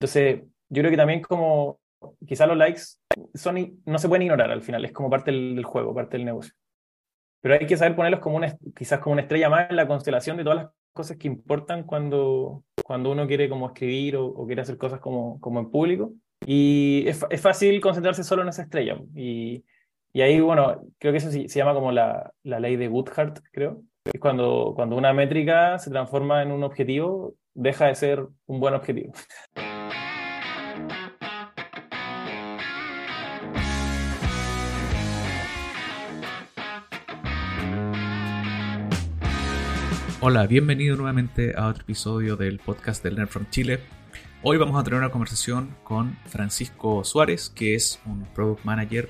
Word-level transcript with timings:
Entonces, 0.00 0.42
yo 0.68 0.82
creo 0.82 0.90
que 0.90 0.96
también 0.96 1.22
como 1.22 1.80
quizás 2.26 2.48
los 2.48 2.56
likes 2.56 2.82
son, 3.34 3.80
no 3.84 3.98
se 3.98 4.08
pueden 4.08 4.22
ignorar 4.22 4.50
al 4.50 4.62
final, 4.62 4.84
es 4.84 4.92
como 4.92 5.10
parte 5.10 5.30
del, 5.32 5.64
juego, 5.64 5.94
parte 5.94 6.16
del 6.16 6.26
negocio. 6.26 6.54
Pero 7.40 7.54
hay 7.54 7.66
que 7.66 7.76
saber 7.76 7.96
ponerlos 7.96 8.20
como 8.20 8.36
una, 8.36 8.56
quizás 8.76 9.00
como 9.00 9.14
una 9.14 9.22
estrella 9.22 9.48
más 9.48 9.70
en 9.70 9.76
la 9.76 9.86
constelación 9.86 10.36
de 10.36 10.44
todas 10.44 10.58
las 10.58 10.68
cosas 10.92 11.16
que 11.16 11.28
importan 11.28 11.84
cuando, 11.84 12.64
cuando 12.84 13.10
uno 13.10 13.26
quiere 13.26 13.48
como 13.48 13.66
escribir 13.66 14.16
o, 14.16 14.46
quiere 14.46 14.62
hacer 14.62 14.76
cosas 14.76 15.00
como, 15.00 15.40
como 15.40 15.60
en 15.60 15.70
público. 15.70 16.12
Y 16.44 17.04
es, 17.06 17.24
es, 17.30 17.40
fácil 17.40 17.80
concentrarse 17.80 18.24
solo 18.24 18.42
en 18.42 18.48
esa 18.48 18.62
estrella. 18.62 19.00
Y, 19.14 19.64
y 20.12 20.20
ahí, 20.20 20.40
bueno, 20.40 20.82
creo 20.98 21.12
que 21.12 21.18
eso 21.18 21.30
se, 21.30 21.48
se 21.48 21.58
llama 21.58 21.74
como 21.74 21.92
la, 21.92 22.32
la, 22.42 22.60
ley 22.60 22.76
de 22.76 22.88
Woodhart, 22.88 23.38
creo. 23.52 23.82
Es 24.04 24.20
cuando, 24.20 24.72
cuando 24.74 24.96
una 24.96 25.12
métrica 25.12 25.78
se 25.78 25.90
transforma 25.90 26.42
en 26.42 26.52
un 26.52 26.64
objetivo, 26.64 27.34
deja 27.54 27.86
de 27.86 27.94
ser 27.94 28.26
un 28.46 28.60
buen 28.60 28.74
objetivo. 28.74 29.12
Hola, 40.20 40.48
bienvenido 40.48 40.96
nuevamente 40.96 41.54
a 41.56 41.68
otro 41.68 41.82
episodio 41.82 42.34
del 42.34 42.58
podcast 42.58 43.04
del 43.04 43.14
Learn 43.14 43.28
from 43.28 43.46
Chile. 43.50 43.78
Hoy 44.42 44.56
vamos 44.56 44.78
a 44.78 44.82
tener 44.82 44.98
una 44.98 45.12
conversación 45.12 45.76
con 45.84 46.18
Francisco 46.26 47.04
Suárez, 47.04 47.50
que 47.50 47.76
es 47.76 48.00
un 48.04 48.24
Product 48.34 48.64
Manager 48.64 49.08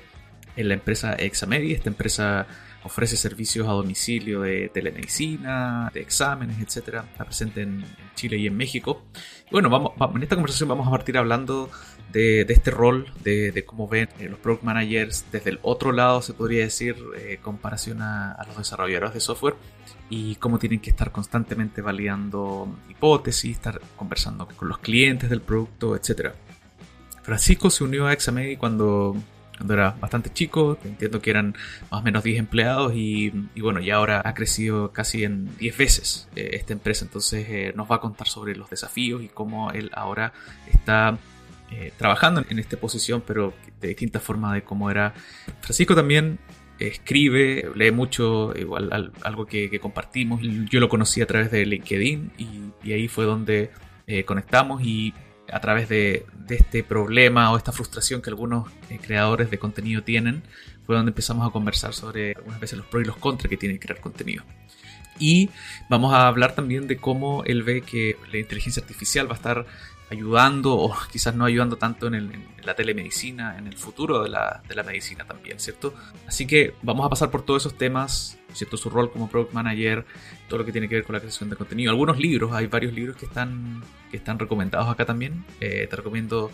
en 0.55 0.67
la 0.67 0.75
empresa 0.75 1.13
Examedi. 1.13 1.73
Esta 1.73 1.89
empresa 1.89 2.45
ofrece 2.83 3.17
servicios 3.17 3.67
a 3.67 3.71
domicilio 3.71 4.41
de 4.41 4.69
telemedicina, 4.69 5.89
de 5.91 6.01
exámenes, 6.01 6.59
etc. 6.59 7.03
Está 7.11 7.25
presente 7.25 7.63
en 7.63 7.83
Chile 8.13 8.37
y 8.37 8.45
en 8.45 8.55
México. 8.55 9.01
bueno, 9.51 9.71
vamos, 9.71 9.93
en 10.15 10.21
esta 10.21 10.35
conversación 10.35 10.69
vamos 10.69 10.87
a 10.87 10.91
partir 10.91 11.17
hablando 11.17 11.71
de, 12.11 12.41
este 12.49 12.71
rol, 12.71 13.07
de, 13.23 13.63
cómo 13.65 13.87
ven 13.87 14.09
eh, 14.19 14.27
los 14.29 14.39
product 14.39 14.63
managers 14.63 15.25
desde 15.31 15.51
el 15.51 15.59
otro 15.61 15.91
lado, 15.91 16.21
se 16.21 16.33
podría 16.33 16.63
decir, 16.63 16.95
eh, 17.17 17.39
comparación 17.41 18.01
a, 18.01 18.37
los 18.47 18.57
desarrolladores 18.57 19.13
de 19.13 19.19
software 19.19 19.55
y 20.09 20.35
cómo 20.35 20.57
tienen 20.57 20.79
que 20.79 20.89
estar 20.89 21.11
constantemente 21.11 21.81
validando 21.81 22.67
hipótesis, 22.89 23.57
estar 23.57 23.79
conversando 23.95 24.47
con 24.47 24.69
los 24.69 24.79
clientes 24.79 25.29
del 25.29 25.41
producto, 25.41 25.95
etc. 25.95 26.31
Francisco 27.21 27.69
se 27.69 27.83
unió 27.83 28.07
a 28.07 28.13
Examedi 28.13 28.57
cuando, 28.57 29.15
cuando 29.55 29.73
era 29.75 29.91
bastante 29.91 30.33
chico, 30.33 30.79
entiendo 30.83 31.21
que 31.21 31.29
eran 31.29 31.55
más 31.91 32.01
o 32.01 32.03
menos 32.03 32.23
10 32.23 32.39
empleados 32.39 32.93
y, 32.95 33.29
bueno, 33.61 33.81
ya 33.81 33.97
ahora 33.97 34.23
ha 34.25 34.33
crecido 34.33 34.91
casi 34.91 35.25
en 35.25 35.55
10 35.57 35.77
veces 35.77 36.27
eh, 36.35 36.51
esta 36.53 36.73
empresa, 36.73 37.05
entonces 37.05 37.75
nos 37.75 37.89
va 37.89 37.97
a 37.97 38.01
contar 38.01 38.27
sobre 38.27 38.55
los 38.55 38.67
desafíos 38.67 39.21
y 39.21 39.27
cómo 39.27 39.69
él 39.71 39.91
ahora 39.93 40.33
está 40.71 41.19
eh, 41.71 41.93
trabajando 41.97 42.43
en 42.49 42.59
esta 42.59 42.77
posición, 42.77 43.23
pero 43.25 43.53
de 43.79 43.89
distinta 43.89 44.19
forma 44.19 44.53
de 44.53 44.63
cómo 44.63 44.89
era. 44.89 45.13
Francisco 45.61 45.95
también 45.95 46.39
escribe, 46.79 47.69
lee 47.75 47.91
mucho, 47.91 48.53
igual 48.55 49.11
algo 49.21 49.45
que, 49.45 49.79
compartimos. 49.79 50.41
Yo 50.69 50.79
lo 50.79 50.89
conocí 50.89 51.21
a 51.21 51.27
través 51.27 51.51
de 51.51 51.65
LinkedIn 51.65 52.31
y, 52.37 52.91
ahí 52.91 53.07
fue 53.07 53.25
donde 53.25 53.71
eh, 54.07 54.23
conectamos 54.23 54.81
y 54.83 55.13
a 55.51 55.59
través 55.59 55.89
de, 55.89 56.25
este 56.49 56.83
problema 56.83 57.51
o 57.51 57.57
esta 57.57 57.71
frustración 57.71 58.23
que 58.23 58.31
algunos 58.31 58.67
eh, 58.89 58.99
creadores 58.99 59.51
de 59.51 59.59
contenido 59.59 60.01
tienen, 60.01 60.41
fue 60.87 60.95
donde 60.95 61.11
empezamos 61.11 61.47
a 61.47 61.51
conversar 61.51 61.93
sobre 61.93 62.33
algunas 62.35 62.59
veces 62.59 62.79
los 62.79 62.87
pros 62.87 63.03
y 63.03 63.05
los 63.05 63.17
contras 63.17 63.47
que 63.49 63.57
tiene 63.57 63.77
crear 63.77 63.99
contenido. 63.99 64.43
Y 65.19 65.49
vamos 65.89 66.13
a 66.13 66.27
hablar 66.27 66.55
también 66.55 66.87
de 66.87 66.97
cómo 66.97 67.43
él 67.43 67.61
ve 67.61 67.81
que 67.81 68.17
la 68.31 68.39
inteligencia 68.39 68.81
artificial 68.81 69.27
va 69.27 69.33
a 69.33 69.35
estar 69.35 69.65
ayudando 70.09 70.75
o 70.75 70.95
quizás 71.11 71.35
no 71.35 71.45
ayudando 71.45 71.77
tanto 71.77 72.07
en, 72.07 72.47
la 72.63 72.75
telemedicina, 72.75 73.57
en 73.57 73.67
el 73.67 73.75
futuro 73.75 74.23
de 74.23 74.29
la, 74.29 74.61
medicina 74.85 75.25
también, 75.25 75.59
¿cierto? 75.59 75.93
Así 76.27 76.45
que 76.45 76.73
vamos 76.81 77.05
a 77.05 77.09
pasar 77.09 77.31
por 77.31 77.43
todos 77.43 77.63
esos 77.63 77.77
temas, 77.77 78.37
¿cierto? 78.53 78.77
Su 78.77 78.89
rol 78.89 79.11
como 79.11 79.29
product 79.29 79.53
manager, 79.53 80.05
todo 80.47 80.59
lo 80.59 80.65
que 80.65 80.71
tiene 80.71 80.87
que 80.87 80.95
ver 80.95 81.03
con 81.03 81.13
la 81.13 81.19
creación 81.19 81.49
de 81.49 81.55
contenido. 81.55 81.91
Algunos 81.91 82.19
libros, 82.19 82.51
hay 82.51 82.67
varios 82.67 82.93
libros 82.93 83.15
que 83.15 83.25
están, 83.25 83.83
que 84.11 84.17
están 84.17 84.37
recomendados 84.39 84.89
acá 84.89 85.05
también. 85.05 85.45
Eh, 85.59 85.87
te 85.89 85.95
recomiendo 85.95 86.51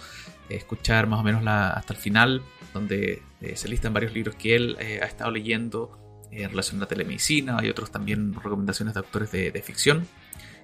escuchar 0.50 1.08
más 1.08 1.19
o 1.19 1.24
menos 1.24 1.44
la, 1.44 1.72
hasta 1.72 1.94
el 1.94 2.00
final, 2.00 2.44
donde 2.74 3.22
eh, 3.41 3.56
se 3.56 3.68
listan 3.68 3.94
varios 3.94 4.13
libros 4.13 4.35
que 4.35 4.56
él 4.56 4.78
eh, 4.79 5.00
ha 5.02 5.06
estado 5.06 5.31
leyendo 5.31 6.00
en 6.31 6.50
relación 6.50 6.78
a 6.78 6.81
la 6.81 6.88
telemedicina. 6.88 7.58
Hay 7.59 7.69
otros 7.69 7.91
también 7.91 8.34
recomendaciones 8.34 8.94
de 8.94 9.00
autores 9.00 9.31
de 9.31 9.62
ficción 9.62 10.08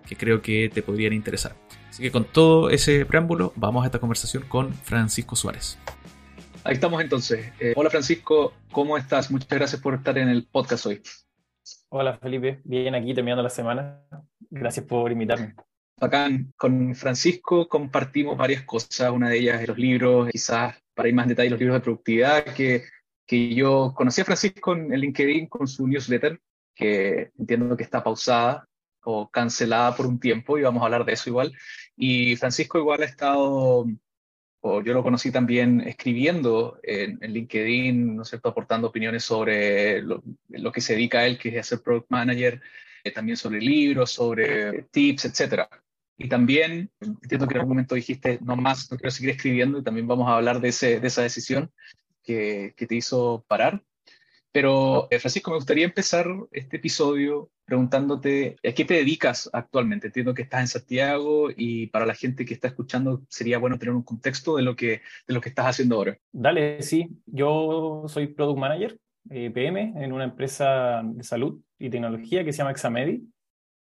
que 0.05 0.15
creo 0.15 0.41
que 0.41 0.69
te 0.73 0.81
podrían 0.81 1.13
interesar. 1.13 1.55
Así 1.89 2.03
que 2.03 2.11
con 2.11 2.25
todo 2.25 2.69
ese 2.69 3.05
preámbulo, 3.05 3.53
vamos 3.55 3.83
a 3.83 3.87
esta 3.87 3.99
conversación 3.99 4.43
con 4.47 4.73
Francisco 4.73 5.35
Suárez. 5.35 5.77
Ahí 6.63 6.75
estamos 6.75 7.01
entonces. 7.01 7.51
Eh, 7.59 7.73
hola 7.75 7.89
Francisco, 7.89 8.53
¿cómo 8.71 8.97
estás? 8.97 9.31
Muchas 9.31 9.49
gracias 9.49 9.81
por 9.81 9.95
estar 9.95 10.17
en 10.17 10.29
el 10.29 10.45
podcast 10.45 10.85
hoy. 10.85 11.01
Hola 11.89 12.17
Felipe, 12.17 12.61
bien 12.63 12.95
aquí 12.95 13.13
terminando 13.13 13.43
la 13.43 13.49
semana. 13.49 14.03
Gracias 14.49 14.85
por 14.85 15.11
invitarme. 15.11 15.55
Acá 15.99 16.29
con 16.57 16.95
Francisco 16.95 17.67
compartimos 17.67 18.37
varias 18.37 18.63
cosas, 18.63 19.11
una 19.11 19.29
de 19.29 19.37
ellas 19.37 19.61
es 19.61 19.67
los 19.67 19.77
libros, 19.77 20.29
quizás 20.31 20.75
para 20.93 21.09
ir 21.09 21.15
más 21.15 21.25
en 21.25 21.29
detalle 21.29 21.49
los 21.49 21.59
libros 21.59 21.75
de 21.75 21.83
productividad, 21.83 22.43
que, 22.55 22.85
que 23.25 23.53
yo 23.53 23.93
conocí 23.95 24.21
a 24.21 24.25
Francisco 24.25 24.73
en 24.73 24.89
LinkedIn 24.89 25.47
con 25.47 25.67
su 25.67 25.87
newsletter, 25.87 26.39
que 26.73 27.31
entiendo 27.37 27.75
que 27.75 27.83
está 27.83 28.03
pausada, 28.03 28.67
o 29.03 29.29
cancelada 29.29 29.95
por 29.95 30.05
un 30.05 30.19
tiempo 30.19 30.57
y 30.57 30.63
vamos 30.63 30.81
a 30.81 30.85
hablar 30.85 31.05
de 31.05 31.13
eso 31.13 31.29
igual. 31.29 31.53
Y 31.95 32.35
Francisco 32.35 32.77
igual 32.77 33.01
ha 33.03 33.05
estado, 33.05 33.85
o 34.61 34.81
yo 34.81 34.93
lo 34.93 35.03
conocí 35.03 35.31
también 35.31 35.81
escribiendo 35.81 36.79
en, 36.83 37.19
LinkedIn, 37.19 38.15
¿no 38.15 38.23
es 38.23 38.29
cierto?, 38.29 38.49
aportando 38.49 38.87
opiniones 38.87 39.23
sobre 39.23 40.01
lo, 40.01 40.21
que 40.71 40.81
se 40.81 40.93
dedica 40.93 41.19
a 41.19 41.27
él, 41.27 41.37
que 41.37 41.49
es 41.49 41.57
hacer 41.59 41.81
product 41.81 42.09
manager, 42.09 42.61
eh, 43.03 43.11
también 43.11 43.37
sobre 43.37 43.59
libros, 43.59 44.11
sobre 44.11 44.83
tips, 44.91 45.25
etcétera. 45.25 45.69
Y 46.17 46.29
también, 46.29 46.91
entiendo 46.99 47.47
que 47.47 47.55
en 47.55 47.61
algún 47.61 47.75
momento 47.75 47.95
dijiste, 47.95 48.37
no 48.41 48.55
más, 48.55 48.91
no 48.91 48.97
quiero 48.97 49.11
seguir 49.11 49.31
escribiendo, 49.31 49.79
y 49.79 49.83
también 49.83 50.07
vamos 50.07 50.27
a 50.29 50.35
hablar 50.35 50.61
de, 50.61 50.69
ese, 50.69 50.99
de 50.99 51.07
esa 51.07 51.23
decisión 51.23 51.71
que, 52.23 52.73
que 52.77 52.85
te 52.85 52.95
hizo 52.95 53.43
parar. 53.47 53.83
Pero, 54.51 55.07
eh, 55.09 55.19
Francisco, 55.19 55.51
me 55.51 55.57
gustaría 55.57 55.85
empezar 55.85 56.27
este 56.51 56.77
episodio 56.77 57.49
preguntándote 57.63 58.57
a 58.67 58.73
qué 58.73 58.83
te 58.83 58.95
dedicas 58.95 59.49
actualmente. 59.53 60.07
Entiendo 60.07 60.33
que 60.33 60.41
estás 60.41 60.61
en 60.61 60.67
Santiago 60.67 61.49
y 61.55 61.87
para 61.87 62.05
la 62.05 62.13
gente 62.13 62.43
que 62.43 62.53
está 62.53 62.67
escuchando 62.67 63.21
sería 63.29 63.59
bueno 63.59 63.79
tener 63.79 63.95
un 63.95 64.03
contexto 64.03 64.57
de 64.57 64.63
lo 64.63 64.75
que, 64.75 65.01
de 65.27 65.33
lo 65.33 65.39
que 65.39 65.49
estás 65.49 65.67
haciendo 65.67 65.95
ahora. 65.95 66.17
Dale, 66.33 66.81
sí. 66.81 67.07
Yo 67.25 68.03
soy 68.07 68.27
Product 68.27 68.59
Manager, 68.59 68.97
eh, 69.29 69.51
PM, 69.51 69.93
en 69.95 70.11
una 70.11 70.25
empresa 70.25 71.01
de 71.01 71.23
salud 71.23 71.61
y 71.79 71.89
tecnología 71.89 72.43
que 72.43 72.51
se 72.51 72.57
llama 72.57 72.71
Examedi. 72.71 73.23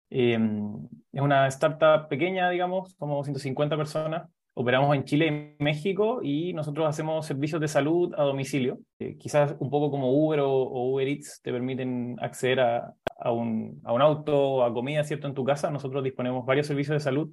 Em, 0.08 0.88
es 1.12 1.20
una 1.20 1.46
startup 1.48 2.08
pequeña, 2.08 2.48
digamos, 2.48 2.94
como 2.94 3.22
150 3.22 3.76
personas 3.76 4.30
operamos 4.58 4.96
en 4.96 5.04
Chile 5.04 5.56
y 5.58 5.62
México 5.62 6.20
y 6.22 6.54
nosotros 6.54 6.88
hacemos 6.88 7.26
servicios 7.26 7.60
de 7.60 7.68
salud 7.68 8.14
a 8.16 8.22
domicilio. 8.22 8.78
Eh, 8.98 9.18
quizás 9.18 9.54
un 9.58 9.68
poco 9.68 9.90
como 9.90 10.10
Uber 10.12 10.40
o, 10.40 10.92
Uber 10.92 11.06
Eats 11.06 11.42
te 11.42 11.52
permiten 11.52 12.16
acceder 12.22 12.60
a, 12.60 12.94
un, 13.30 13.82
a 13.84 13.92
un 13.92 14.00
auto 14.00 14.34
o 14.34 14.62
a 14.62 14.72
comida, 14.72 15.04
¿cierto? 15.04 15.26
En 15.26 15.34
tu 15.34 15.44
casa. 15.44 15.70
Nosotros 15.70 16.02
disponemos 16.02 16.46
varios 16.46 16.66
servicios 16.66 16.94
de 16.94 17.00
salud. 17.00 17.30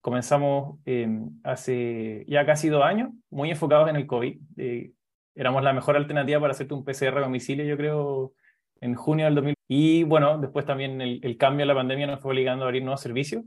Comenzamos 0.00 0.78
em, 0.84 1.30
hace 1.42 2.24
ya 2.28 2.46
casi 2.46 2.68
dos 2.68 2.84
años, 2.84 3.10
muy 3.30 3.50
enfocados 3.50 3.88
en 3.90 3.96
el 3.96 4.06
COVID. 4.06 4.38
Eh, 4.56 4.92
éramos 5.34 5.64
la 5.64 5.72
mejor 5.72 5.96
alternativa 5.96 6.38
para 6.38 6.52
hacerte 6.52 6.74
un 6.74 6.84
PCR 6.84 7.18
a 7.18 7.22
domicilio, 7.22 7.64
yo 7.64 7.76
creo, 7.76 8.32
en 8.80 8.94
junio 8.94 9.24
del 9.24 9.34
2000. 9.34 9.54
Y 9.66 10.04
bueno, 10.04 10.38
después 10.38 10.66
también 10.66 11.00
el, 11.00 11.18
el 11.24 11.36
cambio 11.36 11.64
de 11.64 11.72
la 11.72 11.74
pandemia 11.74 12.06
nos 12.06 12.20
fue 12.20 12.30
obligando 12.30 12.64
a 12.64 12.68
abrir 12.68 12.84
nuevos 12.84 13.00
servicios. 13.00 13.42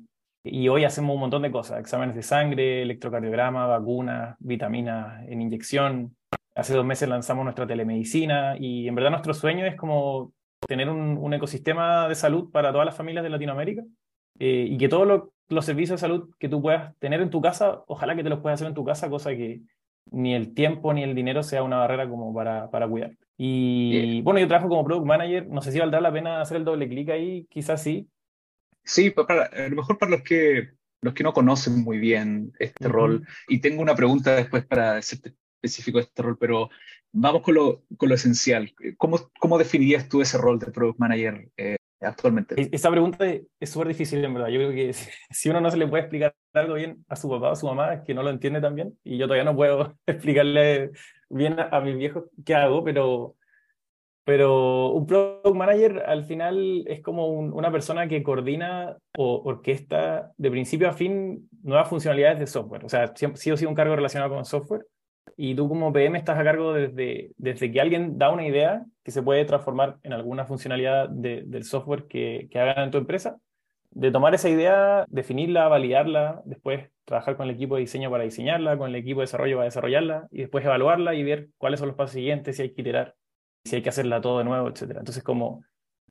Y 0.45 0.67
hoy 0.67 0.83
hacemos 0.83 1.13
un 1.13 1.21
montón 1.21 1.41
de 1.41 1.51
cosas, 1.51 1.79
exámenes 1.79 2.15
de 2.15 2.21
sangre, 2.21 2.81
electrocardiograma, 2.81 3.65
vacunas, 3.65 4.35
vitaminas 4.39 5.23
en 5.29 5.41
inyección. 5.41 6.17
Hace 6.53 6.73
dos 6.73 6.85
meses 6.85 7.07
lanzamos 7.07 7.45
nuestra 7.45 7.65
telemedicina 7.65 8.57
y 8.59 8.87
en 8.87 8.95
verdad 8.95 9.11
nuestro 9.11 9.33
sueño 9.33 9.65
es 9.65 9.75
como 9.75 10.33
tener 10.67 10.89
un, 10.89 11.33
ecosistema 11.33 12.09
de 12.09 12.15
salud 12.15 12.51
para 12.51 12.71
todas 12.71 12.85
las 12.85 12.95
familias 12.95 13.23
de 13.23 13.29
Latinoamérica 13.29 13.83
eh, 14.39 14.67
y 14.69 14.77
que 14.77 14.89
todos 14.89 15.29
los 15.47 15.65
servicios 15.65 15.99
de 15.99 16.07
salud 16.07 16.29
que 16.37 16.49
tú 16.49 16.61
puedas 16.61 16.93
tener 16.99 17.21
en 17.21 17.29
tu 17.29 17.41
casa, 17.41 17.81
ojalá 17.87 18.15
que 18.15 18.23
te 18.23 18.29
los 18.29 18.39
puedas 18.39 18.57
hacer 18.57 18.67
en 18.67 18.75
tu 18.75 18.83
casa, 18.83 19.09
cosa 19.09 19.31
que 19.31 19.61
ni 20.11 20.35
el 20.35 20.53
tiempo 20.53 20.93
ni 20.93 21.03
el 21.03 21.15
dinero 21.15 21.41
sea 21.43 21.63
una 21.63 21.77
barrera 21.77 22.09
como 22.09 22.33
para, 22.33 22.69
para 22.69 22.87
cuidar. 22.87 23.13
Y 23.37 24.21
bueno, 24.21 24.41
yo 24.41 24.47
trabajo 24.47 24.69
como 24.69 24.83
product 24.83 25.07
manager, 25.07 25.47
no 25.47 25.61
sé 25.61 25.71
si 25.71 25.79
valdrá 25.79 26.01
la 26.01 26.11
pena 26.11 26.41
hacer 26.41 26.57
el 26.57 26.65
doble 26.65 26.87
clic 26.87 27.09
ahí, 27.09 27.47
quizás 27.49 27.81
sí, 27.81 28.09
Sí, 28.83 29.09
para, 29.11 29.43
a 29.43 29.69
lo 29.69 29.75
mejor 29.75 29.97
para 29.97 30.11
los 30.11 30.21
que, 30.21 30.71
los 31.01 31.13
que 31.13 31.23
no 31.23 31.33
conocen 31.33 31.83
muy 31.83 31.97
bien 31.97 32.51
este 32.59 32.87
rol, 32.87 33.25
y 33.47 33.59
tengo 33.59 33.81
una 33.81 33.95
pregunta 33.95 34.35
después 34.35 34.65
para 34.65 35.01
ser 35.01 35.19
específico 35.63 35.97
de 35.97 36.03
este 36.03 36.21
rol, 36.21 36.37
pero 36.37 36.69
vamos 37.13 37.41
con 37.41 37.55
lo, 37.55 37.83
con 37.97 38.09
lo 38.09 38.15
esencial. 38.15 38.73
¿Cómo, 38.97 39.19
¿Cómo, 39.39 39.57
definirías 39.57 40.09
tú 40.09 40.21
ese 40.21 40.37
rol 40.37 40.59
de 40.59 40.71
Product 40.71 40.99
Manager 40.99 41.49
eh, 41.55 41.77
actualmente? 42.01 42.55
Esa 42.75 42.91
pregunta 42.91 43.25
es 43.25 43.69
súper 43.69 43.87
difícil, 43.87 44.23
en 44.23 44.33
verdad. 44.33 44.49
Yo 44.49 44.59
creo 44.59 44.71
que 44.71 44.93
si 45.31 45.49
uno 45.49 45.61
no 45.61 45.71
se 45.71 45.77
le 45.77 45.87
puede 45.87 46.03
explicar 46.03 46.35
algo 46.53 46.73
bien 46.73 47.05
a 47.07 47.15
su 47.15 47.29
papá 47.29 47.49
o 47.49 47.51
a 47.53 47.55
su 47.55 47.65
mamá, 47.65 47.93
es 47.93 48.01
que 48.01 48.13
no 48.13 48.23
lo 48.23 48.29
entiende 48.29 48.59
tan 48.59 48.75
bien. 48.75 48.97
Y 49.03 49.17
yo 49.17 49.27
todavía 49.27 49.45
no 49.45 49.55
puedo 49.55 49.97
explicarle 50.05 50.91
bien 51.29 51.59
a, 51.59 51.69
a 51.69 51.81
mis 51.81 51.97
viejos 51.97 52.25
qué 52.45 52.55
hago, 52.55 52.83
pero, 52.83 53.35
pero 54.23 54.91
un 54.91 55.05
product 55.05 55.55
manager 55.55 56.03
al 56.05 56.23
final 56.23 56.85
es 56.87 57.01
como 57.01 57.27
una 57.27 57.71
persona 57.71 58.07
que 58.07 58.23
coordina 58.23 58.97
o 59.17 59.41
orquesta 59.43 60.31
de 60.37 60.51
principio 60.51 60.87
a 60.87 60.93
fin 60.93 61.49
nuevas 61.61 61.89
funcionalidades 61.89 62.39
de 62.39 62.47
software. 62.47 62.85
O 62.85 62.89
sea, 62.89 63.13
sí 63.15 63.51
o 63.51 63.57
sí 63.57 63.65
un 63.65 63.75
cargo 63.75 63.95
relacionado 63.95 64.33
con 64.33 64.45
software. 64.45 64.85
Y 65.35 65.55
tú 65.55 65.67
como 65.67 65.91
PM 65.91 66.17
estás 66.17 66.37
a 66.37 66.43
cargo 66.43 66.73
desde, 66.73 67.31
desde 67.37 67.71
que 67.71 67.81
alguien 67.81 68.17
da 68.17 68.29
una 68.29 68.45
idea 68.45 68.85
que 69.03 69.11
se 69.11 69.23
puede 69.23 69.43
transformar 69.45 69.97
en 70.03 70.13
alguna 70.13 70.45
funcionalidad 70.45 71.09
del 71.09 71.63
software 71.63 72.05
que, 72.07 72.47
que 72.51 72.59
hagan 72.59 72.85
en 72.85 72.91
tu 72.91 72.99
empresa, 72.99 73.37
de 73.91 74.11
tomar 74.11 74.35
esa 74.35 74.49
idea, 74.49 75.05
definirla, 75.09 75.67
validarla, 75.67 76.41
después 76.45 76.89
trabajar 77.05 77.35
con 77.35 77.47
el 77.47 77.55
equipo 77.55 77.75
de 77.75 77.81
diseño 77.81 78.11
para 78.11 78.23
diseñarla, 78.23 78.77
con 78.77 78.89
el 78.89 78.95
equipo 78.95 79.21
de 79.21 79.23
desarrollo 79.23 79.57
para 79.57 79.65
desarrollarla, 79.65 80.27
y 80.31 80.41
después 80.41 80.63
evaluarla 80.63 81.15
y 81.15 81.23
ver 81.23 81.49
cuáles 81.57 81.79
son 81.79 81.87
los 81.87 81.97
pasos 81.97 82.13
siguientes, 82.13 82.55
si 82.55 82.61
hay 82.61 82.73
que 82.73 82.81
iterar 82.81 83.15
si 83.63 83.75
hay 83.75 83.81
que 83.81 83.89
hacerla 83.89 84.21
todo 84.21 84.39
de 84.39 84.45
nuevo, 84.45 84.69
etc. 84.69 84.81
Entonces, 84.97 85.23
como 85.23 85.63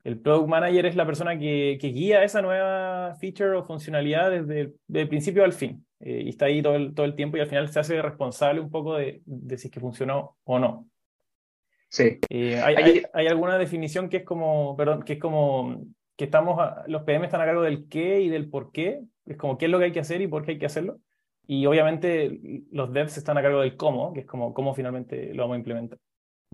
el 0.03 0.19
product 0.19 0.49
manager 0.49 0.85
es 0.85 0.95
la 0.95 1.05
persona 1.05 1.37
que, 1.37 1.77
que 1.79 1.87
guía 1.87 2.23
esa 2.23 2.41
nueva 2.41 3.15
feature 3.15 3.57
o 3.57 3.63
funcionalidad 3.63 4.31
desde 4.31 4.73
el 4.93 5.07
principio 5.07 5.43
al 5.43 5.53
fin. 5.53 5.85
Eh, 5.99 6.23
y 6.25 6.29
está 6.29 6.45
ahí 6.45 6.61
todo 6.61 6.75
el, 6.75 6.93
todo 6.93 7.05
el 7.05 7.15
tiempo 7.15 7.37
y 7.37 7.39
al 7.39 7.47
final 7.47 7.69
se 7.69 7.79
hace 7.79 8.01
responsable 8.01 8.59
un 8.59 8.69
poco 8.69 8.95
de, 8.95 9.21
de 9.25 9.57
si 9.57 9.67
es 9.67 9.71
que 9.71 9.79
funcionó 9.79 10.37
o 10.43 10.59
no. 10.59 10.89
Sí. 11.87 12.19
Eh, 12.29 12.59
hay, 12.61 12.75
hay, 12.75 13.03
hay, 13.13 13.27
alguna 13.27 13.57
definición 13.57 14.09
que 14.09 14.17
es 14.17 14.23
como, 14.23 14.75
perdón, 14.75 15.03
que 15.03 15.13
es 15.13 15.19
como 15.19 15.85
que 16.17 16.25
estamos, 16.25 16.59
los 16.87 17.03
PM 17.03 17.25
están 17.25 17.39
a 17.41 17.45
cargo 17.45 17.61
del 17.61 17.87
qué 17.87 18.19
y 18.19 18.29
del 18.29 18.49
por 18.49 18.71
qué, 18.71 19.03
es 19.25 19.37
como 19.37 19.57
qué 19.57 19.65
es 19.65 19.71
lo 19.71 19.79
que 19.79 19.85
hay 19.85 19.91
que 19.91 19.99
hacer 20.01 20.21
y 20.21 20.27
por 20.27 20.43
qué 20.43 20.51
hay 20.51 20.59
que 20.59 20.65
hacerlo. 20.65 20.99
Y 21.47 21.65
obviamente 21.65 22.39
los 22.71 22.91
devs 22.91 23.17
están 23.17 23.37
a 23.37 23.41
cargo 23.41 23.61
del 23.61 23.77
cómo, 23.77 24.11
que 24.11 24.21
es 24.21 24.25
como 24.25 24.53
cómo 24.53 24.73
finalmente 24.73 25.33
lo 25.33 25.43
vamos 25.43 25.55
a 25.55 25.59
implementar. 25.59 25.99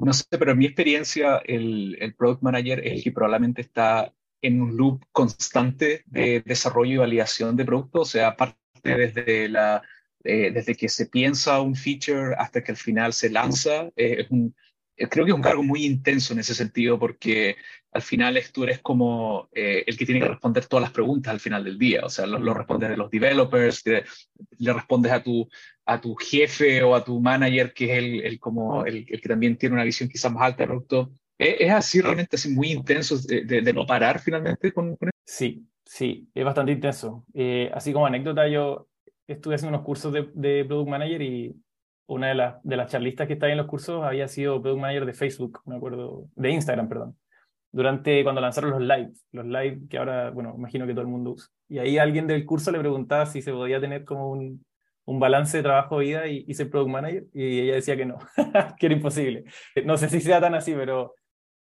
No 0.01 0.13
sé, 0.13 0.25
pero 0.29 0.51
en 0.51 0.57
mi 0.57 0.65
experiencia, 0.65 1.41
el, 1.45 1.97
el 1.99 2.15
product 2.15 2.41
manager 2.41 2.79
es 2.85 2.93
el 2.93 3.03
que 3.03 3.11
probablemente 3.11 3.61
está 3.61 4.13
en 4.41 4.61
un 4.61 4.77
loop 4.77 5.03
constante 5.11 6.03
de 6.05 6.41
desarrollo 6.45 6.93
y 6.93 6.97
validación 6.97 7.55
de 7.55 7.65
productos, 7.65 8.01
o 8.01 8.11
sea, 8.11 8.29
aparte 8.29 8.57
desde, 8.83 9.49
la, 9.49 9.81
eh, 10.23 10.51
desde 10.51 10.75
que 10.75 10.87
se 10.87 11.07
piensa 11.07 11.61
un 11.61 11.75
feature 11.75 12.35
hasta 12.37 12.63
que 12.63 12.71
al 12.71 12.77
final 12.77 13.13
se 13.13 13.29
lanza, 13.29 13.89
eh, 13.95 14.17
es 14.19 14.31
un, 14.31 14.55
creo 15.07 15.25
que 15.25 15.31
es 15.31 15.35
un 15.35 15.41
cargo 15.41 15.63
muy 15.63 15.85
intenso 15.85 16.33
en 16.33 16.39
ese 16.39 16.53
sentido 16.53 16.99
porque 16.99 17.55
al 17.91 18.01
final 18.01 18.39
tú 18.53 18.63
eres 18.63 18.79
como 18.79 19.49
eh, 19.53 19.83
el 19.87 19.97
que 19.97 20.05
tiene 20.05 20.21
que 20.21 20.27
responder 20.27 20.65
todas 20.65 20.83
las 20.83 20.91
preguntas 20.91 21.31
al 21.31 21.39
final 21.39 21.63
del 21.63 21.77
día. 21.77 22.01
O 22.03 22.09
sea, 22.09 22.25
lo, 22.25 22.53
respondes 22.53 22.89
de 22.89 22.97
los 22.97 23.09
developers, 23.09 23.83
le 23.85 24.73
respondes 24.73 25.11
a 25.11 25.23
tu, 25.23 25.47
a 25.85 25.99
tu 25.99 26.15
jefe 26.15 26.83
o 26.83 26.95
a 26.95 27.03
tu 27.03 27.19
manager, 27.19 27.73
que 27.73 27.85
es 27.85 27.97
el, 27.97 28.21
el 28.25 28.39
como 28.39 28.85
el, 28.85 29.05
el, 29.07 29.21
que 29.21 29.29
también 29.29 29.57
tiene 29.57 29.73
una 29.73 29.83
visión 29.83 30.09
quizás 30.09 30.31
más 30.31 30.43
alta 30.43 30.59
del 30.59 30.67
producto. 30.67 31.11
¿Es, 31.37 31.71
así 31.71 32.01
realmente 32.01 32.35
así 32.35 32.49
muy 32.49 32.71
intenso 32.71 33.17
de, 33.17 33.43
de, 33.43 33.73
no 33.73 33.85
parar 33.85 34.19
finalmente 34.19 34.73
con, 34.73 34.97
con? 34.97 35.09
Sí, 35.25 35.65
sí, 35.85 36.29
es 36.33 36.43
bastante 36.43 36.73
intenso. 36.73 37.25
Eh, 37.33 37.71
así 37.73 37.93
como 37.93 38.05
anécdota, 38.05 38.47
yo 38.47 38.89
estuve 39.25 39.55
haciendo 39.55 39.77
unos 39.77 39.85
cursos 39.85 40.11
de, 40.11 40.29
de 40.33 40.65
Product 40.65 40.89
Manager 40.89 41.21
y 41.21 41.55
una 42.09 42.27
de, 42.29 42.35
las 42.35 42.63
de 42.63 42.75
las 42.75 42.91
charlistas 42.91 43.27
que 43.27 43.33
estaba 43.33 43.51
en 43.51 43.57
los 43.57 43.67
cursos 43.67 44.03
había 44.03 44.27
sido 44.27 44.61
product 44.61 44.81
manager 44.81 45.05
de 45.05 45.13
Facebook, 45.13 45.61
me 45.65 45.75
acuerdo, 45.75 46.25
de 46.35 46.49
Instagram, 46.49 46.89
perdón, 46.89 47.17
durante 47.71 48.23
cuando 48.23 48.41
lanzaron 48.41 48.71
los 48.71 48.81
live, 48.81 49.11
los 49.31 49.45
live 49.45 49.81
que 49.89 49.97
ahora, 49.99 50.31
bueno, 50.31 50.53
imagino 50.57 50.87
que 50.87 50.93
todo 50.93 51.03
el 51.03 51.07
mundo 51.07 51.31
usa. 51.31 51.49
Y 51.67 51.77
ahí 51.77 51.97
alguien 51.99 52.25
del 52.25 52.45
curso 52.45 52.71
le 52.71 52.79
preguntaba 52.79 53.27
si 53.27 53.41
se 53.41 53.51
podía 53.51 53.79
tener 53.79 54.05
como 54.05 54.31
un, 54.31 54.65
un 55.05 55.19
balance 55.19 55.57
de 55.57 55.63
trabajo-vida 55.63 56.27
y, 56.27 56.45
y, 56.47 56.53
ser 56.55 56.69
product 56.71 56.91
manager, 56.91 57.25
y 57.33 57.59
ella 57.61 57.75
decía 57.75 57.95
que 57.95 58.05
no, 58.05 58.17
que 58.79 58.85
era 58.87 58.95
imposible. 58.95 59.43
No 59.85 59.97
sé 59.97 60.09
si 60.09 60.19
sea 60.19 60.41
tan 60.41 60.55
así, 60.55 60.73
pero, 60.73 61.13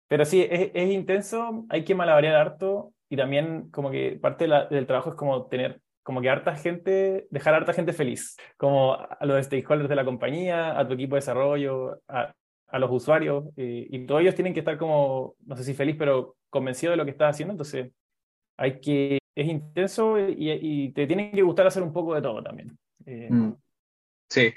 pero 0.08 0.26
sí, 0.26 0.46
es, 0.50 0.90
intenso, 0.90 1.66
hay 1.70 1.86
que 1.86 1.96
malabarear 1.96 2.36
harto, 2.36 2.94
y 3.10 3.16
también 3.16 3.70
como 3.72 3.90
que 3.90 4.20
parte 4.22 4.48
la, 4.48 4.66
del 4.66 4.86
trabajo 4.86 5.12
es 5.12 5.16
como 5.16 5.48
tener 5.48 5.82
como 6.06 6.22
que 6.22 6.30
harta 6.30 6.56
gente, 6.56 7.26
dejar 7.32 7.56
a 7.56 7.58
harta 7.58 7.74
gente 7.74 7.92
feliz, 7.92 8.38
como 8.58 8.94
a 8.94 9.26
los 9.26 9.44
stakeholders 9.44 9.90
de 9.90 9.96
la 9.96 10.06
compañía, 10.06 10.80
a 10.80 10.88
tu 10.88 10.94
equipo 10.94 11.16
de 11.16 11.22
desarrollo, 11.22 12.00
a, 12.08 12.32
a 12.68 12.80
los 12.80 12.92
usuarios, 12.92 13.46
y, 13.58 13.88
y, 13.90 14.06
todos 14.06 14.22
ellos 14.22 14.36
tienen 14.36 14.54
que 14.54 14.60
estar 14.60 14.78
como, 14.78 15.36
no 15.48 15.56
sé 15.56 15.64
si 15.64 15.74
feliz, 15.74 15.96
pero 15.98 16.38
convencido 16.52 16.92
de 16.92 16.98
lo 16.98 17.06
que 17.06 17.12
estás 17.12 17.32
haciendo, 17.32 17.54
entonces 17.54 17.92
hay 18.56 18.80
que, 18.80 19.18
es 19.36 19.48
intenso 19.48 20.20
y, 20.20 20.52
y 20.52 20.92
te 20.92 21.08
tiene 21.08 21.32
que 21.32 21.42
gustar 21.42 21.66
hacer 21.66 21.82
un 21.82 21.92
poco 21.92 22.14
de 22.14 22.22
todo 22.22 22.44
también. 22.44 22.78
Eh, 23.08 23.28
mm. 23.32 23.56
Sí, 24.30 24.54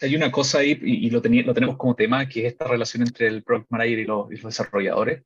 hay 0.00 0.16
una 0.16 0.32
cosa 0.32 0.60
ahí, 0.60 0.78
y, 0.80 1.06
y 1.06 1.10
lo, 1.10 1.20
lo, 1.20 1.54
tenemos 1.54 1.76
como 1.76 1.94
tema, 1.94 2.26
que 2.26 2.46
es 2.46 2.52
esta 2.52 2.66
relación 2.66 3.02
entre 3.02 3.26
el 3.26 3.42
product 3.42 3.70
manager 3.70 3.98
y 3.98 4.02
y 4.02 4.06
los 4.06 4.28
desarrolladores, 4.30 5.22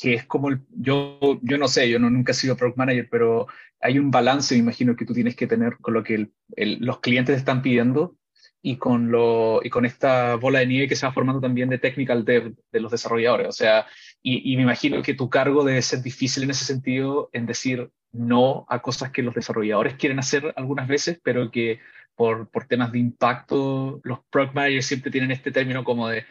que 0.00 0.14
es 0.14 0.24
como, 0.24 0.48
el, 0.48 0.60
yo, 0.70 1.18
yo 1.42 1.58
no 1.58 1.68
sé, 1.68 1.88
yo 1.90 1.98
no, 1.98 2.08
nunca 2.08 2.32
he 2.32 2.34
sido 2.34 2.56
product 2.56 2.78
manager, 2.78 3.08
pero 3.10 3.46
hay 3.80 3.98
un 3.98 4.10
balance, 4.10 4.54
me 4.54 4.60
imagino, 4.60 4.96
que 4.96 5.04
tú 5.04 5.12
tienes 5.12 5.36
que 5.36 5.46
tener 5.46 5.76
con 5.78 5.94
lo 5.94 6.02
que 6.02 6.14
el, 6.14 6.32
el, 6.56 6.78
los 6.80 7.00
clientes 7.00 7.36
están 7.36 7.62
pidiendo 7.62 8.16
y 8.62 8.76
con, 8.76 9.10
lo, 9.10 9.60
y 9.62 9.70
con 9.70 9.84
esta 9.84 10.36
bola 10.36 10.60
de 10.60 10.66
nieve 10.66 10.88
que 10.88 10.96
se 10.96 11.06
va 11.06 11.12
formando 11.12 11.40
también 11.40 11.68
de 11.68 11.78
technical 11.78 12.24
dev 12.24 12.54
de 12.72 12.80
los 12.80 12.90
desarrolladores. 12.90 13.48
O 13.48 13.52
sea, 13.52 13.86
y, 14.22 14.52
y, 14.52 14.56
me 14.56 14.62
imagino 14.62 15.02
que 15.02 15.14
tu 15.14 15.30
cargo 15.30 15.64
debe 15.64 15.82
ser 15.82 16.02
difícil 16.02 16.42
en 16.44 16.50
ese 16.50 16.64
sentido, 16.64 17.30
en 17.32 17.46
decir 17.46 17.90
no 18.12 18.66
a 18.68 18.82
cosas 18.82 19.10
que 19.12 19.22
los 19.22 19.34
desarrolladores 19.34 19.94
quieren 19.94 20.18
hacer 20.18 20.52
algunas 20.56 20.88
veces, 20.88 21.20
pero 21.22 21.50
que 21.50 21.80
por, 22.14 22.48
por 22.50 22.66
temas 22.66 22.92
de 22.92 22.98
impacto, 22.98 24.00
los 24.02 24.20
product 24.30 24.54
managers 24.54 24.86
siempre 24.86 25.10
tienen 25.10 25.30
este 25.30 25.52
término 25.52 25.84
como 25.84 26.08
de 26.08 26.24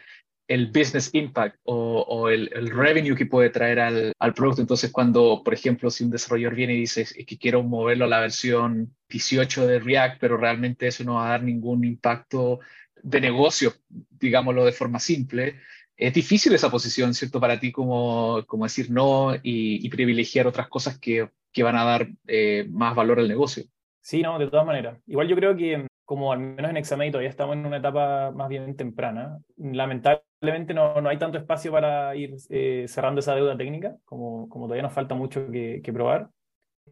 el 0.50 0.68
business 0.68 1.12
impact 1.14 1.58
o, 1.64 2.28
el, 2.28 2.50
el, 2.54 2.72
revenue 2.72 3.16
que 3.16 3.28
puede 3.28 3.52
traer 3.52 3.80
al, 3.80 4.14
al, 4.18 4.34
producto. 4.34 4.62
Entonces, 4.62 4.92
cuando, 4.92 5.44
por 5.46 5.54
ejemplo, 5.54 5.92
si 5.92 6.04
un 6.04 6.10
desarrollador 6.10 6.56
viene 6.56 6.74
y 6.74 6.80
dice 6.80 7.06
que 7.24 7.38
quiero 7.38 7.62
moverlo 7.62 8.06
a 8.06 8.10
la 8.10 8.20
versión 8.20 8.96
18 9.10 9.68
de 9.68 9.80
React, 9.80 10.20
pero 10.20 10.38
realmente 10.38 10.88
eso 10.88 11.04
no 11.04 11.16
va 11.16 11.28
a 11.28 11.30
dar 11.30 11.44
ningún 11.44 11.86
impacto 11.86 12.60
de 13.02 13.22
negocio, 13.22 13.74
digámoslo 13.88 14.66
de 14.66 14.72
forma 14.72 15.00
simple, 15.00 15.62
es 15.96 16.14
difícil 16.14 16.54
esa 16.54 16.72
posición, 16.72 17.14
¿cierto? 17.14 17.40
Para 17.40 17.60
ti 17.60 17.72
como, 17.72 18.44
como 18.48 18.66
decir 18.66 18.90
no 18.90 19.36
y, 19.36 19.86
y 19.86 19.90
privilegiar 19.90 20.48
otras 20.48 20.68
cosas 20.68 20.98
que, 20.98 21.30
que 21.54 21.62
van 21.62 21.76
a 21.76 21.84
dar 21.84 22.10
eh, 22.26 22.66
más 22.72 22.96
valor 22.96 23.20
al 23.20 23.28
negocio. 23.28 23.66
Sí, 24.02 24.24
no, 24.24 24.40
de 24.40 24.48
todas 24.48 24.66
maneras. 24.66 24.98
Igual 25.06 25.28
yo 25.28 25.36
creo 25.36 25.56
que 25.56 25.86
como 26.10 26.32
al 26.32 26.40
menos 26.40 26.72
en 26.72 26.78
Examen 26.78 27.12
todavía 27.12 27.30
estamos 27.30 27.56
en 27.56 27.68
una 27.68 27.78
etapa 27.78 28.32
más 28.32 28.50
bien 28.50 28.76
temprana, 28.76 29.38
lamentablemente 29.58 30.74
no, 30.74 31.00
no 31.02 31.08
hay 31.08 31.20
tanto 31.20 31.38
espacio 31.38 31.72
para 31.72 32.16
ir 32.16 32.36
eh, 32.50 32.86
cerrando 32.88 33.20
esa 33.20 33.36
deuda 33.36 33.56
técnica, 33.56 33.96
como, 34.06 34.50
como 34.50 34.66
todavía 34.66 34.82
nos 34.82 34.94
falta 34.94 35.14
mucho 35.14 35.52
que, 35.52 35.82
que, 35.84 35.94
probar. 35.94 36.32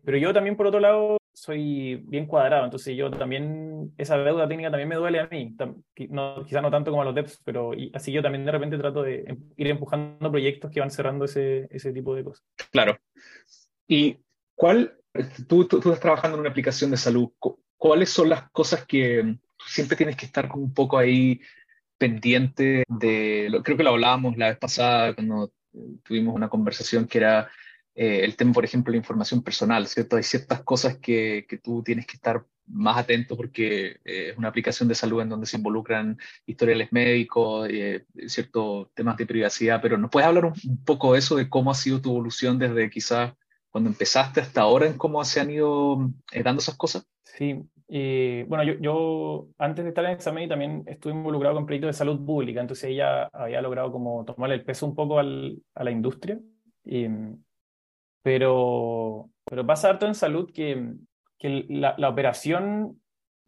Pero 0.06 0.20
yo 0.20 0.34
también, 0.34 0.56
por 0.56 0.68
otro 0.68 0.80
lado, 0.80 1.18
soy 1.34 1.96
bien 2.06 2.28
cuadrado, 2.28 2.66
entonces 2.66 2.96
yo 2.96 3.10
también, 3.10 3.92
esa 3.98 4.20
deuda 4.20 4.48
técnica 4.48 4.70
también 4.70 4.90
me 4.90 4.98
duele 4.98 5.20
a 5.20 5.28
mí, 5.32 5.58
no, 6.10 6.46
quizás 6.46 6.62
no 6.62 6.70
tanto 6.70 6.92
como 6.92 7.02
a 7.02 7.06
los 7.06 7.16
devs, 7.16 7.42
pero 7.44 7.74
y, 7.74 7.90
así 7.96 8.12
yo 8.12 8.22
también 8.22 8.46
de 8.46 8.52
repente 8.52 8.78
trato 8.78 9.02
de 9.02 9.24
em, 9.26 9.50
ir 9.58 9.68
empujando 9.68 10.30
proyectos 10.30 10.70
que 10.70 10.80
van 10.80 10.92
cerrando 10.92 11.26
ese, 11.26 11.68
ese 11.72 11.92
tipo 11.92 12.14
de 12.14 12.24
cosas. 12.24 12.46
Claro. 12.72 12.96
¿Y 13.88 14.20
cuál, 14.54 14.96
tú, 15.48 15.66
tú, 15.68 15.80
tú 15.80 15.90
estás 15.90 16.02
trabajando 16.02 16.38
en 16.38 16.42
una 16.42 16.52
aplicación 16.52 16.92
de 16.92 16.98
salud, 16.98 17.32
¿cuáles 17.78 18.10
son 18.10 18.30
las 18.30 18.50
cosas 18.52 18.86
que 18.86 19.38
siempre 19.66 19.98
tienes 19.98 20.16
que 20.16 20.26
estar 20.26 20.48
como 20.48 20.64
un 20.64 20.74
poco 20.74 20.98
ahí 20.98 21.42
pendiente 21.98 22.84
de, 22.88 23.50
creo 23.64 23.78
que 23.78 23.84
lo 23.84 23.92
hablábamos 23.92 24.38
la 24.38 24.50
vez 24.50 24.58
pasada 24.58 25.14
cuando 25.14 25.52
tuvimos 26.04 26.36
una 26.36 26.50
conversación 26.50 27.08
que 27.08 27.20
era 27.20 27.50
eh, 27.96 28.24
el 28.24 28.36
tema, 28.36 28.54
por 28.54 28.66
ejemplo, 28.66 28.92
la 28.92 28.98
información 28.98 29.42
personal, 29.42 29.88
¿cierto? 29.88 30.18
Hay 30.18 30.24
ciertas 30.24 30.62
cosas 30.62 30.98
que, 30.98 31.46
que 31.50 31.58
tú 31.58 31.82
tienes 31.84 32.06
que 32.06 32.16
estar 32.16 32.46
más 32.68 32.98
atento 32.98 33.36
porque 33.36 34.00
eh, 34.06 34.30
es 34.32 34.38
una 34.38 34.50
aplicación 34.50 34.88
de 34.88 34.96
salud 34.96 35.22
en 35.22 35.30
donde 35.30 35.48
se 35.48 35.58
involucran 35.58 36.18
historiales 36.46 36.92
médicos, 36.92 37.68
eh, 37.72 38.06
ciertos 38.28 38.94
temas 38.94 39.18
de 39.18 39.26
privacidad, 39.26 39.82
pero 39.82 39.98
¿nos 39.98 40.12
puedes 40.12 40.28
hablar 40.28 40.46
un, 40.46 40.54
un 40.68 40.84
poco 40.84 41.14
de 41.14 41.20
eso, 41.20 41.38
de 41.38 41.50
cómo 41.50 41.72
ha 41.72 41.76
sido 41.76 42.02
tu 42.02 42.12
evolución 42.12 42.60
desde 42.60 42.90
quizás 42.90 43.34
cuando 43.72 43.90
empezaste 43.90 44.42
hasta 44.42 44.62
ahora 44.62 44.88
en 44.88 44.98
cómo 44.98 45.24
se 45.24 45.40
han 45.40 45.52
ido 45.52 46.10
eh, 46.32 46.44
dando 46.44 46.62
esas 46.62 46.78
cosas? 46.78 47.08
Sí, 47.24 47.62
y 47.88 48.44
bueno, 48.44 48.64
yo, 48.64 48.74
yo 48.80 49.48
antes 49.58 49.86
de 49.86 49.90
estar 49.90 50.04
en 50.06 50.12
Examen 50.12 50.50
también 50.50 50.84
estuve 50.88 51.14
involucrado 51.14 51.56
con 51.56 51.66
proyectos 51.66 51.90
de 51.90 51.98
salud 51.98 52.26
pública, 52.26 52.60
entonces 52.60 52.90
ella 52.90 53.28
había 53.34 53.62
logrado 53.62 53.92
como 53.92 54.26
tomarle 54.26 54.56
el 54.56 54.66
peso 54.66 54.86
un 54.86 54.96
poco 54.96 55.20
al, 55.20 55.62
a 55.76 55.84
la 55.84 55.92
industria, 55.92 56.40
y, 56.84 57.08
pero, 58.22 59.30
pero 59.46 59.66
pasa 59.66 59.90
harto 59.90 60.06
en 60.06 60.16
salud 60.16 60.52
que, 60.54 60.94
que 61.38 61.66
la, 61.70 61.96
la, 61.98 62.10
operación, 62.10 63.00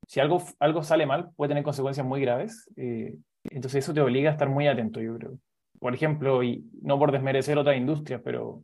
si 0.07 0.19
algo, 0.19 0.41
algo 0.59 0.83
sale 0.83 1.05
mal, 1.05 1.31
puede 1.35 1.49
tener 1.49 1.63
consecuencias 1.63 2.05
muy 2.05 2.21
graves, 2.21 2.69
entonces 2.77 3.83
eso 3.83 3.93
te 3.93 4.01
obliga 4.01 4.29
a 4.29 4.33
estar 4.33 4.47
muy 4.47 4.67
atento, 4.67 5.01
yo 5.01 5.17
creo. 5.17 5.39
Por 5.79 5.93
ejemplo, 5.93 6.43
y 6.43 6.65
no 6.81 6.99
por 6.99 7.11
desmerecer 7.11 7.57
otras 7.57 7.77
industrias, 7.77 8.21
pero 8.23 8.63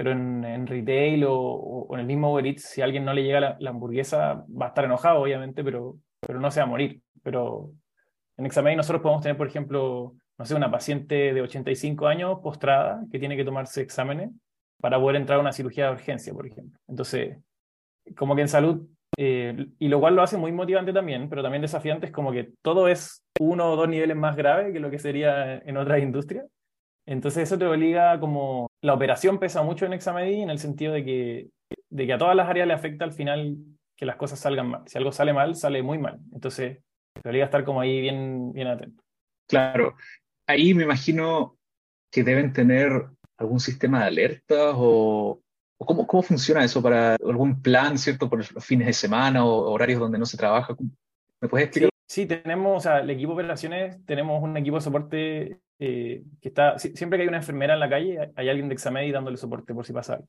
pero 0.00 0.12
en, 0.12 0.66
retail 0.66 1.26
o, 1.28 1.86
en 1.92 2.00
el 2.00 2.06
mismo 2.06 2.32
Uber 2.32 2.46
Eats, 2.46 2.62
si 2.62 2.80
a 2.80 2.86
alguien 2.86 3.04
no 3.04 3.12
le 3.12 3.22
llega 3.22 3.58
la, 3.58 3.68
hamburguesa, 3.70 4.46
va 4.48 4.64
a 4.64 4.68
estar 4.68 4.86
enojado, 4.86 5.20
obviamente, 5.20 5.62
pero, 5.62 5.98
pero 6.26 6.40
no 6.40 6.50
se 6.50 6.60
va 6.60 6.64
a 6.64 6.68
morir. 6.70 7.02
Pero 7.22 7.72
en 8.38 8.46
Examen 8.46 8.78
nosotros 8.78 9.02
podemos 9.02 9.22
tener, 9.22 9.36
por 9.36 9.46
ejemplo, 9.46 10.14
no 10.38 10.44
sé, 10.46 10.54
una 10.54 10.70
paciente 10.70 11.34
de 11.34 11.42
85 11.42 12.06
años 12.06 12.38
postrada 12.42 13.04
que 13.12 13.18
tiene 13.18 13.36
que 13.36 13.44
tomarse 13.44 13.82
exámenes 13.82 14.30
para 14.80 14.98
poder 14.98 15.16
entrar 15.16 15.36
a 15.36 15.42
una 15.42 15.52
cirugía 15.52 15.88
de 15.88 15.92
urgencia, 15.92 16.32
por 16.32 16.46
ejemplo. 16.46 16.80
Entonces, 16.88 17.36
como 18.16 18.34
que 18.34 18.40
en 18.40 18.48
salud, 18.48 18.88
eh, 19.18 19.66
y 19.78 19.88
lo 19.88 20.00
cual 20.00 20.16
lo 20.16 20.22
hace 20.22 20.38
muy 20.38 20.50
motivante 20.50 20.94
también, 20.94 21.28
pero 21.28 21.42
también 21.42 21.60
desafiante, 21.60 22.06
es 22.06 22.12
como 22.12 22.32
que 22.32 22.54
todo 22.62 22.88
es 22.88 23.22
uno 23.38 23.70
o 23.70 23.76
dos 23.76 23.86
niveles 23.86 24.16
más 24.16 24.34
grave 24.34 24.72
que 24.72 24.80
lo 24.80 24.90
que 24.90 24.98
sería 24.98 25.58
en 25.58 25.76
otras 25.76 26.00
industrias. 26.00 26.46
Entonces 27.10 27.42
eso 27.42 27.58
te 27.58 27.66
obliga 27.66 28.20
como... 28.20 28.70
La 28.82 28.94
operación 28.94 29.40
pesa 29.40 29.62
mucho 29.62 29.84
en 29.84 29.92
Examedi 29.92 30.42
en 30.42 30.48
el 30.48 30.60
sentido 30.60 30.92
de 30.92 31.04
que, 31.04 31.50
de 31.90 32.06
que 32.06 32.12
a 32.12 32.18
todas 32.18 32.36
las 32.36 32.48
áreas 32.48 32.68
le 32.68 32.72
afecta 32.72 33.04
al 33.04 33.12
final 33.12 33.56
que 33.96 34.06
las 34.06 34.14
cosas 34.14 34.38
salgan 34.38 34.68
mal. 34.68 34.82
Si 34.86 34.96
algo 34.96 35.10
sale 35.10 35.32
mal, 35.32 35.56
sale 35.56 35.82
muy 35.82 35.98
mal. 35.98 36.20
Entonces 36.32 36.78
te 37.20 37.28
obliga 37.28 37.44
a 37.44 37.46
estar 37.46 37.64
como 37.64 37.80
ahí 37.80 38.00
bien, 38.00 38.52
bien 38.52 38.68
atento. 38.68 39.02
Claro. 39.48 39.96
Ahí 40.46 40.72
me 40.72 40.84
imagino 40.84 41.56
que 42.12 42.22
deben 42.22 42.52
tener 42.52 43.06
algún 43.38 43.58
sistema 43.58 44.02
de 44.02 44.06
alertas 44.06 44.74
o, 44.76 45.40
cómo, 45.78 46.06
cómo, 46.06 46.22
funciona 46.22 46.64
eso 46.64 46.80
para 46.80 47.16
algún 47.16 47.60
plan, 47.60 47.98
¿cierto? 47.98 48.30
Por 48.30 48.38
los 48.38 48.64
fines 48.64 48.86
de 48.86 48.92
semana 48.92 49.44
o 49.44 49.72
horarios 49.72 49.98
donde 49.98 50.18
no 50.18 50.26
se 50.26 50.36
trabaja. 50.36 50.76
¿Me 51.40 51.48
puedes 51.48 51.66
explicar? 51.66 51.90
Sí, 52.08 52.26
tenemos, 52.26 52.76
o 52.76 52.80
sea, 52.80 53.00
el 53.00 53.10
equipo 53.10 53.34
de 53.34 53.42
operaciones, 53.42 54.04
tenemos 54.06 54.40
un 54.40 54.56
equipo 54.56 54.76
de 54.76 54.82
soporte 54.82 55.60
eh, 55.82 56.22
que 56.42 56.48
está, 56.48 56.78
siempre 56.78 57.16
que 57.16 57.22
hay 57.22 57.28
una 57.28 57.38
enfermera 57.38 57.72
en 57.72 57.80
la 57.80 57.88
calle, 57.88 58.30
hay 58.36 58.48
alguien 58.50 58.68
de 58.68 58.74
examen 58.74 59.10
dándole 59.10 59.38
soporte 59.38 59.72
por 59.72 59.86
si 59.86 59.94
pasa 59.94 60.14
algo. 60.14 60.28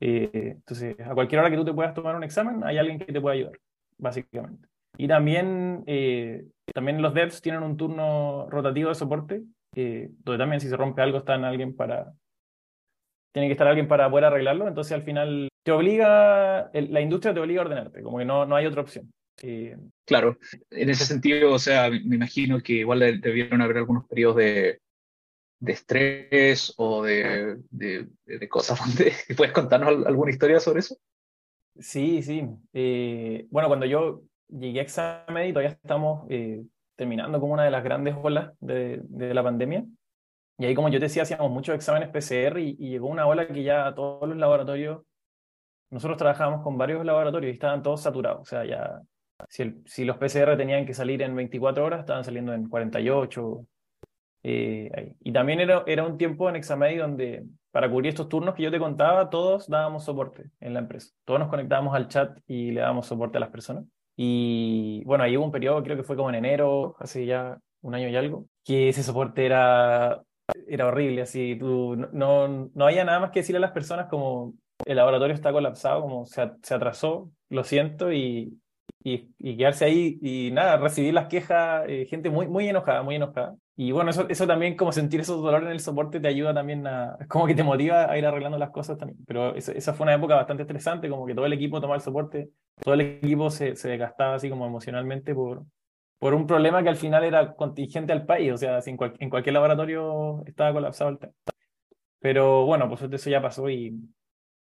Eh, 0.00 0.54
entonces, 0.56 0.96
a 0.98 1.14
cualquier 1.14 1.40
hora 1.40 1.50
que 1.50 1.56
tú 1.56 1.64
te 1.64 1.72
puedas 1.72 1.94
tomar 1.94 2.16
un 2.16 2.24
examen, 2.24 2.64
hay 2.64 2.76
alguien 2.76 2.98
que 2.98 3.12
te 3.12 3.20
pueda 3.20 3.36
ayudar, 3.36 3.52
básicamente. 3.98 4.68
Y 4.98 5.06
también, 5.06 5.84
eh, 5.86 6.44
también 6.74 7.00
los 7.00 7.14
devs 7.14 7.40
tienen 7.40 7.62
un 7.62 7.76
turno 7.76 8.50
rotativo 8.50 8.88
de 8.88 8.96
soporte, 8.96 9.42
donde 9.72 10.38
también 10.38 10.60
si 10.60 10.68
se 10.68 10.76
rompe 10.76 11.02
algo 11.02 11.18
está 11.18 11.36
en 11.36 11.44
alguien 11.44 11.76
para... 11.76 12.12
Tiene 13.32 13.46
que 13.46 13.52
estar 13.52 13.68
alguien 13.68 13.86
para 13.86 14.10
poder 14.10 14.24
arreglarlo, 14.24 14.66
entonces 14.66 14.92
al 14.92 15.02
final 15.02 15.48
te 15.62 15.70
obliga, 15.70 16.68
la 16.72 17.00
industria 17.00 17.32
te 17.32 17.38
obliga 17.38 17.62
a 17.62 17.64
ordenarte, 17.66 18.02
como 18.02 18.18
que 18.18 18.24
no, 18.24 18.44
no 18.44 18.56
hay 18.56 18.66
otra 18.66 18.80
opción. 18.80 19.12
Claro, 20.04 20.38
en 20.70 20.90
ese 20.90 21.04
sentido, 21.06 21.52
o 21.52 21.58
sea, 21.58 21.88
me 21.90 22.16
imagino 22.16 22.60
que 22.60 22.74
igual 22.74 23.20
debieron 23.20 23.62
haber 23.62 23.78
algunos 23.78 24.06
periodos 24.06 24.36
de, 24.36 24.80
de 25.60 25.72
estrés 25.72 26.74
o 26.76 27.02
de, 27.02 27.58
de, 27.70 28.08
de 28.24 28.48
cosas. 28.48 28.80
¿Puedes 29.36 29.52
contarnos 29.52 30.06
alguna 30.06 30.30
historia 30.30 30.60
sobre 30.60 30.80
eso? 30.80 30.96
Sí, 31.78 32.22
sí. 32.22 32.46
Eh, 32.72 33.46
bueno, 33.50 33.68
cuando 33.68 33.86
yo 33.86 34.22
llegué 34.48 34.80
a 34.80 34.82
Examen 34.82 35.48
y 35.48 35.52
todavía 35.52 35.70
estamos 35.70 36.26
eh, 36.28 36.62
terminando 36.96 37.40
como 37.40 37.54
una 37.54 37.64
de 37.64 37.70
las 37.70 37.84
grandes 37.84 38.14
olas 38.22 38.52
de, 38.60 39.00
de, 39.04 39.32
la 39.32 39.42
pandemia. 39.42 39.84
Y 40.58 40.66
ahí, 40.66 40.74
como 40.74 40.88
yo 40.88 40.98
te 40.98 41.06
decía, 41.06 41.22
hacíamos 41.22 41.50
muchos 41.50 41.74
exámenes 41.74 42.10
PCR 42.10 42.58
y, 42.58 42.76
y 42.78 42.90
llegó 42.90 43.08
una 43.08 43.26
ola 43.26 43.46
que 43.46 43.62
ya 43.62 43.94
todos 43.94 44.28
los 44.28 44.36
laboratorios, 44.36 45.02
nosotros 45.90 46.18
trabajábamos 46.18 46.62
con 46.62 46.76
varios 46.76 47.04
laboratorios 47.04 47.50
y 47.50 47.54
estaban 47.54 47.82
todos 47.82 48.02
saturados. 48.02 48.42
O 48.42 48.44
sea, 48.44 48.64
ya 48.64 49.00
si, 49.48 50.04
los 50.04 50.16
PCR 50.16 50.56
tenían 50.56 50.86
que 50.86 50.94
salir 50.94 51.22
en 51.22 51.34
24 51.34 51.84
horas, 51.84 52.00
estaban 52.00 52.24
saliendo 52.24 52.52
en 52.52 52.68
48. 52.68 53.66
Eh, 54.42 55.14
y 55.20 55.32
también 55.32 55.60
era, 55.60 55.84
era 55.86 56.04
un 56.04 56.16
tiempo 56.16 56.48
en 56.48 56.56
Examedi 56.56 56.96
donde 56.96 57.44
para 57.70 57.90
cubrir 57.90 58.10
estos 58.10 58.28
turnos 58.28 58.54
que 58.54 58.62
yo 58.62 58.70
te 58.70 58.78
contaba, 58.78 59.30
todos 59.30 59.68
dábamos 59.68 60.04
soporte 60.04 60.50
en 60.60 60.74
la 60.74 60.80
empresa. 60.80 61.12
Todos 61.24 61.40
nos 61.40 61.48
conectábamos 61.48 61.94
al 61.94 62.08
chat 62.08 62.38
y 62.46 62.72
le 62.72 62.80
dábamos 62.80 63.06
soporte 63.06 63.38
a 63.38 63.40
las 63.40 63.50
personas. 63.50 63.84
Y 64.16 65.02
bueno, 65.04 65.24
ahí 65.24 65.36
hubo 65.36 65.44
un 65.44 65.52
periodo, 65.52 65.82
creo 65.82 65.96
que 65.96 66.02
fue 66.02 66.16
como 66.16 66.30
en 66.30 66.36
enero, 66.36 66.96
hace 66.98 67.26
ya 67.26 67.58
un 67.82 67.94
año 67.94 68.08
y 68.08 68.16
algo, 68.16 68.46
que 68.64 68.88
ese 68.88 69.02
soporte 69.02 69.46
era, 69.46 70.20
era 70.66 70.86
horrible. 70.86 71.22
Así, 71.22 71.56
tú, 71.58 71.96
no, 72.12 72.70
no 72.74 72.84
había 72.84 73.04
nada 73.04 73.20
más 73.20 73.30
que 73.30 73.40
decirle 73.40 73.58
a 73.58 73.60
las 73.60 73.72
personas 73.72 74.08
como 74.08 74.54
el 74.84 74.96
laboratorio 74.96 75.34
está 75.34 75.52
colapsado, 75.52 76.02
como 76.02 76.26
se, 76.26 76.50
se 76.62 76.74
atrasó, 76.74 77.30
lo 77.48 77.64
siento, 77.64 78.12
y, 78.12 78.58
y, 79.02 79.56
quedarse 79.56 79.84
ahí 79.86 80.18
y 80.20 80.50
nada, 80.50 80.76
recibir 80.76 81.14
las 81.14 81.26
quejas, 81.28 81.84
eh, 81.88 82.06
gente 82.08 82.30
muy, 82.30 82.46
muy 82.48 82.68
enojada, 82.68 83.02
muy 83.02 83.16
enojada. 83.16 83.56
Y 83.76 83.92
bueno, 83.92 84.10
eso, 84.10 84.28
eso 84.28 84.46
también, 84.46 84.76
como 84.76 84.92
sentir 84.92 85.20
esos 85.20 85.42
dolores 85.42 85.66
en 85.66 85.72
el 85.72 85.80
soporte, 85.80 86.20
te 86.20 86.28
ayuda 86.28 86.52
también 86.52 86.86
a, 86.86 87.16
como 87.28 87.46
que 87.46 87.54
te 87.54 87.62
motiva 87.62 88.10
a 88.10 88.18
ir 88.18 88.26
arreglando 88.26 88.58
las 88.58 88.70
cosas 88.70 88.98
también. 88.98 89.18
Pero 89.26 89.54
esa 89.54 89.94
fue 89.94 90.04
una 90.04 90.14
época 90.14 90.34
bastante 90.34 90.64
estresante, 90.64 91.08
como 91.08 91.26
que 91.26 91.34
todo 91.34 91.46
el 91.46 91.52
equipo 91.54 91.80
tomaba 91.80 91.96
el 91.96 92.02
soporte, 92.02 92.50
todo 92.80 92.94
el 92.94 93.00
equipo 93.00 93.50
se, 93.50 93.76
se 93.76 93.88
desgastaba 93.88 94.34
así 94.34 94.50
como 94.50 94.66
emocionalmente 94.66 95.34
por, 95.34 95.64
por 96.18 96.34
un 96.34 96.46
problema 96.46 96.82
que 96.82 96.90
al 96.90 96.96
final 96.96 97.24
era 97.24 97.54
contingente 97.54 98.12
al 98.12 98.26
país, 98.26 98.52
o 98.52 98.56
sea, 98.58 98.78
en, 98.84 98.98
en 99.18 99.30
cualquier 99.30 99.54
laboratorio 99.54 100.42
estaba 100.46 100.72
colapsado 100.72 101.10
el 101.10 101.18
tema. 101.18 101.32
Pero 102.20 102.66
bueno, 102.66 102.86
pues 102.88 103.00
eso 103.02 103.30
ya 103.30 103.40
pasó 103.40 103.70
y, 103.70 103.98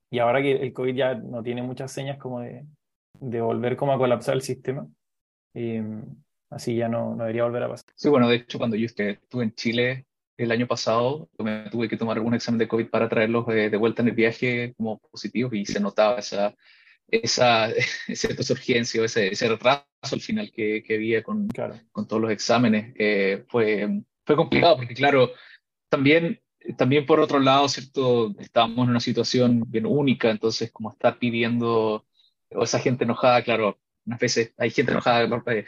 y 0.10 0.20
ahora 0.20 0.42
que 0.42 0.54
el 0.54 0.72
COVID 0.72 0.96
ya 0.96 1.16
no 1.16 1.44
tiene 1.44 1.62
muchas 1.62 1.92
señas 1.92 2.18
como 2.18 2.40
de, 2.40 2.66
de 3.20 3.42
volver 3.42 3.76
como 3.76 3.94
a 3.94 3.98
colapsar 3.98 4.36
el 4.36 4.42
sistema. 4.42 4.88
Y, 5.54 5.80
así 6.50 6.76
ya 6.76 6.88
no, 6.88 7.16
no 7.16 7.24
debería 7.24 7.44
volver 7.44 7.64
a 7.64 7.70
pasar. 7.70 7.94
Sí, 7.96 8.10
bueno, 8.10 8.28
de 8.30 8.38
hecho, 8.38 8.58
cuando 8.58 8.76
yo 8.76 8.86
estuve 8.86 9.44
en 9.44 9.54
Chile 9.54 10.06
el 10.38 10.52
año 10.52 10.68
pasado, 10.68 11.30
me 11.38 11.70
tuve 11.70 11.90
que 11.90 11.98
tomar 11.98 12.18
algún 12.18 12.34
examen 12.34 12.60
de 12.60 12.68
COVID 12.68 12.88
para 12.88 13.10
traerlos 13.10 13.46
de, 13.48 13.76
vuelta 13.78 14.02
en 14.02 14.10
el 14.10 14.16
viaje 14.16 14.74
como 14.78 15.00
positivos 15.00 15.54
y 15.54 15.66
se 15.66 15.80
notaba 15.80 16.20
esa, 16.20 16.56
esa, 17.10 17.70
esa 18.08 18.54
urgencia 18.54 19.02
o 19.02 19.06
ese, 19.06 19.28
ese 19.28 19.50
retraso 19.50 19.86
al 20.12 20.22
final 20.22 20.52
que, 20.52 20.82
que 20.82 20.96
había 20.96 21.24
con, 21.24 21.50
con 21.92 22.08
todos 22.08 22.22
los 22.22 22.32
exámenes. 22.32 22.94
Eh, 22.98 23.44
fue, 23.50 24.02
fue 24.26 24.36
complicado 24.36 24.78
porque, 24.78 24.94
claro, 24.94 25.32
también 25.90 26.40
también 26.78 27.06
por 27.06 27.20
otro 27.20 27.40
lado, 27.40 27.68
¿cierto? 27.70 28.36
Estábamos 28.40 28.86
en 28.86 28.92
una 28.92 29.00
situación 29.00 29.64
bien 29.68 29.86
única, 29.86 30.30
entonces 30.30 30.72
como 30.72 30.92
estar 30.92 31.18
pidiendo 31.18 32.06
o 32.54 32.64
esa 32.64 32.80
gente 32.80 33.04
enojada, 33.04 33.44
claro, 33.44 33.78
unas 34.06 34.20
veces 34.20 34.54
hay 34.58 34.72
gente 34.72 34.92
enojada 34.92 35.24
eh, 35.48 35.66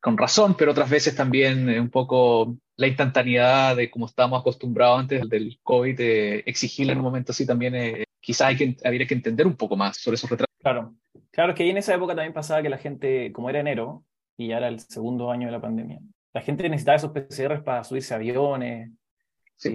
con 0.00 0.16
razón, 0.16 0.54
pero 0.56 0.72
otras 0.72 0.90
veces 0.90 1.16
también 1.16 1.68
un 1.68 1.90
poco 1.90 2.56
la 2.76 2.86
instantaneidad 2.86 3.76
de 3.76 3.90
como 3.90 4.06
estábamos 4.06 4.40
acostumbrados 4.40 5.00
antes 5.00 5.28
del 5.28 5.58
COVID, 5.62 5.96
de 5.96 6.38
exigirle 6.46 6.92
en 6.92 6.98
un 6.98 7.04
momento 7.04 7.32
así 7.32 7.46
también, 7.46 7.74
eh, 7.74 8.04
quizás 8.20 8.48
hay 8.48 8.56
que, 8.56 8.76
habría 8.84 9.06
que 9.06 9.14
entender 9.14 9.46
un 9.46 9.56
poco 9.56 9.76
más 9.76 9.96
sobre 9.96 10.16
esos 10.16 10.30
retrasos. 10.30 10.54
Claro, 10.60 10.94
claro, 11.30 11.52
es 11.52 11.56
que 11.56 11.68
en 11.68 11.76
esa 11.76 11.94
época 11.94 12.14
también 12.14 12.32
pasaba 12.32 12.62
que 12.62 12.68
la 12.68 12.78
gente, 12.78 13.32
como 13.32 13.50
era 13.50 13.60
enero 13.60 14.04
y 14.36 14.48
ya 14.48 14.58
era 14.58 14.68
el 14.68 14.80
segundo 14.80 15.30
año 15.30 15.46
de 15.46 15.52
la 15.52 15.60
pandemia, 15.60 15.98
la 16.32 16.42
gente 16.42 16.68
necesitaba 16.68 16.96
esos 16.96 17.12
PCRs 17.12 17.62
para 17.62 17.82
subirse 17.84 18.14
a 18.14 18.18
aviones 18.18 18.90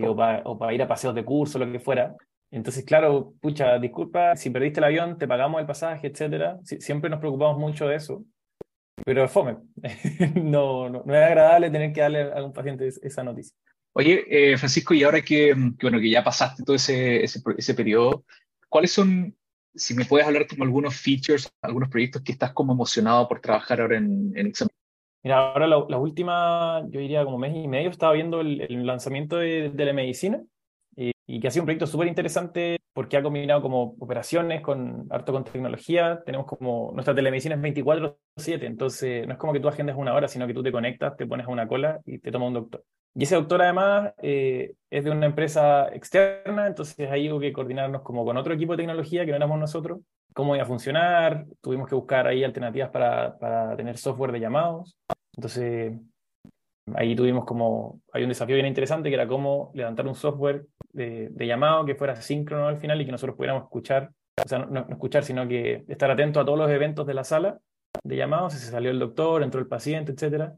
o, 0.07 0.15
para, 0.15 0.41
o, 0.45 0.57
para, 0.57 0.73
ir 0.73 0.81
a 0.81 0.87
paseos 0.87 1.15
de 1.15 1.25
curso, 1.25 1.59
lo 1.59 1.69
que 1.69 1.79
fuera. 1.79 2.15
Entonces, 2.53 2.85
claro, 2.85 3.33
pucha, 3.41 3.79
disculpa, 3.79 4.35
si 4.35 4.51
perdiste 4.51 4.79
el 4.79 4.83
avión, 4.83 5.17
te 5.17 5.27
pagamos 5.27 5.59
el 5.59 5.65
pasaje, 5.65 6.05
etcétera. 6.05 6.59
siempre 6.63 7.09
nos 7.09 7.19
preocupamos 7.19 7.57
mucho 7.57 7.87
de 7.87 7.95
eso. 7.95 8.23
Pero 9.03 9.23
es 9.23 9.31
fome. 9.31 9.57
no, 10.35 10.87
no, 10.87 10.99
es 10.99 11.23
agradable 11.23 11.71
tener 11.71 11.91
que 11.91 12.01
darle 12.01 12.31
a 12.31 12.43
un 12.43 12.53
paciente 12.53 12.87
esa 12.87 13.23
noticia. 13.23 13.57
Oye, 13.93 14.25
eh, 14.29 14.55
Francisco, 14.55 14.93
y 14.93 15.01
ahora 15.01 15.23
que, 15.23 15.55
bueno, 15.81 15.99
que 15.99 16.11
ya 16.11 16.23
pasaste 16.23 16.63
todo 16.63 16.75
ese, 16.75 17.23
ese, 17.23 17.41
ese, 17.57 17.73
periodo, 17.73 18.23
¿cuáles 18.69 18.91
son, 18.91 19.35
si 19.73 19.95
me 19.95 20.05
puedes 20.05 20.27
hablar 20.27 20.45
como 20.45 20.63
algunos 20.63 20.95
features, 20.95 21.51
algunos 21.63 21.89
proyectos 21.89 22.21
que 22.21 22.33
estás 22.33 22.53
como 22.53 22.73
emocionado 22.73 23.27
por 23.27 23.41
trabajar 23.41 23.81
ahora 23.81 23.97
en, 23.97 24.31
en 24.35 24.45
examen? 24.45 24.75
Mira, 25.23 25.39
ahora 25.39 25.65
la, 25.65 25.97
última, 25.97 26.83
yo 26.91 26.99
diría 26.99 27.25
como 27.25 27.39
mes 27.39 27.55
y 27.55 27.67
medio, 27.67 27.89
estaba 27.89 28.13
viendo 28.13 28.41
el, 28.41 28.61
el 28.61 28.85
lanzamiento 28.85 29.37
de, 29.37 29.71
de 29.71 29.85
la 29.85 29.93
medicina 29.93 30.43
y 31.25 31.39
que 31.39 31.47
ha 31.47 31.51
sido 31.51 31.63
un 31.63 31.67
proyecto 31.67 31.87
súper 31.87 32.07
interesante 32.07 32.79
porque 32.93 33.17
ha 33.17 33.23
combinado 33.23 33.61
como 33.61 33.95
operaciones 33.99 34.61
con 34.61 35.07
harto 35.09 35.31
con 35.33 35.43
tecnología. 35.43 36.21
Tenemos 36.25 36.45
como 36.45 36.91
nuestra 36.93 37.15
telemedicina 37.15 37.55
es 37.55 37.61
24/7, 37.61 38.65
entonces 38.65 39.25
no 39.25 39.33
es 39.33 39.39
como 39.39 39.53
que 39.53 39.59
tú 39.59 39.67
agendas 39.67 39.95
una 39.97 40.13
hora, 40.13 40.27
sino 40.27 40.45
que 40.47 40.53
tú 40.53 40.61
te 40.61 40.71
conectas, 40.71 41.15
te 41.17 41.25
pones 41.25 41.47
a 41.47 41.49
una 41.49 41.67
cola 41.67 42.01
y 42.05 42.19
te 42.19 42.31
toma 42.31 42.47
un 42.47 42.53
doctor. 42.53 42.83
Y 43.15 43.23
ese 43.23 43.35
doctor 43.35 43.61
además 43.61 44.13
eh, 44.21 44.73
es 44.89 45.03
de 45.03 45.11
una 45.11 45.27
empresa 45.27 45.87
externa, 45.93 46.67
entonces 46.67 47.09
ahí 47.11 47.31
hubo 47.31 47.39
que 47.39 47.53
coordinarnos 47.53 48.01
como 48.01 48.25
con 48.25 48.37
otro 48.37 48.53
equipo 48.53 48.73
de 48.73 48.77
tecnología 48.77 49.25
que 49.25 49.31
no 49.31 49.37
éramos 49.37 49.59
nosotros, 49.59 49.99
cómo 50.33 50.55
iba 50.55 50.63
a 50.63 50.67
funcionar, 50.67 51.45
tuvimos 51.61 51.87
que 51.87 51.95
buscar 51.95 52.27
ahí 52.27 52.43
alternativas 52.43 52.89
para, 52.89 53.37
para 53.37 53.75
tener 53.75 53.97
software 53.97 54.31
de 54.31 54.39
llamados. 54.39 54.97
Entonces 55.35 55.93
ahí 56.95 57.15
tuvimos 57.15 57.45
como, 57.45 58.01
hay 58.11 58.23
un 58.23 58.29
desafío 58.29 58.55
bien 58.55 58.67
interesante 58.67 59.09
que 59.09 59.15
era 59.15 59.27
cómo 59.27 59.71
levantar 59.73 60.07
un 60.07 60.15
software 60.15 60.65
de, 60.93 61.31
llamado 61.45 61.85
que 61.85 61.95
fuera 61.95 62.15
síncrono 62.15 62.67
al 62.67 62.77
final 62.77 63.01
y 63.01 63.05
que 63.05 63.11
nosotros 63.11 63.35
pudiéramos 63.35 63.63
escuchar, 63.63 64.11
o 64.43 64.47
sea, 64.47 64.59
no, 64.59 64.87
escuchar, 64.89 65.23
sino 65.23 65.47
que 65.47 65.83
estar 65.87 66.09
atento 66.09 66.39
a 66.39 66.45
todos 66.45 66.57
los 66.57 66.69
eventos 66.69 67.05
de 67.05 67.13
la 67.13 67.23
sala 67.23 67.59
de 68.03 68.15
llamados, 68.15 68.53
si 68.53 68.59
se 68.59 68.71
salió 68.71 68.91
el 68.91 68.99
doctor, 68.99 69.43
entró 69.43 69.59
el 69.59 69.67
paciente, 69.67 70.13
etc. 70.13 70.53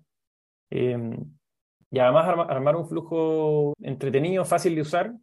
Em, 0.70 1.16
y 1.92 2.00
además 2.00 2.28
armar 2.50 2.76
un 2.76 2.88
flujo 2.88 3.74
entretenido, 3.82 4.46
fácil 4.46 4.76
de 4.76 4.82
usar, 4.82 5.14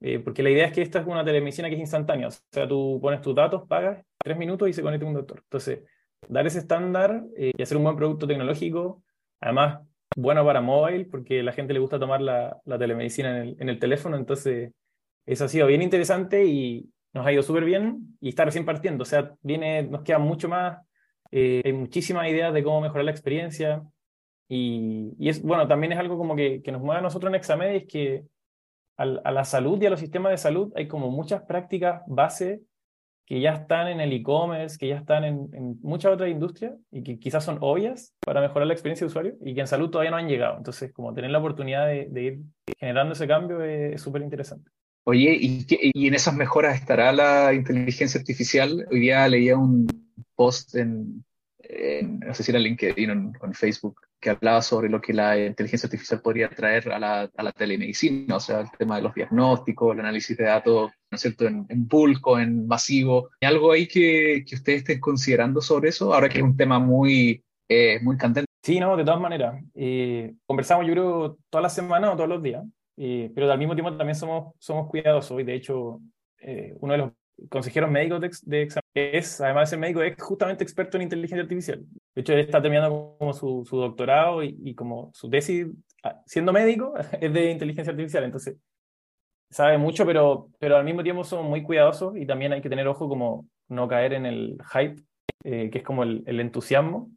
eh, 0.00 0.18
porque 0.18 0.42
la 0.42 0.50
idea 0.50 0.66
es 0.66 0.72
que 0.72 0.82
esta 0.82 1.00
es 1.00 1.06
una 1.06 1.24
telemedicina 1.24 1.68
que 1.68 1.74
es 1.74 1.80
instantánea, 1.80 2.28
o 2.28 2.30
sea, 2.30 2.68
tú 2.68 2.98
pones 3.02 3.20
tus 3.20 3.34
datos, 3.34 3.66
pagas, 3.66 4.04
tres 4.18 4.36
minutos 4.36 4.68
y 4.68 4.72
se 4.72 4.82
conecta 4.82 5.06
un 5.06 5.14
doctor. 5.14 5.40
Entonces, 5.44 5.80
dar 6.28 6.46
ese 6.46 6.58
estándar 6.58 7.24
eh, 7.36 7.52
y 7.56 7.62
hacer 7.62 7.76
un 7.76 7.84
buen 7.84 7.96
producto 7.96 8.26
tecnológico, 8.26 9.02
además 9.40 9.87
bueno 10.16 10.44
para 10.44 10.60
mobile, 10.60 11.06
porque 11.06 11.40
a 11.40 11.42
la 11.42 11.52
gente 11.52 11.72
le 11.72 11.80
gusta 11.80 11.98
tomar 11.98 12.20
la, 12.20 12.56
la 12.64 12.78
telemedicina 12.78 13.30
en 13.30 13.48
el, 13.48 13.56
en 13.60 13.68
el, 13.68 13.78
teléfono, 13.78 14.16
entonces 14.16 14.72
eso 15.26 15.44
ha 15.44 15.48
sido 15.48 15.66
bien 15.66 15.82
interesante 15.82 16.44
y 16.44 16.90
nos 17.12 17.26
ha 17.26 17.32
ido 17.32 17.42
súper 17.42 17.64
bien 17.64 18.16
y 18.20 18.30
está 18.30 18.44
recién 18.44 18.64
partiendo, 18.64 19.02
o 19.02 19.06
sea, 19.06 19.34
viene, 19.42 19.82
nos 19.84 20.02
queda 20.02 20.18
mucho 20.18 20.48
más, 20.48 20.78
eh, 21.30 21.62
hay 21.64 21.72
muchísimas 21.72 22.28
ideas 22.28 22.52
de 22.54 22.62
cómo 22.62 22.80
mejorar 22.80 23.04
la 23.04 23.10
experiencia 23.10 23.82
y, 24.48 25.14
y, 25.18 25.28
es, 25.28 25.42
bueno, 25.42 25.68
también 25.68 25.92
es 25.92 25.98
algo 25.98 26.16
como 26.16 26.34
que, 26.34 26.62
que 26.62 26.72
nos 26.72 26.80
mueve 26.80 27.00
a 27.00 27.02
nosotros 27.02 27.30
en 27.30 27.34
Examed, 27.36 27.76
es 27.76 27.86
que 27.86 28.24
a 28.96 29.30
la 29.30 29.44
salud 29.44 29.80
y 29.80 29.86
a 29.86 29.90
los 29.90 30.00
sistemas 30.00 30.32
de 30.32 30.38
salud 30.38 30.72
hay 30.74 30.88
como 30.88 31.08
muchas 31.08 31.42
prácticas 31.42 32.02
base 32.08 32.62
que 33.28 33.42
ya 33.42 33.52
están 33.52 33.88
en 33.88 34.00
el 34.00 34.10
e-commerce, 34.10 34.78
que 34.78 34.88
ya 34.88 34.96
están 34.96 35.22
en, 35.22 35.78
muchas 35.82 36.14
otras 36.14 36.30
industrias 36.30 36.72
y 36.90 37.02
que 37.02 37.18
quizás 37.18 37.44
son 37.44 37.58
obvias 37.60 38.14
para 38.24 38.40
mejorar 38.40 38.66
la 38.66 38.72
experiencia 38.72 39.04
de 39.04 39.08
usuario 39.08 39.34
y 39.44 39.54
que 39.54 39.60
en 39.60 39.66
salud 39.66 39.90
todavía 39.90 40.10
no 40.10 40.16
han 40.16 40.28
llegado. 40.28 40.56
Entonces, 40.56 40.90
como 40.94 41.12
tener 41.12 41.30
la 41.30 41.38
oportunidad 41.38 41.86
de, 41.86 42.08
de 42.10 42.22
ir 42.22 42.38
generando 42.78 43.12
ese 43.12 43.28
cambio 43.28 43.62
es 43.62 44.00
súper 44.00 44.22
interesante. 44.22 44.70
Oye, 45.04 45.36
¿y, 45.38 45.66
¿y, 45.68 46.06
en 46.06 46.14
esas 46.14 46.34
mejoras 46.34 46.80
estará 46.80 47.12
la 47.12 47.52
inteligencia 47.52 48.18
artificial? 48.18 48.86
Hoy 48.90 49.00
día 49.00 49.28
leía 49.28 49.58
un 49.58 49.86
post 50.34 50.74
en, 50.76 51.22
en 51.68 52.20
no 52.20 52.34
sé 52.34 52.42
si 52.42 52.50
era 52.50 52.58
LinkedIn 52.58 53.10
o 53.10 53.44
en 53.46 53.54
Facebook, 53.54 54.00
que 54.20 54.30
hablaba 54.30 54.62
sobre 54.62 54.88
lo 54.88 55.00
que 55.00 55.12
la 55.12 55.38
inteligencia 55.38 55.86
artificial 55.86 56.20
podría 56.20 56.48
traer 56.48 56.90
a 56.90 56.98
la, 56.98 57.30
a 57.36 57.42
la 57.42 57.52
telemedicina, 57.52 58.36
o 58.36 58.40
sea, 58.40 58.60
el 58.60 58.70
tema 58.76 58.96
de 58.96 59.02
los 59.02 59.14
diagnósticos, 59.14 59.94
el 59.94 60.00
análisis 60.00 60.36
de 60.36 60.44
datos, 60.44 60.90
¿no 61.10 61.14
es 61.14 61.20
cierto?, 61.20 61.46
en, 61.46 61.66
en 61.68 61.86
bulk 61.86 62.26
en 62.38 62.66
masivo. 62.66 63.30
¿Hay 63.40 63.48
algo 63.48 63.72
ahí 63.72 63.86
que, 63.86 64.44
que, 64.46 64.56
ustedes 64.56 64.78
estén 64.78 65.00
considerando 65.00 65.60
sobre 65.60 65.90
eso? 65.90 66.12
Ahora 66.12 66.28
que 66.28 66.38
es 66.38 66.44
un 66.44 66.56
tema 66.56 66.78
muy, 66.78 67.44
eh, 67.68 68.00
muy 68.02 68.16
candente. 68.16 68.48
Sí, 68.62 68.80
no, 68.80 68.96
de 68.96 69.04
todas 69.04 69.20
maneras. 69.20 69.62
Eh, 69.74 70.34
conversamos, 70.46 70.86
yo 70.86 70.92
creo, 70.92 71.38
todas 71.50 71.62
las 71.62 71.74
semanas 71.74 72.12
o 72.12 72.16
todos 72.16 72.28
los 72.28 72.42
días, 72.42 72.64
eh, 72.96 73.30
pero 73.34 73.50
al 73.50 73.58
mismo 73.58 73.74
tiempo 73.74 73.96
también 73.96 74.16
somos, 74.16 74.54
somos 74.58 74.88
cuidadosos 74.88 75.40
y 75.40 75.44
de 75.44 75.54
hecho, 75.54 76.00
eh, 76.40 76.74
uno 76.80 76.92
de 76.92 76.98
los 76.98 77.12
consejeros 77.48 77.90
médicos 77.90 78.20
de, 78.20 78.30
de 78.44 78.62
examen 78.62 78.84
es, 78.94 79.40
además 79.40 79.68
de 79.68 79.70
ser 79.70 79.78
médico, 79.78 80.02
es 80.02 80.20
justamente 80.20 80.64
experto 80.64 80.96
en 80.96 81.04
inteligencia 81.04 81.42
artificial. 81.42 81.84
De 82.14 82.20
hecho, 82.20 82.32
él 82.32 82.40
está 82.40 82.60
terminando 82.60 83.16
como 83.18 83.32
su, 83.32 83.64
su 83.68 83.76
doctorado 83.76 84.42
y, 84.42 84.58
y, 84.64 84.74
como 84.74 85.10
su 85.14 85.30
tesis, 85.30 85.66
ah, 86.02 86.20
siendo 86.26 86.52
médico, 86.52 86.94
es 87.20 87.32
de 87.32 87.50
inteligencia 87.50 87.92
artificial. 87.92 88.24
Entonces, 88.24 88.56
sabe 89.50 89.78
mucho, 89.78 90.04
pero, 90.04 90.50
pero 90.58 90.76
al 90.76 90.84
mismo 90.84 91.02
tiempo 91.02 91.24
somos 91.24 91.46
muy 91.46 91.62
cuidadosos 91.62 92.16
y 92.16 92.26
también 92.26 92.52
hay 92.52 92.60
que 92.60 92.68
tener 92.70 92.86
ojo 92.88 93.08
como 93.08 93.46
no 93.68 93.88
caer 93.88 94.14
en 94.14 94.26
el 94.26 94.58
hype, 94.72 95.02
eh, 95.44 95.70
que 95.70 95.78
es 95.78 95.84
como 95.84 96.02
el, 96.02 96.22
el, 96.26 96.40
entusiasmo. 96.40 97.10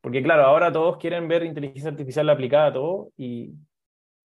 Porque 0.00 0.22
claro, 0.22 0.44
ahora 0.44 0.72
todos 0.72 0.96
quieren 0.96 1.28
ver 1.28 1.44
inteligencia 1.44 1.90
artificial 1.90 2.28
aplicada 2.28 2.66
a 2.66 2.72
todo 2.72 3.10
y, 3.16 3.52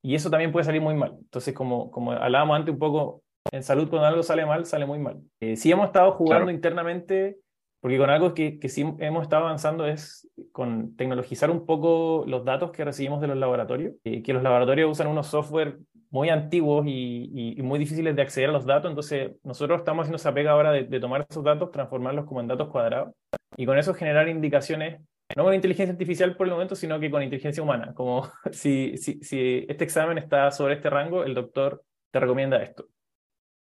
y 0.03 0.15
eso 0.15 0.31
también 0.31 0.53
puede 0.53 0.65
salir 0.65 0.81
muy 0.81 0.95
mal. 0.95 1.17
Entonces, 1.19 1.53
como, 1.53 1.91
como 1.91 2.13
hablábamos 2.13 2.57
antes 2.57 2.73
un 2.73 2.79
poco, 2.79 3.23
en 3.53 3.63
salud 3.63 3.89
cuando 3.89 4.07
algo 4.07 4.23
sale 4.23 4.47
mal, 4.47 4.67
sale 4.67 4.87
muy 4.87 4.99
mal. 4.99 5.21
Eh, 5.41 5.57
sí 5.57 5.71
hemos 5.71 5.87
estado 5.87 6.13
jugando 6.13 6.47
claro. 6.47 6.57
internamente, 6.57 7.39
porque 7.81 7.99
con 7.99 8.11
algo 8.11 8.35
que, 8.35 8.59
que 8.59 8.69
sí 8.69 8.85
hemos 8.99 9.23
estado 9.23 9.45
avanzando 9.45 9.87
es 9.87 10.29
con 10.53 10.97
tecnologizar 10.97 11.51
un 11.51 11.67
poco 11.67 12.25
los 12.27 12.45
datos 12.45 12.71
que 12.71 12.85
recibimos 12.85 13.21
de 13.21 13.29
los 13.29 13.37
laboratorios, 13.37 13.95
eh, 14.05 14.23
que 14.23 14.33
los 14.33 14.43
laboratorios 14.43 14.91
usan 14.91 15.09
unos 15.09 15.27
software 15.27 15.79
muy 16.11 16.29
antiguos 16.29 16.87
y, 16.87 17.31
y, 17.35 17.59
y, 17.59 17.63
muy 17.63 17.79
difíciles 17.79 18.15
de 18.17 18.23
acceder 18.23 18.51
a 18.51 18.53
los 18.53 18.65
datos, 18.65 18.91
entonces 18.91 19.33
nosotros 19.43 19.81
estamos 19.81 20.05
haciendo 20.05 20.17
esa 20.17 20.33
pega 20.33 20.53
ahora 20.53 20.73
de, 20.73 20.85
de 20.85 21.01
tomar 21.01 21.27
esos 21.29 21.45
datos, 21.45 21.71
transformarlos 21.71 22.25
como 22.27 22.41
en 22.41 22.47
datos 22.47 22.69
cuadrados 22.69 23.13
y 23.57 23.67
con 23.67 23.77
eso 23.79 23.93
generar 23.93 24.29
indicaciones 24.29 25.01
no 25.35 25.45
con 25.45 25.55
inteligencia 25.55 25.93
artificial 25.93 26.37
por 26.37 26.47
el 26.47 26.53
momento, 26.53 26.77
sino 26.77 27.01
que 27.01 27.11
con 27.11 27.23
inteligencia 27.23 27.63
humana. 27.63 27.93
Como 27.95 28.31
si, 28.53 28.97
si, 28.97 29.19
si, 29.23 29.67
este 29.69 29.85
examen 29.85 30.19
está 30.19 30.51
sobre 30.51 30.75
este 30.75 30.91
rango, 30.91 31.25
el 31.25 31.35
doctor 31.35 31.83
te 32.13 32.21
recomienda 32.21 32.63
esto. 32.63 32.87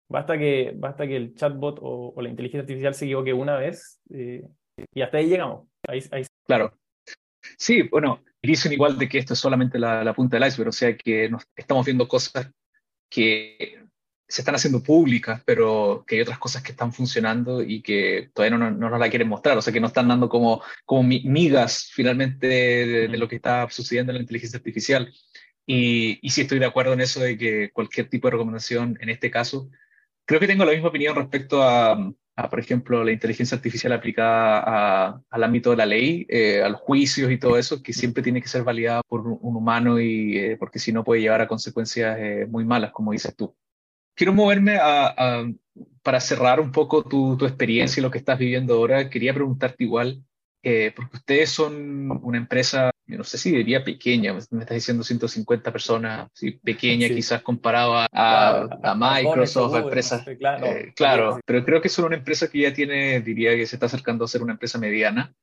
Basta 0.10 0.38
que, 0.38 0.74
basta 0.76 1.08
que 1.08 1.16
el 1.16 1.36
chatbot 1.36 1.80
o, 1.82 2.14
o 2.16 2.22
la 2.22 2.30
inteligencia 2.30 2.62
artificial 2.62 2.94
se 2.94 3.06
equivoque 3.06 3.34
una 3.34 3.58
vez 3.58 4.00
eh, 4.12 4.48
y 4.94 5.02
hasta 5.02 5.18
ahí 5.18 5.28
llegamos. 5.28 5.68
Ahí, 5.88 6.04
ahí... 6.12 6.24
Claro. 6.46 6.78
Sí, 7.58 7.84
bueno, 7.84 8.24
dicen 8.42 8.74
igual 8.74 8.98
de 8.98 9.08
que 9.08 9.18
esto 9.18 9.34
es 9.34 9.40
solamente 9.40 9.80
la, 9.80 10.04
la 10.04 10.14
punta 10.14 10.38
del 10.38 10.48
iceberg, 10.48 10.70
o 10.70 10.74
sea 10.74 10.96
que 10.96 11.30
nos, 11.30 11.44
estamos 11.56 11.86
viendo 11.86 12.08
cosas 12.08 12.52
que 13.10 13.80
se 14.28 14.42
están 14.42 14.56
haciendo 14.56 14.82
públicas, 14.82 15.42
pero 15.46 16.04
que 16.08 16.16
hay 16.16 16.22
otras 16.22 16.40
cosas 16.40 16.64
que 16.64 16.72
están 16.72 16.92
funcionando 16.92 17.62
y 17.62 17.82
que 17.82 18.32
todavía 18.34 18.58
no, 18.58 18.72
no, 18.72 18.76
no 18.76 18.90
nos 18.90 19.00
la 19.00 19.10
quieren 19.10 19.28
mostrar, 19.28 19.58
o 19.58 19.62
sea 19.62 19.72
que 19.72 19.80
no 19.80 19.88
están 19.88 20.08
dando 20.08 20.28
como, 20.30 20.64
como 20.86 21.04
migas 21.04 21.90
finalmente 21.94 22.48
de, 22.48 23.08
de, 23.10 23.18
lo 23.18 23.28
que 23.28 23.36
está 23.36 23.70
sucediendo 23.70 24.12
en 24.12 24.18
la 24.18 24.22
inteligencia 24.22 24.58
artificial. 24.58 25.14
Y, 25.66 26.20
y 26.22 26.30
sí 26.32 26.42
estoy 26.42 26.60
de 26.60 26.66
acuerdo 26.66 26.94
en 26.94 27.02
eso 27.02 27.20
de 27.20 27.38
que 27.38 27.72
cualquier 27.72 28.10
tipo 28.10 28.28
de 28.28 28.32
recomendación, 28.32 28.98
en 29.02 29.10
este 29.10 29.30
caso, 29.30 29.70
creo 30.26 30.40
que 30.40 30.48
tengo 30.48 30.66
la 30.66 30.72
misma 30.72 30.90
opinión 30.90 31.16
respecto 31.16 31.62
a, 31.64 31.98
a 32.36 32.50
por 32.50 32.60
ejemplo, 32.60 33.04
la 33.04 33.12
inteligencia 33.12 33.56
artificial 33.56 33.94
aplicada 33.94 34.64
a, 34.66 35.22
al 35.30 35.44
ámbito 35.44 35.72
de 35.72 35.78
la 35.78 35.86
ley, 35.86 36.26
eh, 36.30 36.64
a 36.64 36.70
los 36.70 36.82
juicios 36.82 37.32
y 37.32 37.38
todo 37.38 37.58
eso, 37.58 37.84
que 37.84 37.94
siempre 37.94 38.24
tiene 38.24 38.42
que 38.42 38.48
ser 38.48 38.64
validada 38.64 39.02
por 39.08 39.22
un, 39.22 39.56
humano 39.56 40.00
y 40.00 40.38
eh, 40.38 40.58
porque 40.58 40.80
si 40.80 40.92
no 40.92 41.04
puede 41.04 41.22
llevar 41.22 41.42
a 41.42 41.48
consecuencias 41.48 42.18
eh, 42.20 42.48
muy 42.50 42.66
malas, 42.66 42.92
como 42.92 43.12
dices 43.12 43.36
tú. 43.36 43.56
Quiero 44.16 44.34
moverme 44.34 44.78
a, 44.78 45.08
a, 45.08 45.52
para 46.02 46.20
cerrar 46.20 46.60
un 46.60 46.72
poco 46.72 47.04
tu, 47.04 47.38
tu, 47.38 47.46
experiencia 47.46 48.00
y 48.00 48.04
lo 48.04 48.12
que 48.12 48.20
estás 48.20 48.38
viviendo 48.40 48.76
ahora. 48.76 49.10
Quería 49.10 49.34
preguntarte 49.34 49.84
igual, 49.84 50.24
eh, 50.66 50.94
porque 50.96 51.18
ustedes 51.18 51.50
son 51.50 52.10
una 52.24 52.38
empresa, 52.38 52.90
yo 53.06 53.18
no 53.18 53.26
sé 53.26 53.38
si 53.38 53.52
diría 53.52 53.84
pequeña, 53.84 54.32
me 54.32 54.40
estás 54.40 54.76
diciendo 54.76 55.04
150 55.04 55.74
personas, 55.74 56.30
¿sí? 56.34 56.52
pequeña 56.52 57.10
sí. 57.10 57.16
quizás 57.16 57.42
comparado 57.42 57.96
a, 57.96 58.08
a, 58.10 58.70
a 58.82 58.96
Microsoft, 58.96 59.76
a 59.76 59.80
empresas. 59.80 60.26
Claro, 60.40 60.66
eh, 60.66 60.94
claro 60.96 61.40
pero 61.46 61.66
creo 61.66 61.82
que 61.82 61.90
son 61.90 62.06
una 62.06 62.16
empresa 62.16 62.50
que 62.50 62.62
ya 62.62 62.74
tiene, 62.74 63.20
diría 63.20 63.52
que 63.58 63.66
se 63.66 63.76
está 63.76 63.88
acercando 63.88 64.24
a 64.24 64.30
ser 64.30 64.42
una 64.42 64.54
empresa 64.54 64.80
mediana. 64.80 65.36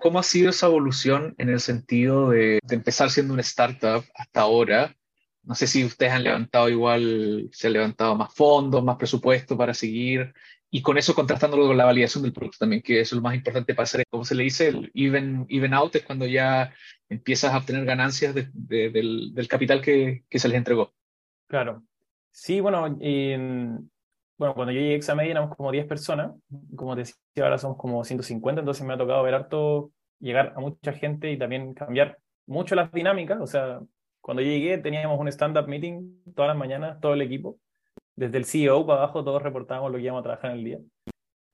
¿Cómo 0.00 0.18
ha 0.18 0.22
sido 0.22 0.48
esa 0.48 0.66
evolución 0.66 1.34
en 1.36 1.50
el 1.50 1.60
sentido 1.60 2.30
de, 2.30 2.58
de 2.62 2.74
empezar 2.74 3.10
siendo 3.10 3.34
una 3.34 3.42
startup 3.42 4.02
hasta 4.14 4.40
ahora? 4.40 4.96
No 5.42 5.54
sé 5.54 5.66
si 5.66 5.84
ustedes 5.84 6.12
han 6.12 6.24
levantado 6.24 6.70
igual, 6.70 7.50
se 7.52 7.66
han 7.66 7.74
levantado 7.74 8.16
más 8.16 8.32
fondos, 8.34 8.82
más 8.82 8.96
presupuesto 8.96 9.58
para 9.58 9.74
seguir 9.74 10.32
y 10.74 10.82
con 10.82 10.98
eso 10.98 11.14
contrastándolo 11.14 11.68
con 11.68 11.76
la 11.76 11.84
validación 11.84 12.24
del 12.24 12.32
producto 12.32 12.58
también, 12.58 12.82
que 12.82 12.98
eso 12.98 13.14
es 13.14 13.18
lo 13.18 13.22
más 13.22 13.36
importante 13.36 13.76
para 13.76 13.84
hacer, 13.84 14.04
como 14.10 14.24
se 14.24 14.34
le 14.34 14.42
dice, 14.42 14.66
el 14.66 14.90
even, 14.92 15.46
even 15.48 15.72
out 15.72 15.94
es 15.94 16.02
cuando 16.02 16.26
ya 16.26 16.74
empiezas 17.08 17.54
a 17.54 17.58
obtener 17.58 17.84
ganancias 17.84 18.34
de, 18.34 18.48
de, 18.52 18.90
del, 18.90 19.32
del, 19.32 19.46
capital 19.46 19.80
que, 19.80 20.24
que, 20.28 20.38
se 20.40 20.48
les 20.48 20.58
entregó. 20.58 20.92
Claro. 21.46 21.84
Sí, 22.32 22.58
bueno, 22.58 22.88
en, 23.00 23.88
bueno 24.36 24.54
cuando 24.56 24.72
yo 24.72 24.80
llegué 24.80 24.94
a 24.94 24.96
Examedia 24.96 25.30
éramos 25.30 25.56
como 25.56 25.70
10 25.70 25.86
personas, 25.86 26.32
como 26.74 26.96
te 26.96 27.02
decía, 27.02 27.14
ahora 27.44 27.58
somos 27.58 27.76
como 27.76 28.02
150, 28.02 28.58
entonces 28.58 28.84
me 28.84 28.94
ha 28.94 28.98
tocado 28.98 29.22
ver 29.22 29.34
harto, 29.34 29.92
llegar 30.18 30.54
a 30.56 30.60
mucha 30.60 30.92
gente 30.92 31.30
y 31.30 31.38
también 31.38 31.72
cambiar 31.74 32.18
mucho 32.46 32.74
las 32.74 32.90
dinámicas, 32.90 33.38
o 33.40 33.46
sea, 33.46 33.78
cuando 34.20 34.42
yo 34.42 34.48
llegué 34.48 34.78
teníamos 34.78 35.20
un 35.20 35.28
stand-up 35.28 35.68
meeting 35.68 36.20
todas 36.34 36.48
las 36.48 36.56
mañanas, 36.56 36.98
todo 36.98 37.14
el 37.14 37.22
equipo. 37.22 37.60
Desde 38.16 38.38
el 38.38 38.44
CEO 38.44 38.86
para 38.86 39.02
abajo 39.02 39.24
todos 39.24 39.42
reportábamos 39.42 39.90
lo 39.90 39.98
que 39.98 40.04
íbamos 40.04 40.20
a 40.20 40.24
trabajar 40.24 40.50
en 40.52 40.58
el 40.58 40.64
día. 40.64 40.78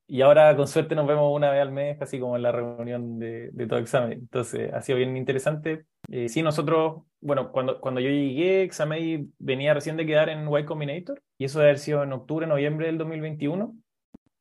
Y 0.06 0.22
ahora 0.22 0.56
con 0.56 0.66
suerte 0.66 0.96
nos 0.96 1.06
vemos 1.06 1.34
una 1.34 1.50
vez 1.50 1.62
al 1.62 1.70
mes, 1.70 1.96
casi 1.96 2.18
como 2.18 2.34
en 2.34 2.42
la 2.42 2.50
reunión 2.50 3.18
de, 3.18 3.50
de 3.52 3.66
todo 3.66 3.78
examen. 3.78 4.12
Entonces 4.12 4.72
ha 4.72 4.82
sido 4.82 4.98
bien 4.98 5.16
interesante. 5.16 5.86
Eh, 6.10 6.28
sí, 6.28 6.42
nosotros, 6.42 7.02
bueno, 7.20 7.52
cuando, 7.52 7.80
cuando 7.80 8.00
yo 8.00 8.10
llegué, 8.10 8.62
Examen 8.62 9.32
venía 9.38 9.72
recién 9.72 9.96
de 9.96 10.06
quedar 10.06 10.28
en 10.28 10.48
Y 10.48 10.64
Combinator 10.64 11.22
y 11.38 11.44
eso 11.44 11.60
debe 11.60 11.70
haber 11.70 11.78
sido 11.78 12.02
en 12.02 12.12
octubre, 12.12 12.46
noviembre 12.48 12.86
del 12.86 12.98
2021. 12.98 13.72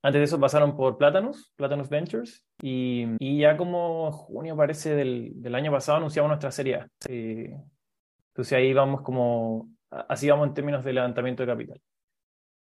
Antes 0.02 0.20
de 0.20 0.24
eso 0.24 0.40
pasaron 0.40 0.76
por 0.76 0.98
Platanus, 0.98 1.52
Platanus 1.56 1.90
Ventures, 1.90 2.44
y, 2.62 3.06
y 3.20 3.40
ya 3.40 3.58
como 3.58 4.12
junio 4.12 4.56
parece 4.56 4.96
del, 4.96 5.34
del, 5.36 5.56
año 5.56 5.72
pasado 5.72 5.98
anunciamos 5.98 6.30
nuestra 6.30 6.52
serie 6.52 6.76
A. 6.76 6.88
Eh, 7.10 7.54
entonces 8.30 8.54
ahí 8.54 8.74
vamos 8.74 9.02
como, 9.02 9.70
así 9.90 10.30
vamos 10.30 10.48
en 10.48 10.54
términos 10.54 10.84
de 10.86 10.94
levantamiento 10.94 11.44
de 11.44 11.48
capital. 11.48 11.82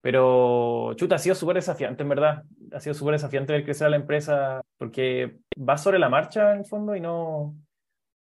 Pero, 0.06 0.94
chuta, 0.94 1.16
ha 1.16 1.18
sido 1.18 1.34
súper 1.34 1.56
desafiante, 1.56 2.04
en 2.04 2.08
verdad. 2.08 2.44
Ha 2.72 2.78
sido 2.78 2.94
súper 2.94 3.14
desafiante 3.14 3.52
ver 3.52 3.64
crecer 3.64 3.88
a 3.88 3.90
la 3.90 3.96
empresa 3.96 4.62
porque 4.78 5.38
va 5.58 5.76
sobre 5.78 5.98
la 5.98 6.08
marcha 6.08 6.52
en 6.52 6.60
el 6.60 6.64
fondo 6.64 6.94
y 6.94 7.00
no, 7.00 7.56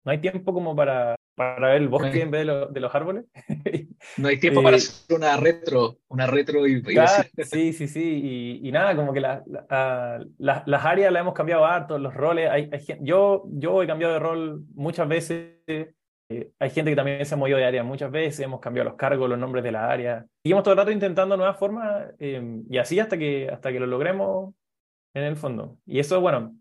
no 0.05 0.13
hay 0.13 0.19
tiempo 0.19 0.53
como 0.53 0.77
para, 0.77 1.17
para 1.35 1.69
ver 1.69 1.81
el 1.81 1.89
bosque 1.89 2.21
en 2.21 2.31
vez 2.31 2.43
de, 2.43 2.45
lo, 2.45 2.67
de, 2.67 2.79
los 2.79 2.95
árboles. 2.95 3.25
no 4.19 4.29
hay 4.29 4.39
tiempo 4.39 4.61
eh, 4.61 4.65
para 4.65 4.77
hacer 4.77 5.17
una 5.17 5.35
retro, 5.39 5.97
una 6.09 6.27
retro 6.27 6.67
y... 6.67 6.83
Claro, 6.83 7.25
sí, 7.39 7.73
sí, 7.73 7.89
sí. 7.89 8.21
Y, 8.23 8.69
y, 8.69 8.71
nada, 8.71 8.95
como 8.95 9.15
que 9.15 9.21
la, 9.21 9.43
la, 9.47 10.23
la, 10.37 10.63
las 10.67 10.85
áreas 10.85 11.11
las 11.11 11.23
hemos 11.23 11.33
cambiado 11.33 11.65
harto, 11.65 11.99
los 11.99 12.13
roles. 12.13 12.51
Hay, 12.51 12.69
hay, 12.71 12.99
yo, 13.01 13.45
yo 13.47 13.83
he 13.83 13.87
cambiado 13.87 14.13
de 14.13 14.21
rol 14.21 14.63
muchas 14.75 15.09
veces 15.09 15.95
hay 16.59 16.71
gente 16.71 16.91
que 16.91 16.97
también 16.97 17.25
se 17.25 17.35
ha 17.35 17.39
movido 17.39 17.59
de 17.59 17.65
área 17.65 17.83
muchas 17.83 18.11
veces, 18.11 18.41
hemos 18.41 18.61
cambiado 18.61 18.91
los 18.91 18.99
cargos, 18.99 19.29
los 19.29 19.39
nombres 19.39 19.65
de 19.65 19.73
la 19.73 19.91
área. 19.91 20.27
Seguimos 20.43 20.63
todo 20.63 20.73
el 20.73 20.79
rato 20.79 20.91
intentando 20.91 21.37
nuevas 21.37 21.59
formas 21.59 22.09
em, 22.19 22.65
y 22.69 22.79
así 22.79 23.01
hasta 23.01 23.19
que, 23.19 23.49
hasta 23.49 23.73
que 23.73 23.81
lo 23.81 23.87
logremos 23.87 24.55
en 25.15 25.25
el 25.25 25.37
fondo. 25.37 25.79
Y 25.87 25.99
eso, 25.99 26.21
bueno, 26.21 26.55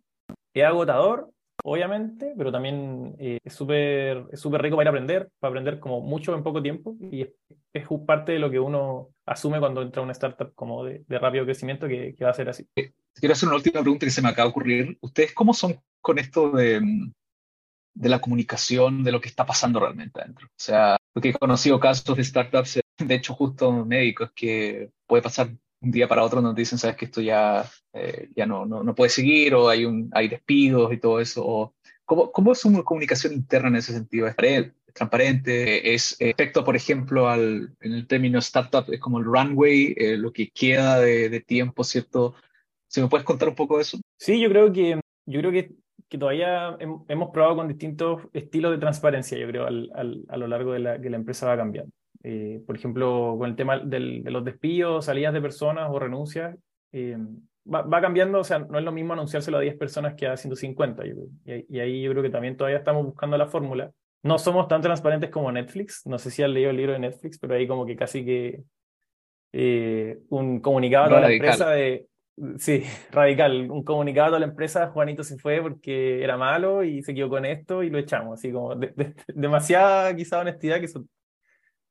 es 0.53 0.63
agotador, 0.63 1.29
obviamente, 1.63 2.33
pero 2.37 2.51
también 2.51 3.15
eh, 3.19 3.39
es 3.43 3.53
súper 3.53 4.25
es 4.31 4.39
súper 4.39 4.61
rico 4.61 4.75
para 4.75 4.83
ir 4.83 4.87
a 4.87 4.91
aprender, 4.91 5.29
para 5.39 5.49
aprender 5.49 5.79
como 5.79 6.01
mucho 6.01 6.35
en 6.35 6.43
poco 6.43 6.61
tiempo 6.61 6.95
y 6.99 7.21
es, 7.21 7.29
es 7.73 7.87
parte 8.05 8.33
de 8.33 8.39
lo 8.39 8.49
que 8.49 8.59
uno 8.59 9.09
asume 9.25 9.59
cuando 9.59 9.81
entra 9.81 10.01
a 10.01 10.03
una 10.03 10.13
startup 10.13 10.53
como 10.55 10.83
de, 10.83 11.03
de 11.07 11.19
rápido 11.19 11.45
crecimiento 11.45 11.87
que, 11.87 12.15
que, 12.15 12.23
va 12.23 12.31
a 12.31 12.33
ser 12.33 12.49
así. 12.49 12.67
Quiero 13.13 13.33
hacer 13.33 13.47
una 13.47 13.57
última 13.57 13.81
pregunta 13.81 14.05
que 14.05 14.11
se 14.11 14.21
me 14.21 14.29
acaba 14.29 14.47
de 14.47 14.51
ocurrir. 14.51 14.97
¿Ustedes 15.01 15.33
cómo 15.33 15.53
son 15.53 15.79
con 16.01 16.17
esto 16.17 16.51
de, 16.51 16.81
de 17.93 18.09
la 18.09 18.19
comunicación, 18.19 19.03
de 19.03 19.11
lo 19.11 19.21
que 19.21 19.29
está 19.29 19.45
pasando 19.45 19.79
realmente 19.79 20.21
adentro? 20.21 20.47
O 20.47 20.57
sea, 20.57 20.97
porque 21.13 21.29
he 21.29 21.33
conocido 21.33 21.79
casos 21.79 22.15
de 22.15 22.23
startups, 22.23 22.79
de 22.97 23.15
hecho 23.15 23.33
justo 23.33 23.85
médicos, 23.85 24.31
que 24.35 24.91
puede 25.07 25.23
pasar 25.23 25.51
un 25.81 25.91
día 25.91 26.07
para 26.07 26.23
otro 26.23 26.41
nos 26.41 26.55
dicen, 26.55 26.77
sabes 26.77 26.95
que 26.95 27.05
esto 27.05 27.21
ya, 27.21 27.65
eh, 27.93 28.29
ya 28.35 28.45
no, 28.45 28.65
no, 28.65 28.83
no, 28.83 28.95
puede 28.95 29.09
seguir 29.09 29.55
o 29.55 29.67
hay, 29.67 29.85
un, 29.85 30.09
hay 30.13 30.27
despidos 30.27 30.93
y 30.93 30.97
todo 30.97 31.19
eso. 31.19 31.43
O, 31.45 31.75
¿cómo, 32.05 32.31
¿Cómo 32.31 32.51
es 32.51 32.63
una 32.65 32.83
comunicación 32.83 33.33
interna 33.33 33.69
en 33.69 33.77
ese 33.77 33.93
sentido? 33.93 34.27
¿Es 34.27 34.35
transparente? 34.93 35.93
¿Es 35.93 36.17
respecto, 36.19 36.63
por 36.63 36.75
ejemplo, 36.75 37.29
al, 37.29 37.75
en 37.81 37.93
el 37.93 38.07
término 38.07 38.39
startup, 38.39 38.85
es 38.91 38.99
como 38.99 39.19
el 39.19 39.25
runway, 39.25 39.95
eh, 39.97 40.17
lo 40.17 40.31
que 40.31 40.49
queda 40.51 40.99
de, 40.99 41.29
de, 41.29 41.39
tiempo, 41.39 41.83
¿cierto? 41.83 42.35
¿Se 42.87 43.01
me 43.01 43.07
puedes 43.07 43.25
contar 43.25 43.49
un 43.49 43.55
poco 43.55 43.77
de 43.77 43.83
eso? 43.83 43.99
Sí, 44.19 44.39
yo 44.39 44.49
creo 44.49 44.71
que, 44.71 44.99
yo 45.25 45.39
creo 45.39 45.51
que, 45.51 45.71
que 46.09 46.17
todavía 46.17 46.77
hemos 46.79 47.29
probado 47.31 47.55
con 47.55 47.67
distintos 47.67 48.21
estilos 48.33 48.71
de 48.71 48.77
transparencia, 48.77 49.37
yo 49.37 49.47
creo, 49.47 49.67
al, 49.67 49.89
al, 49.93 50.23
a 50.29 50.37
lo 50.37 50.47
largo 50.47 50.73
de 50.73 50.79
la 50.79 51.01
que 51.01 51.09
la 51.09 51.17
empresa 51.17 51.47
va 51.47 51.57
cambiando. 51.57 51.91
Eh, 52.23 52.61
por 52.65 52.75
ejemplo, 52.75 53.35
con 53.37 53.49
el 53.49 53.55
tema 53.55 53.79
del, 53.79 54.23
de 54.23 54.31
los 54.31 54.45
despidos, 54.45 55.05
salidas 55.05 55.33
de 55.33 55.41
personas 55.41 55.89
o 55.89 55.97
renuncias, 55.99 56.55
eh, 56.91 57.17
va, 57.71 57.81
va, 57.81 58.01
cambiando, 58.01 58.39
o 58.39 58.43
sea, 58.43 58.59
no 58.59 58.77
es 58.77 58.83
lo 58.83 58.91
mismo 58.91 59.13
anunciárselo 59.13 59.57
a 59.57 59.61
10 59.61 59.77
personas 59.77 60.13
que 60.15 60.27
a 60.27 60.37
150. 60.37 61.05
Yo, 61.05 61.15
y, 61.45 61.77
y, 61.77 61.79
ahí 61.79 62.01
yo 62.01 62.11
creo 62.11 62.23
que 62.23 62.29
también 62.29 62.57
todavía 62.57 62.77
estamos 62.77 63.05
buscando 63.05 63.37
la 63.37 63.47
fórmula. 63.47 63.91
No 64.23 64.37
somos 64.37 64.67
tan 64.67 64.81
transparentes 64.81 65.31
como 65.31 65.51
Netflix, 65.51 66.05
no 66.05 66.19
sé 66.19 66.29
si 66.29 66.43
han 66.43 66.53
leído 66.53 66.69
el 66.69 66.77
libro 66.77 66.93
de 66.93 66.99
Netflix, 66.99 67.39
pero 67.39 67.55
ahí 67.55 67.67
como 67.67 67.85
que 67.85 67.95
casi 67.95 68.23
que 68.23 68.61
eh, 69.53 70.19
un 70.29 70.59
comunicado 70.59 71.09
no, 71.09 71.15
a 71.17 71.21
la 71.21 71.31
empresa 71.31 71.71
de... 71.71 72.07
Sí, 72.57 72.83
radical, 73.11 73.69
un 73.69 73.83
comunicado 73.83 74.35
a 74.35 74.39
la 74.39 74.45
empresa, 74.45 74.87
Juanito 74.89 75.23
se 75.23 75.37
fue 75.37 75.61
porque 75.61 76.23
era 76.23 76.37
malo 76.37 76.83
y 76.83 77.03
se 77.03 77.13
quedó 77.13 77.29
con 77.29 77.45
esto 77.45 77.83
y 77.83 77.89
lo 77.89 77.99
echamos, 77.99 78.39
así 78.39 78.51
como 78.51 78.75
de, 78.75 78.87
de, 78.95 79.15
demasiada 79.27 80.15
quizá 80.15 80.39
honestidad 80.39 80.79
que 80.79 80.87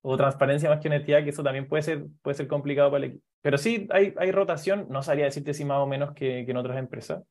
o 0.02 0.16
transparencia 0.16 0.70
más 0.70 0.80
que 0.80 0.88
honestidad, 0.88 1.22
que 1.22 1.30
eso 1.30 1.42
también 1.42 1.68
puede 1.68 1.82
ser, 1.82 2.06
puede 2.22 2.34
ser 2.34 2.48
complicado 2.48 2.90
para 2.90 3.04
el 3.04 3.10
equipo. 3.12 3.24
Pero 3.42 3.58
sí, 3.58 3.86
hay, 3.90 4.14
hay 4.16 4.32
rotación, 4.32 4.86
no 4.88 5.02
sabría 5.02 5.26
decirte 5.26 5.54
si 5.54 5.64
más 5.64 5.78
o 5.78 5.86
menos 5.86 6.12
que, 6.14 6.44
que 6.44 6.50
en 6.50 6.56
otras 6.56 6.78
empresas 6.78 7.22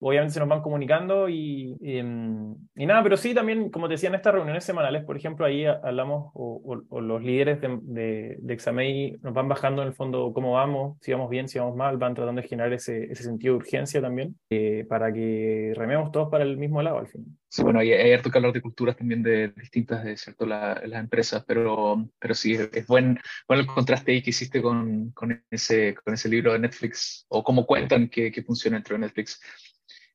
obviamente 0.00 0.34
se 0.34 0.40
nos 0.40 0.48
van 0.48 0.62
comunicando 0.62 1.28
y, 1.28 1.76
y, 1.80 1.98
y, 1.98 2.86
nada, 2.86 3.02
pero 3.02 3.16
sí 3.16 3.34
también, 3.34 3.70
como 3.70 3.88
te 3.88 3.94
decía, 3.94 4.08
en 4.08 4.14
estas 4.14 4.34
reuniones 4.34 4.64
semanales, 4.64 5.04
por 5.04 5.16
ejemplo, 5.16 5.44
ahí 5.44 5.64
hablamos, 5.64 6.30
o, 6.34 6.60
o, 6.64 6.82
o 6.88 7.00
los 7.00 7.22
líderes 7.22 7.60
de, 7.60 7.78
de, 7.82 8.36
de 8.38 8.54
Examei 8.54 9.16
nos 9.22 9.34
van 9.34 9.48
bajando 9.48 9.82
en 9.82 9.88
el 9.88 9.94
fondo 9.94 10.32
cómo 10.32 10.52
vamos, 10.52 10.98
si 11.00 11.12
vamos 11.12 11.30
bien, 11.30 11.48
si 11.48 11.58
vamos 11.58 11.76
mal, 11.76 11.96
van 11.96 12.14
tratando 12.14 12.40
de 12.40 12.48
generar 12.48 12.72
ese, 12.72 13.04
ese 13.04 13.22
sentido 13.24 13.54
de 13.54 13.58
urgencia 13.58 14.00
también, 14.00 14.36
eh, 14.50 14.86
para 14.88 15.12
que 15.12 15.72
rememos 15.74 16.12
todos 16.12 16.28
para 16.30 16.44
el 16.44 16.56
mismo 16.56 16.82
lado 16.82 16.98
al 16.98 17.08
final. 17.08 17.26
Sí, 17.50 17.62
bueno, 17.62 17.80
hay, 17.80 17.92
hay 17.92 18.12
harto 18.12 18.30
que 18.30 18.38
hablar 18.38 18.52
de 18.52 18.60
culturas 18.60 18.96
también 18.96 19.22
de 19.22 19.48
distintas, 19.48 20.04
de 20.04 20.16
cierto, 20.16 20.44
la, 20.44 20.82
las 20.84 21.00
empresas, 21.00 21.42
pero, 21.46 22.08
pero 22.18 22.34
sí, 22.34 22.54
es, 22.54 22.86
buen, 22.86 23.18
bueno 23.46 23.62
el 23.62 23.66
contraste 23.66 24.12
ahí 24.12 24.22
que 24.22 24.30
hiciste 24.30 24.60
con, 24.60 25.10
con, 25.12 25.42
ese, 25.50 25.94
con 25.94 26.12
ese 26.12 26.28
libro 26.28 26.52
de 26.52 26.58
Netflix, 26.58 27.24
o 27.28 27.42
cómo 27.42 27.66
cuentan 27.66 28.08
que, 28.08 28.30
que 28.30 28.42
funciona 28.42 28.76
dentro 28.76 28.96
de 28.96 29.00
Netflix. 29.00 29.40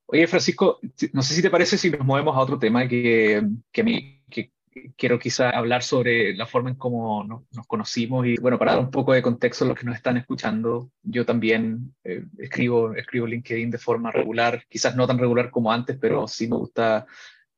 Oye, 0.05 0.27
Francisco, 0.27 0.79
no 1.13 1.21
sé 1.21 1.33
si 1.33 1.41
te 1.41 1.49
parece 1.49 1.77
si 1.77 1.89
nos 1.89 2.05
movemos 2.05 2.35
a 2.35 2.39
otro 2.39 2.59
tema 2.59 2.87
que, 2.87 3.41
que, 3.71 3.83
me, 3.83 4.23
que 4.29 4.51
quiero 4.97 5.17
quizá 5.17 5.49
hablar 5.49 5.83
sobre 5.83 6.35
la 6.35 6.45
forma 6.45 6.69
en 6.69 6.75
cómo 6.75 7.23
nos, 7.23 7.43
nos, 7.51 7.65
conocimos 7.67 8.25
y 8.27 8.35
bueno, 8.37 8.59
para 8.59 8.73
dar 8.73 8.81
un 8.81 8.91
poco 8.91 9.13
de 9.13 9.21
contexto 9.21 9.65
a 9.65 9.69
los 9.69 9.77
que 9.77 9.85
nos 9.85 9.95
están 9.95 10.17
escuchando, 10.17 10.91
yo 11.01 11.25
también 11.25 11.95
eh, 12.03 12.25
escribo, 12.37 12.93
escribo 12.93 13.27
LinkedIn 13.27 13.71
de 13.71 13.77
forma 13.77 14.11
regular, 14.11 14.63
quizás 14.69 14.95
no 14.95 15.07
tan 15.07 15.17
regular 15.17 15.49
como 15.49 15.71
antes, 15.71 15.97
pero 15.99 16.27
sí 16.27 16.47
me 16.47 16.57
gusta 16.57 17.05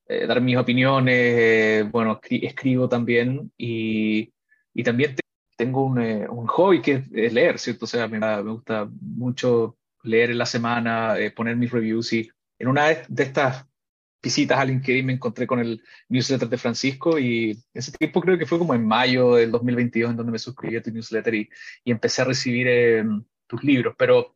eh, 0.08 0.28
dar 0.28 0.40
mis 0.40 0.58
opiniones, 0.58 1.16
eh, 1.18 1.90
bueno, 1.92 2.20
escribo 2.30 2.88
también 2.88 3.52
y, 3.58 4.32
y 4.74 4.84
también 4.84 5.16
te, 5.16 5.22
tengo 5.58 5.86
un, 5.86 6.00
eh, 6.00 6.28
un, 6.30 6.46
hobby 6.46 6.82
que 6.82 7.04
es 7.12 7.34
leer, 7.34 7.58
¿cierto? 7.58 7.86
O 7.86 7.88
sea, 7.88 8.08
me, 8.08 8.20
me 8.20 8.42
gusta 8.42 8.88
mucho 9.02 9.78
leer 10.04 10.30
en 10.30 10.38
la 10.38 10.46
semana, 10.46 11.16
poner 11.36 11.56
mis 11.56 11.72
reviews 11.72 12.14
y 12.14 12.30
en 12.60 12.68
una 12.68 12.88
de 12.88 13.24
estas 13.24 13.66
visitas 14.22 14.58
a 14.58 14.66
LinkedIn 14.66 15.06
me 15.06 15.14
encontré 15.14 15.46
con 15.46 15.60
el 15.60 15.84
newsletter 16.10 16.50
de 16.50 16.58
Francisco 16.58 17.20
y 17.20 17.64
ese 17.74 17.92
tiempo 17.92 18.22
creo 18.22 18.38
que 18.38 18.48
fue 18.48 18.58
como 18.58 18.74
en 18.74 18.86
mayo 18.86 19.36
del 19.36 19.52
2022 19.52 20.12
en 20.12 20.18
donde 20.18 20.32
me 20.32 20.40
suscribí 20.40 20.78
a 20.78 20.82
tu 20.82 20.92
newsletter 20.92 21.36
y, 21.36 21.50
y 21.84 21.92
empecé 21.92 22.24
a 22.24 22.26
recibir 22.26 22.68
eh, 22.68 23.04
tus 23.46 23.64
libros, 23.64 23.94
pero 23.98 24.36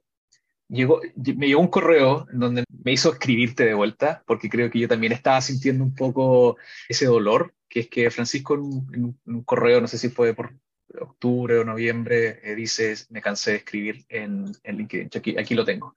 llegó, 0.68 1.02
me 1.36 1.48
llegó 1.48 1.62
un 1.62 1.70
correo 1.70 2.28
en 2.32 2.40
donde 2.40 2.64
me 2.84 2.92
hizo 2.92 3.12
escribirte 3.12 3.66
de 3.66 3.74
vuelta 3.74 4.24
porque 4.28 4.50
creo 4.50 4.70
que 4.70 4.80
yo 4.80 4.88
también 4.88 5.12
estaba 5.12 5.42
sintiendo 5.42 5.84
un 5.84 5.96
poco 5.96 6.58
ese 6.88 7.08
dolor, 7.08 7.56
que 7.68 7.82
es 7.82 7.88
que 7.90 8.12
Francisco 8.12 8.54
en 8.54 9.18
un 9.26 9.44
correo, 9.44 9.82
no 9.82 9.88
sé 9.88 9.98
si 9.98 10.10
fue 10.10 10.36
por 10.36 10.54
octubre 11.00 11.58
o 11.58 11.64
noviembre, 11.64 12.40
eh, 12.44 12.56
dices, 12.56 13.10
me 13.12 13.22
cansé 13.22 13.52
de 13.52 13.58
escribir 13.58 14.06
en, 14.10 14.52
en 14.64 14.78
LinkedIn. 14.78 15.10
Aquí, 15.16 15.38
aquí, 15.38 15.56
lo 15.56 15.66
tengo. 15.66 15.96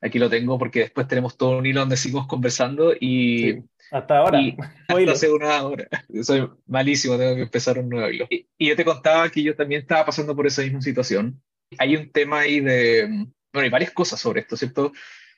Aquí 0.00 0.18
lo 0.18 0.28
tengo 0.28 0.58
porque 0.58 0.80
después 0.80 1.08
tenemos 1.08 1.36
todo 1.36 1.58
un 1.58 1.66
hilo 1.66 1.80
donde 1.80 1.96
seguimos 1.96 2.26
conversando 2.26 2.92
y... 2.98 3.52
Sí, 3.52 3.64
hasta 3.90 4.18
ahora. 4.18 4.40
Y 4.40 4.56
hasta 4.88 5.12
hace 5.12 5.30
una 5.30 5.62
hora. 5.62 5.88
Soy 6.22 6.48
malísimo, 6.66 7.16
tengo 7.16 7.36
que 7.36 7.42
empezar 7.42 7.78
un 7.78 7.88
nuevo 7.88 8.10
hilo. 8.10 8.26
Y, 8.30 8.46
y, 8.58 8.68
yo 8.68 8.76
te 8.76 8.84
contaba 8.84 9.28
que 9.30 9.42
yo 9.42 9.54
también 9.54 9.82
estaba 9.82 10.06
pasando 10.06 10.34
por 10.34 10.46
esa 10.46 10.62
misma 10.62 10.82
situación. 10.82 11.40
Hay 11.78 11.96
un 11.96 12.10
tema 12.10 12.40
ahí 12.40 12.60
de... 12.60 13.06
Bueno, 13.52 13.64
hay 13.64 13.70
varias 13.70 13.92
cosas 13.92 14.20
sobre 14.20 14.40
esto, 14.40 14.56
¿cierto? 14.56 14.92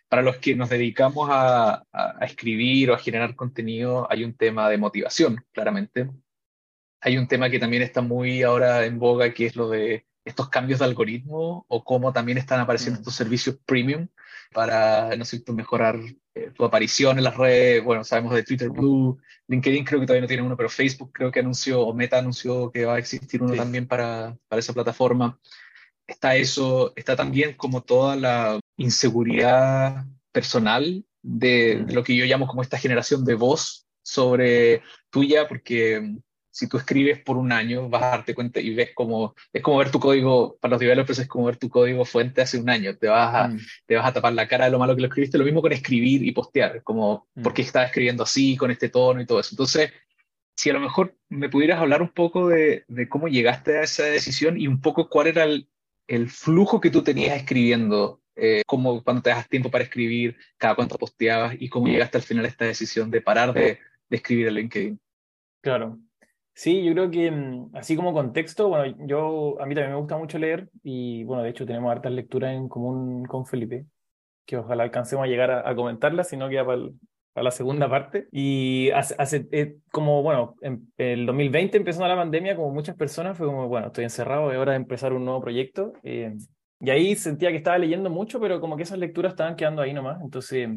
Para 0.09 0.23
los 0.23 0.37
que 0.39 0.55
nos 0.55 0.71
dedicamos 0.71 1.29
a, 1.31 1.75
a, 1.75 1.85
a 1.93 2.25
escribir 2.25 2.91
o 2.91 2.95
a 2.95 2.99
generar 2.99 3.35
contenido, 3.35 4.07
hay 4.11 4.25
un 4.25 4.35
tema 4.35 4.71
de 4.71 4.79
motivación, 4.79 5.45
claramente 5.53 6.09
hay 7.01 7.19
un 7.19 7.29
tema 7.29 7.51
que 7.51 7.59
también 7.59 7.83
está 7.83 8.01
muy 8.01 8.43
ahora 8.43 8.85
en 8.85 8.99
boga, 8.99 9.33
que 9.33 9.47
es 9.47 9.57
lo 9.57 9.69
de 9.69 10.07
estos 10.25 10.49
cambios 10.49 10.81
de 10.81 10.87
algoritmo 10.87 11.65
o 11.69 11.85
cómo 11.85 12.13
también 12.13 12.39
están 12.39 12.61
apareciendo 12.61 12.99
mm. 12.99 13.03
estos 13.03 13.15
servicios 13.15 13.57
premium 13.65 14.09
para, 14.53 15.15
no 15.17 15.25
sé, 15.25 15.43
mejorar 15.53 15.99
eh, 16.35 16.51
tu 16.55 16.65
aparición 16.65 17.19
en 17.19 17.25
las 17.25 17.37
redes. 17.37 17.85
Bueno, 17.85 18.05
sabemos 18.05 18.35
de 18.35 18.43
Twitter 18.43 18.71
Blue, 18.71 19.19
LinkedIn 19.49 19.85
creo 19.85 20.01
que 20.01 20.07
todavía 20.07 20.23
no 20.23 20.29
tiene 20.29 20.43
uno, 20.43 20.57
pero 20.57 20.69
Facebook 20.69 21.13
creo 21.13 21.31
que 21.31 21.41
anunció, 21.41 21.81
o 21.83 21.95
Meta 21.95 22.19
anunció 22.19 22.71
que 22.71 22.85
va 22.85 22.97
a 22.97 22.99
existir 22.99 23.43
uno 23.43 23.53
sí. 23.53 23.59
también 23.59 23.87
para, 23.87 24.37
para 24.49 24.61
esa 24.61 24.73
plataforma. 24.73 25.39
Está 26.07 26.37
eso, 26.37 26.93
está 26.97 27.17
también 27.17 27.55
como 27.55 27.83
toda 27.83 28.17
la 28.17 28.61
inseguridad 28.77 30.05
personal 30.33 31.05
de, 31.23 31.85
de 31.87 31.93
lo 31.93 32.05
que 32.05 32.17
yo 32.17 32.25
llamo 32.25 32.47
como 32.47 32.63
esta 32.63 32.79
generación 32.79 33.25
de 33.25 33.35
voz 33.35 33.87
sobre 34.03 34.83
tuya, 35.11 35.49
porque 35.49 36.17
si 36.57 36.71
tú 36.71 36.79
escribes 36.79 37.19
por 37.19 37.37
un 37.37 37.53
año, 37.53 37.91
vas 37.91 38.03
a 38.03 38.09
darte 38.09 38.35
cuenta 38.35 38.61
y 38.61 38.75
ves 38.75 38.93
como, 38.95 39.35
es 39.53 39.61
como 39.61 39.77
ver 39.77 39.91
tu 39.91 40.01
código, 40.01 40.57
para 40.59 40.71
los 40.71 40.81
developers 40.81 41.19
es 41.19 41.29
como 41.29 41.45
ver 41.45 41.59
tu 41.59 41.69
código 41.69 42.07
fuente 42.07 42.41
hace 42.41 42.59
un 42.59 42.71
año, 42.71 42.97
te 42.97 43.09
vas 43.09 43.35
a, 43.35 43.49
mm. 43.49 43.61
te 43.85 43.95
vas 43.95 44.07
a 44.07 44.15
tapar 44.15 44.33
la 44.33 44.49
cara 44.49 44.65
de 44.65 44.71
lo 44.71 44.79
malo 44.79 44.97
que 44.97 45.03
lo 45.03 45.09
escribiste, 45.09 45.37
lo 45.37 45.45
mismo 45.45 45.61
con 45.61 45.73
escribir 45.73 46.25
y 46.25 46.33
postear, 46.33 46.83
como, 46.83 47.29
mm. 47.35 47.43
¿por 47.43 47.53
qué 47.53 47.61
estás 47.61 47.89
escribiendo 47.89 48.23
así, 48.23 48.57
con 48.57 48.71
este 48.71 48.89
tono 48.89 49.21
y 49.21 49.27
todo 49.27 49.39
eso? 49.39 49.51
Entonces, 49.53 49.93
si 50.57 50.71
a 50.71 50.73
lo 50.73 50.81
mejor 50.81 51.15
me 51.29 51.51
pudieras 51.51 51.79
hablar 51.79 52.01
un 52.01 52.09
poco 52.09 52.49
de, 52.49 52.87
de 52.89 53.07
cómo 53.07 53.29
llegaste 53.29 53.77
a 53.77 53.83
esa 53.83 54.05
decisión 54.05 54.59
y 54.59 54.67
un 54.67 54.81
poco 54.81 55.11
cuál 55.11 55.27
era 55.27 55.45
el, 55.45 55.69
el 56.07 56.31
flujo 56.31 56.81
que 56.81 56.91
tú 56.91 57.03
tenías 57.03 57.37
escribiendo, 57.37 58.23
eh, 58.35 58.63
cómo 58.67 59.05
cuando 59.05 59.21
te 59.21 59.29
das 59.29 59.47
tiempo 59.47 59.71
para 59.71 59.85
escribir, 59.85 60.39
cada 60.57 60.75
cuánto 60.75 60.97
posteabas 60.97 61.55
y 61.59 61.69
cómo 61.69 61.87
llegaste 61.87 62.17
al 62.17 62.25
final 62.25 62.47
a 62.47 62.49
esta 62.49 62.65
decisión 62.65 63.11
de 63.11 63.21
parar 63.21 63.53
de, 63.53 63.79
de 64.09 64.17
escribir 64.17 64.47
en 64.49 64.55
LinkedIn. 64.55 65.01
Claro, 65.61 65.99
Sí, 66.59 66.83
yo 66.83 66.93
creo 66.95 67.11
que 67.11 67.31
mm, 67.31 67.77
así 67.77 67.97
como 67.97 68.15
contexto, 68.15 68.69
bueno, 68.69 68.97
yo 69.07 69.61
a 69.61 69.67
mí 69.67 69.75
también 69.75 69.93
me 69.93 69.99
gusta 69.99 70.17
mucho 70.17 70.39
leer 70.39 70.71
y 70.83 71.23
bueno, 71.25 71.43
de 71.43 71.51
hecho 71.51 71.67
tenemos 71.67 71.93
hartas 71.93 72.13
lecturas 72.13 72.55
en 72.55 72.67
común 72.67 73.27
con 73.27 73.45
Felipe, 73.45 73.85
que 74.47 74.57
ojalá 74.57 74.85
alcancemos 74.85 75.25
a 75.25 75.29
llegar 75.29 75.51
a, 75.51 75.69
a 75.69 75.77
comentarlas, 75.77 76.31
si 76.31 76.39
no 76.39 76.49
queda 76.49 76.65
para, 76.65 76.81
para, 77.35 77.45
la 77.45 77.51
segunda 77.51 77.91
parte. 77.91 78.29
Y 78.33 78.89
hace, 78.93 79.15
hace 79.19 79.47
eh, 79.53 79.77
como, 79.93 80.23
bueno, 80.23 80.55
en 80.63 80.91
el 80.97 81.27
2020 81.27 81.77
empezando 81.77 82.09
la 82.09 82.17
pandemia, 82.17 82.57
como 82.57 82.73
muchas 82.73 82.97
personas, 82.97 83.37
fue 83.37 83.47
como, 83.47 83.69
bueno, 83.69 83.89
estoy 83.89 84.05
encerrado, 84.05 84.51
es 84.51 84.57
hora 84.57 84.73
de 84.73 84.79
empezar 84.79 85.13
un 85.13 85.27
nuevo 85.27 85.43
proyecto. 85.43 85.93
Eh, 86.05 86.35
y 86.81 86.89
ahí 86.89 87.17
sentía 87.17 87.51
que 87.51 87.57
estaba 87.59 87.77
leyendo 87.77 88.09
mucho, 88.09 88.41
pero 88.41 88.63
como 88.63 88.79
que 88.79 88.85
esas 88.85 88.99
lecturas 88.99 89.33
estaban 89.33 89.57
quedando 89.57 89.83
ahí 89.83 89.93
nomás. 89.93 90.23
Entonces 90.23 90.71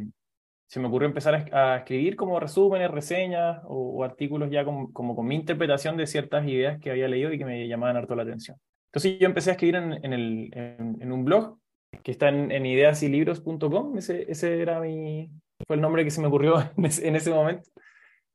se 0.69 0.79
me 0.79 0.88
ocurrió 0.88 1.08
empezar 1.08 1.49
a, 1.51 1.77
escribir 1.77 2.15
como 2.15 2.39
resúmenes, 2.39 2.91
reseñas 2.91 3.60
o, 3.65 4.03
artículos 4.03 4.51
ya 4.51 4.63
como, 4.63 4.91
con 4.93 5.25
mi 5.25 5.34
interpretación 5.34 5.97
de 5.97 6.05
ciertas 6.05 6.47
ideas 6.47 6.79
que 6.79 6.91
había 6.91 7.08
leído 7.08 7.34
y 7.34 7.39
que 7.39 7.45
me 7.45 7.67
llamaban 7.67 7.97
harto 7.97 8.15
la 8.15 8.21
atención. 8.21 8.55
Entonces 8.89 9.17
yo 9.19 9.25
empecé 9.25 9.49
a 9.49 9.53
escribir 9.53 9.77
en, 9.77 10.13
el, 10.13 10.51
en, 10.53 11.12
un 11.12 11.25
blog 11.25 11.58
que 12.03 12.12
está 12.12 12.29
en, 12.29 12.51
en 12.51 12.67
ideasilibros.com, 12.67 13.97
ese, 13.97 14.32
ese 14.32 14.62
era 14.62 14.79
mi, 14.79 15.32
fue 15.65 15.75
el 15.75 15.82
nombre 15.82 16.03
que 16.03 16.12
se 16.12 16.21
me 16.21 16.27
ocurrió 16.27 16.58
en 16.77 17.15
ese, 17.15 17.32
momento. 17.32 17.67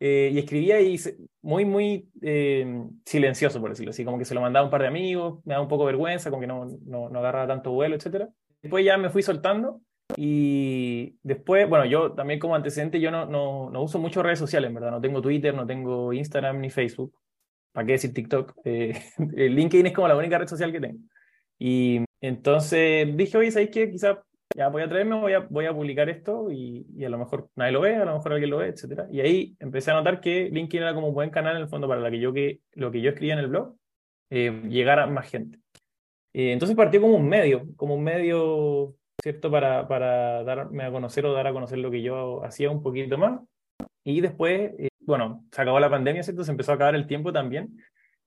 Eh, 0.00 0.30
y 0.32 0.38
escribía 0.40 0.80
y 0.80 0.98
muy, 1.40 1.64
muy 1.64 2.08
eh, 2.20 2.82
silencioso, 3.06 3.60
por 3.60 3.70
decirlo 3.70 3.90
así, 3.90 4.04
como 4.04 4.18
que 4.18 4.24
se 4.24 4.34
lo 4.34 4.40
mandaba 4.40 4.64
un 4.64 4.72
par 4.72 4.82
de 4.82 4.88
amigos, 4.88 5.38
me 5.44 5.52
daba 5.52 5.62
un 5.62 5.68
poco 5.68 5.84
vergüenza, 5.84 6.30
como 6.30 6.40
que 6.40 6.48
no, 6.48 6.66
no, 6.84 7.08
no 7.08 7.18
agarraba 7.20 7.46
tanto 7.46 7.70
vuelo, 7.70 7.94
etc. 7.94 8.26
Después 8.60 8.84
ya 8.84 8.98
me 8.98 9.10
fui 9.10 9.22
soltando 9.22 9.80
y 10.16 11.18
después, 11.22 11.68
bueno, 11.68 11.84
yo 11.86 12.12
también 12.12 12.38
como 12.38 12.54
antecedente, 12.54 13.00
yo 13.00 13.10
no, 13.10 13.26
no, 13.26 13.70
no 13.70 13.82
uso 13.82 13.98
mucho 13.98 14.22
redes 14.22 14.38
sociales, 14.38 14.72
verdad, 14.72 14.90
no 14.90 15.00
tengo 15.00 15.22
Twitter, 15.22 15.54
no 15.54 15.66
tengo 15.66 16.12
Instagram 16.12 16.60
ni 16.60 16.70
Facebook, 16.70 17.14
¿para 17.72 17.86
qué 17.86 17.92
decir 17.92 18.14
TikTok? 18.14 18.54
Eh, 18.64 19.00
LinkedIn 19.18 19.86
es 19.86 19.92
como 19.92 20.08
la 20.08 20.16
única 20.16 20.38
red 20.38 20.46
social 20.46 20.72
que 20.72 20.80
tengo. 20.80 20.98
Y 21.58 22.04
entonces 22.20 23.16
dije, 23.16 23.38
oye, 23.38 23.50
¿sabéis 23.50 23.70
qué? 23.70 23.90
Quizá 23.90 24.22
ya 24.54 24.68
voy 24.68 24.82
a 24.82 24.88
traerme, 24.88 25.16
voy 25.16 25.32
a, 25.32 25.40
voy 25.40 25.66
a 25.66 25.74
publicar 25.74 26.08
esto 26.08 26.50
y, 26.50 26.86
y, 26.94 27.04
a 27.04 27.08
lo 27.08 27.18
mejor 27.18 27.50
nadie 27.56 27.72
lo 27.72 27.80
ve, 27.80 27.96
a 27.96 28.04
lo 28.04 28.14
mejor 28.14 28.32
alguien 28.32 28.50
lo 28.50 28.58
ve, 28.58 28.68
etc. 28.68 29.02
Y 29.10 29.20
ahí 29.20 29.56
empecé 29.58 29.90
a 29.90 29.94
notar 29.94 30.20
que 30.20 30.48
LinkedIn 30.50 30.82
era 30.82 30.94
como 30.94 31.08
un 31.08 31.14
buen 31.14 31.30
canal 31.30 31.56
en 31.56 31.62
el 31.62 31.68
fondo 31.68 31.88
para 31.88 32.08
que 32.10 32.20
yo, 32.20 32.32
que, 32.32 32.60
lo 32.74 32.90
que 32.90 33.00
yo 33.00 33.10
escribía 33.10 33.34
en 33.34 33.40
el 33.40 33.48
blog, 33.48 33.74
eh, 34.30 34.62
llegara 34.68 35.06
más 35.06 35.28
gente. 35.28 35.58
Eh, 36.32 36.52
entonces 36.52 36.76
partió 36.76 37.00
como 37.00 37.16
un 37.16 37.28
medio, 37.28 37.66
como 37.76 37.94
un 37.94 38.04
medio, 38.04 38.94
¿cierto? 39.22 39.50
Para, 39.50 39.87
para 39.88 40.42
darme 40.44 40.85
a 40.85 40.90
conocer 40.90 41.27
o 41.27 41.33
dar 41.33 41.46
a 41.46 41.53
conocer 41.53 41.79
lo 41.79 41.90
que 41.90 42.03
yo 42.03 42.44
hacía 42.44 42.70
un 42.70 42.83
poquito 42.83 43.18
más. 43.18 43.40
Y 44.05 44.20
después, 44.20 44.72
eh, 44.79 44.88
bueno, 45.00 45.44
se 45.50 45.62
acabó 45.62 45.81
la 45.81 45.90
pandemia, 45.90 46.22
¿cierto? 46.22 46.44
Se 46.44 46.50
empezó 46.50 46.72
a 46.72 46.74
acabar 46.77 46.94
el 46.94 47.07
tiempo 47.07 47.33
también. 47.33 47.77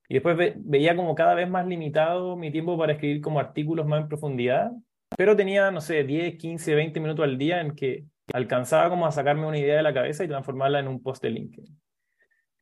Y 0.09 0.15
después 0.15 0.37
veía 0.57 0.95
como 0.95 1.15
cada 1.15 1.35
vez 1.35 1.49
más 1.49 1.67
limitado 1.67 2.35
mi 2.35 2.51
tiempo 2.51 2.77
para 2.77 2.93
escribir 2.93 3.21
como 3.21 3.39
artículos 3.39 3.85
más 3.85 4.01
en 4.01 4.07
profundidad 4.07 4.71
pero 5.15 5.35
tenía, 5.35 5.71
no 5.71 5.81
sé, 5.81 6.03
10, 6.03 6.37
15, 6.37 6.75
20 6.75 6.99
minutos 6.99 7.23
al 7.23 7.37
día 7.37 7.61
en 7.61 7.75
que 7.75 8.05
alcanzaba 8.33 8.89
como 8.89 9.07
a 9.07 9.11
sacarme 9.11 9.45
una 9.45 9.57
idea 9.57 9.77
de 9.77 9.83
la 9.83 9.93
cabeza 9.93 10.23
y 10.23 10.27
transformarla 10.27 10.79
en 10.79 10.87
un 10.87 11.01
post 11.01 11.23
de 11.23 11.29
LinkedIn. 11.29 11.79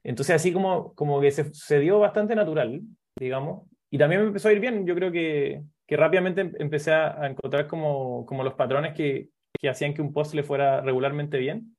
Entonces 0.03 0.35
así 0.35 0.53
como, 0.53 0.93
como 0.93 1.19
que 1.19 1.31
se, 1.31 1.51
se 1.53 1.79
dio 1.79 1.99
bastante 1.99 2.35
natural, 2.35 2.81
digamos, 3.19 3.67
y 3.89 3.97
también 3.97 4.21
me 4.21 4.27
empezó 4.27 4.49
a 4.49 4.53
ir 4.53 4.59
bien. 4.59 4.85
Yo 4.85 4.93
creo 4.93 5.11
que, 5.11 5.63
que 5.87 5.97
rápidamente 5.97 6.41
em, 6.41 6.51
empecé 6.59 6.91
a, 6.93 7.27
encontrar 7.27 7.67
como, 7.67 8.25
como 8.25 8.43
los 8.43 8.53
patrones 8.55 8.93
que, 8.93 9.29
que 9.59 9.69
hacían 9.69 9.93
que 9.93 10.01
un 10.01 10.13
post 10.13 10.33
le 10.33 10.43
fuera 10.43 10.81
regularmente 10.81 11.37
bien. 11.37 11.75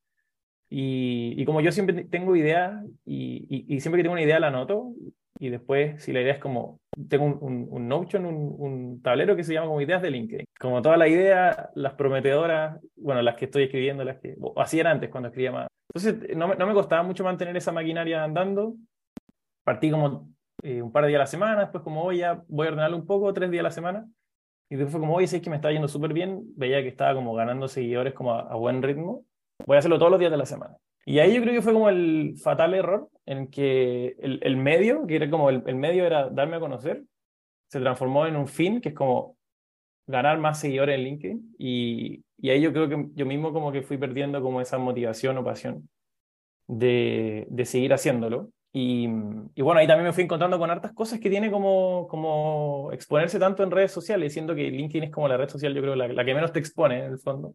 Y, 0.68 1.34
y 1.36 1.44
como 1.44 1.60
yo 1.60 1.70
siempre 1.70 2.04
tengo 2.04 2.34
ideas 2.34 2.84
y, 3.04 3.64
y, 3.68 3.80
siempre 3.80 3.98
que 3.98 4.02
tengo 4.02 4.14
una 4.14 4.22
idea 4.22 4.40
la 4.40 4.48
anoto 4.48 4.94
y 5.38 5.48
después 5.48 6.02
si 6.02 6.12
la 6.12 6.20
idea 6.20 6.32
es 6.32 6.40
como 6.40 6.80
tengo 7.08 7.24
un, 7.24 7.68
un, 7.70 7.88
Notion, 7.88 8.26
un, 8.26 9.00
tablero 9.00 9.36
que 9.36 9.44
se 9.44 9.54
llama 9.54 9.68
como 9.68 9.80
ideas 9.80 10.02
de 10.02 10.10
LinkedIn. 10.10 10.46
Como 10.58 10.82
todas 10.82 10.98
las 10.98 11.08
ideas, 11.08 11.68
las 11.74 11.94
prometedoras, 11.94 12.80
bueno, 12.96 13.22
las 13.22 13.36
que 13.36 13.44
estoy 13.44 13.64
escribiendo, 13.64 14.02
las 14.02 14.18
que 14.18 14.36
era 14.72 14.90
antes 14.90 15.10
cuando 15.10 15.28
escribía 15.28 15.52
más. 15.52 15.68
Entonces, 15.94 16.36
no 16.36 16.52
no 16.54 16.66
me 16.66 16.74
costaba 16.74 17.02
mucho 17.02 17.22
mantener 17.22 17.56
esa 17.56 17.70
maquinaria 17.70 18.24
andando. 18.24 18.74
Partí 19.62 19.90
como 19.90 20.35
eh, 20.62 20.82
un 20.82 20.92
par 20.92 21.04
de 21.04 21.08
días 21.08 21.18
a 21.18 21.22
la 21.22 21.26
semana, 21.26 21.60
después 21.62 21.82
como, 21.84 22.02
hoy 22.02 22.18
ya 22.18 22.42
voy 22.48 22.66
a 22.66 22.70
ordenarlo 22.70 22.96
un 22.96 23.06
poco, 23.06 23.32
tres 23.32 23.50
días 23.50 23.60
a 23.60 23.64
la 23.64 23.70
semana. 23.70 24.08
Y 24.68 24.76
después 24.76 25.00
como, 25.00 25.14
oye, 25.14 25.26
sé 25.26 25.40
que 25.40 25.50
me 25.50 25.56
está 25.56 25.70
yendo 25.70 25.88
súper 25.88 26.12
bien, 26.12 26.42
veía 26.56 26.82
que 26.82 26.88
estaba 26.88 27.14
como 27.14 27.34
ganando 27.34 27.68
seguidores 27.68 28.14
como 28.14 28.34
a, 28.34 28.40
a 28.40 28.56
buen 28.56 28.82
ritmo. 28.82 29.24
Voy 29.64 29.76
a 29.76 29.78
hacerlo 29.78 29.98
todos 29.98 30.10
los 30.10 30.20
días 30.20 30.32
de 30.32 30.38
la 30.38 30.46
semana. 30.46 30.76
Y 31.04 31.20
ahí 31.20 31.34
yo 31.34 31.40
creo 31.40 31.54
que 31.54 31.62
fue 31.62 31.72
como 31.72 31.88
el 31.88 32.34
fatal 32.42 32.74
error 32.74 33.08
en 33.26 33.46
que 33.48 34.16
el, 34.18 34.40
el 34.42 34.56
medio, 34.56 35.06
que 35.06 35.16
era 35.16 35.30
como 35.30 35.50
el, 35.50 35.62
el, 35.66 35.76
medio 35.76 36.04
era 36.04 36.28
darme 36.28 36.56
a 36.56 36.60
conocer, 36.60 37.04
se 37.68 37.80
transformó 37.80 38.26
en 38.26 38.34
un 38.34 38.48
fin, 38.48 38.80
que 38.80 38.88
es 38.88 38.94
como 38.94 39.36
ganar 40.08 40.38
más 40.38 40.58
seguidores 40.58 40.96
en 40.96 41.04
LinkedIn. 41.04 41.54
Y, 41.58 42.24
y 42.38 42.50
ahí 42.50 42.60
yo 42.60 42.72
creo 42.72 42.88
que 42.88 43.06
yo 43.14 43.24
mismo 43.24 43.52
como 43.52 43.70
que 43.70 43.82
fui 43.82 43.98
perdiendo 43.98 44.42
como 44.42 44.60
esa 44.60 44.78
motivación 44.78 45.38
o 45.38 45.44
pasión 45.44 45.88
de, 46.66 47.46
de 47.50 47.64
seguir 47.64 47.92
haciéndolo. 47.92 48.50
Y, 48.78 49.08
y, 49.54 49.62
bueno, 49.62 49.80
ahí 49.80 49.86
también 49.86 50.04
me 50.04 50.12
fui 50.12 50.24
encontrando 50.24 50.58
con 50.58 50.70
hartas 50.70 50.92
cosas 50.92 51.18
que 51.18 51.30
tiene 51.30 51.50
como, 51.50 52.06
como 52.08 52.90
exponerse 52.92 53.38
tanto 53.38 53.62
en 53.62 53.70
redes 53.70 53.90
sociales, 53.90 54.34
siendo 54.34 54.54
que 54.54 54.70
LinkedIn 54.70 55.04
es 55.04 55.10
como 55.10 55.28
la 55.28 55.38
red 55.38 55.48
social, 55.48 55.72
yo 55.72 55.80
creo, 55.80 55.96
la, 55.96 56.08
la 56.08 56.24
que 56.26 56.34
menos 56.34 56.52
te 56.52 56.58
expone 56.58 56.98
en 56.98 57.12
el 57.12 57.18
fondo. 57.18 57.54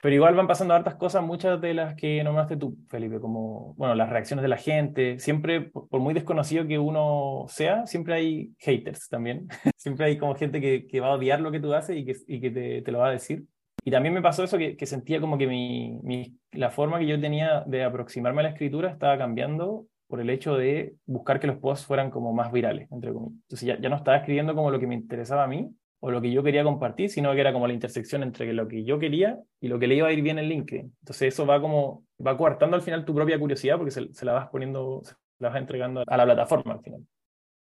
Pero 0.00 0.14
igual 0.14 0.36
van 0.36 0.46
pasando 0.46 0.72
hartas 0.72 0.94
cosas, 0.94 1.24
muchas 1.24 1.60
de 1.60 1.74
las 1.74 1.96
que 1.96 2.22
nombraste 2.22 2.56
tú, 2.56 2.76
Felipe, 2.88 3.18
como, 3.18 3.74
bueno, 3.74 3.96
las 3.96 4.08
reacciones 4.08 4.44
de 4.44 4.48
la 4.48 4.56
gente. 4.56 5.18
Siempre, 5.18 5.62
por 5.62 5.98
muy 5.98 6.14
desconocido 6.14 6.64
que 6.64 6.78
uno 6.78 7.46
sea, 7.48 7.84
siempre 7.88 8.14
hay 8.14 8.54
haters 8.60 9.08
también. 9.08 9.48
siempre 9.76 10.06
hay 10.06 10.16
como 10.16 10.36
gente 10.36 10.60
que, 10.60 10.86
que, 10.86 11.00
va 11.00 11.08
a 11.08 11.14
odiar 11.14 11.40
lo 11.40 11.50
que 11.50 11.58
tú 11.58 11.74
haces 11.74 11.96
y 11.96 12.04
que, 12.04 12.14
y 12.28 12.40
que 12.40 12.50
te, 12.52 12.82
te, 12.82 12.92
lo 12.92 13.00
va 13.00 13.08
a 13.08 13.10
decir. 13.10 13.42
Y 13.84 13.90
también 13.90 14.14
me 14.14 14.22
pasó 14.22 14.44
eso, 14.44 14.58
que, 14.58 14.76
que 14.76 14.86
sentía 14.86 15.20
como 15.20 15.38
que 15.38 15.48
mi, 15.48 15.98
mi, 16.04 16.38
la 16.52 16.70
forma 16.70 17.00
que 17.00 17.08
yo 17.08 17.20
tenía 17.20 17.64
de 17.66 17.82
aproximarme 17.82 18.42
a 18.42 18.44
la 18.44 18.50
escritura 18.50 18.90
estaba 18.92 19.18
cambiando 19.18 19.88
por 20.06 20.20
el 20.20 20.30
hecho 20.30 20.56
de 20.56 20.94
buscar 21.06 21.40
que 21.40 21.46
los 21.46 21.58
posts 21.58 21.86
fueran 21.86 22.10
como 22.10 22.32
más 22.32 22.52
virales, 22.52 22.90
entre 22.92 23.12
comillas. 23.12 23.40
Entonces 23.42 23.66
ya, 23.66 23.80
ya 23.80 23.88
no 23.88 23.96
estaba 23.96 24.18
escribiendo 24.18 24.54
como 24.54 24.70
lo 24.70 24.78
que 24.78 24.86
me 24.86 24.94
interesaba 24.94 25.44
a 25.44 25.48
mí, 25.48 25.70
o 26.00 26.10
lo 26.10 26.20
que 26.20 26.30
yo 26.30 26.42
quería 26.42 26.62
compartir, 26.64 27.10
sino 27.10 27.32
que 27.34 27.40
era 27.40 27.52
como 27.52 27.66
la 27.66 27.72
intersección 27.72 28.22
entre 28.22 28.52
lo 28.52 28.68
que 28.68 28.84
yo 28.84 28.98
quería 28.98 29.40
y 29.60 29.68
lo 29.68 29.78
que 29.78 29.86
le 29.86 29.96
iba 29.96 30.08
a 30.08 30.12
ir 30.12 30.22
bien 30.22 30.38
en 30.38 30.48
LinkedIn. 30.48 30.94
Entonces 31.00 31.34
eso 31.34 31.46
va 31.46 31.60
como, 31.60 32.04
va 32.24 32.36
coartando 32.36 32.76
al 32.76 32.82
final 32.82 33.04
tu 33.04 33.14
propia 33.14 33.38
curiosidad 33.38 33.76
porque 33.76 33.90
se, 33.90 34.24
la 34.24 34.32
vas 34.32 34.48
poniendo, 34.48 35.02
se 35.04 35.14
la 35.38 35.48
vas 35.48 35.58
entregando 35.58 36.04
a 36.06 36.16
la 36.16 36.24
plataforma 36.24 36.74
al 36.74 36.80
final. 36.80 37.00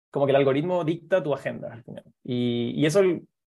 Como 0.09 0.25
que 0.25 0.31
el 0.31 0.37
algoritmo 0.37 0.83
dicta 0.83 1.21
tu 1.21 1.33
agenda 1.33 1.73
al 1.73 1.83
final. 1.83 2.03
Y, 2.23 2.73
y 2.75 2.85
eso 2.85 3.01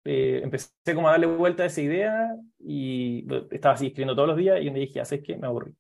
eh, 0.05 0.41
empecé 0.43 0.71
como 0.95 1.09
a 1.09 1.13
darle 1.13 1.27
vuelta 1.27 1.63
a 1.63 1.67
esa 1.67 1.81
idea 1.81 2.37
y 2.59 3.27
estaba 3.51 3.75
así 3.75 3.87
escribiendo 3.87 4.15
todos 4.15 4.29
los 4.29 4.37
días 4.37 4.61
y 4.61 4.69
un 4.69 4.75
día 4.75 4.87
dije, 4.87 5.01
¿haces 5.01 5.23
qué? 5.25 5.37
Me 5.37 5.47
aburrí 5.47 5.73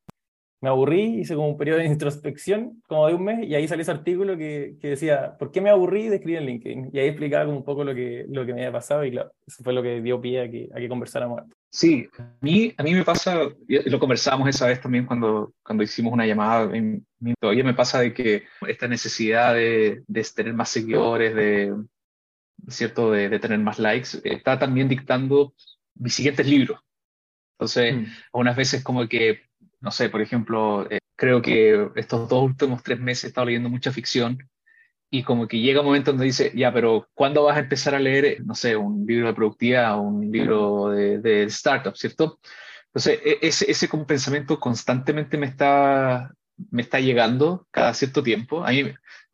me 0.60 0.68
aburrí, 0.68 1.20
hice 1.20 1.34
como 1.34 1.48
un 1.48 1.58
periodo 1.58 1.78
de 1.78 1.86
introspección, 1.86 2.82
como 2.86 3.06
de 3.06 3.14
un 3.14 3.24
mes, 3.24 3.46
y 3.46 3.54
ahí 3.54 3.68
salió 3.68 3.82
ese 3.82 3.90
artículo 3.90 4.36
que, 4.36 4.76
que, 4.80 4.88
decía, 4.88 5.36
¿por 5.38 5.50
qué 5.50 5.60
me 5.60 5.70
aburrí 5.70 6.08
de 6.08 6.16
escribir 6.16 6.38
en 6.38 6.46
LinkedIn? 6.46 6.90
Y 6.92 6.98
ahí 6.98 7.08
explicaba 7.08 7.44
como 7.44 7.58
un 7.58 7.64
poco 7.64 7.84
lo 7.84 7.94
que, 7.94 8.24
lo 8.28 8.46
que 8.46 8.54
me 8.54 8.60
había 8.60 8.72
pasado, 8.72 9.04
y 9.04 9.10
claro, 9.10 9.32
eso 9.46 9.62
fue 9.62 9.72
lo 9.72 9.82
que 9.82 10.00
dio 10.00 10.20
pie 10.20 10.40
a 10.42 10.50
que, 10.50 10.68
a 10.74 10.78
que 10.78 10.88
conversáramos. 10.88 11.42
Sí, 11.70 12.08
a 12.18 12.36
mí, 12.40 12.72
a 12.76 12.82
mí 12.82 12.94
me 12.94 13.04
pasa, 13.04 13.36
lo 13.66 13.98
conversábamos 13.98 14.48
esa 14.48 14.68
vez 14.68 14.80
también 14.80 15.06
cuando, 15.06 15.52
cuando 15.62 15.82
hicimos 15.82 16.12
una 16.12 16.26
llamada, 16.26 16.70
todavía 17.40 17.64
me 17.64 17.74
pasa 17.74 18.00
de 18.00 18.14
que 18.14 18.44
esta 18.68 18.86
necesidad 18.86 19.54
de, 19.54 20.02
de 20.06 20.26
tener 20.34 20.54
más 20.54 20.68
seguidores, 20.68 21.34
de, 21.34 21.74
¿cierto? 22.68 23.10
De, 23.10 23.28
de 23.28 23.38
tener 23.38 23.58
más 23.58 23.78
likes, 23.78 24.20
está 24.22 24.58
también 24.58 24.88
dictando 24.88 25.52
mis 25.96 26.14
siguientes 26.14 26.46
libros. 26.46 26.80
Entonces, 27.58 27.96
mm. 27.96 28.04
algunas 28.32 28.56
veces 28.56 28.82
como 28.82 29.08
que 29.08 29.42
no 29.84 29.90
sé, 29.90 30.08
por 30.08 30.22
ejemplo, 30.22 30.90
eh, 30.90 30.98
creo 31.14 31.42
que 31.42 31.90
estos 31.96 32.28
dos 32.28 32.42
últimos 32.42 32.82
tres 32.82 32.98
meses 32.98 33.24
he 33.24 33.26
estado 33.28 33.46
leyendo 33.46 33.68
mucha 33.68 33.92
ficción 33.92 34.38
y 35.10 35.22
como 35.22 35.46
que 35.46 35.60
llega 35.60 35.80
un 35.80 35.86
momento 35.86 36.10
donde 36.10 36.24
dice, 36.24 36.52
ya, 36.54 36.72
pero 36.72 37.08
¿cuándo 37.14 37.44
vas 37.44 37.56
a 37.58 37.60
empezar 37.60 37.94
a 37.94 38.00
leer, 38.00 38.42
no 38.44 38.54
sé, 38.54 38.76
un 38.76 39.06
libro 39.06 39.28
de 39.28 39.34
productividad 39.34 39.98
o 39.98 40.02
un 40.02 40.32
libro 40.32 40.88
de, 40.88 41.18
de 41.18 41.44
startup, 41.44 41.94
¿cierto? 41.96 42.40
Entonces, 42.86 43.20
e, 43.24 43.38
ese, 43.42 43.70
ese 43.70 43.88
como 43.88 44.06
pensamiento 44.06 44.58
constantemente 44.58 45.36
me 45.36 45.46
está, 45.46 46.32
me 46.70 46.82
está 46.82 46.98
llegando 46.98 47.68
cada 47.70 47.92
cierto 47.92 48.22
tiempo. 48.22 48.64
A 48.64 48.70
mí, 48.70 48.84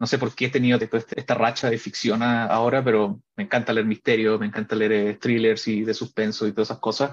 no 0.01 0.07
sé 0.07 0.19
por 0.19 0.35
qué 0.35 0.47
he 0.47 0.51
tenido 0.51 0.79
esta 0.81 1.35
racha 1.35 1.71
de 1.71 1.79
ficción 1.79 2.23
ahora, 2.23 2.83
pero 2.85 3.21
me 3.37 3.45
encanta 3.45 3.73
leer 3.73 3.87
misterio, 3.87 4.39
me 4.39 4.47
encanta 4.47 4.75
leer 4.75 4.93
eh, 4.93 5.15
thrillers 5.15 5.69
y 5.69 5.85
de 5.85 5.95
suspenso 5.95 6.47
y 6.47 6.53
todas 6.53 6.69
esas 6.69 6.81
cosas 6.81 7.13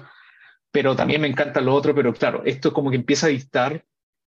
pero 0.70 0.94
también 0.94 1.20
me 1.20 1.28
encanta 1.28 1.60
lo 1.60 1.74
otro, 1.74 1.94
pero 1.94 2.12
claro, 2.12 2.42
esto 2.44 2.72
como 2.72 2.90
que 2.90 2.96
empieza 2.96 3.26
a 3.26 3.30
dictar 3.30 3.84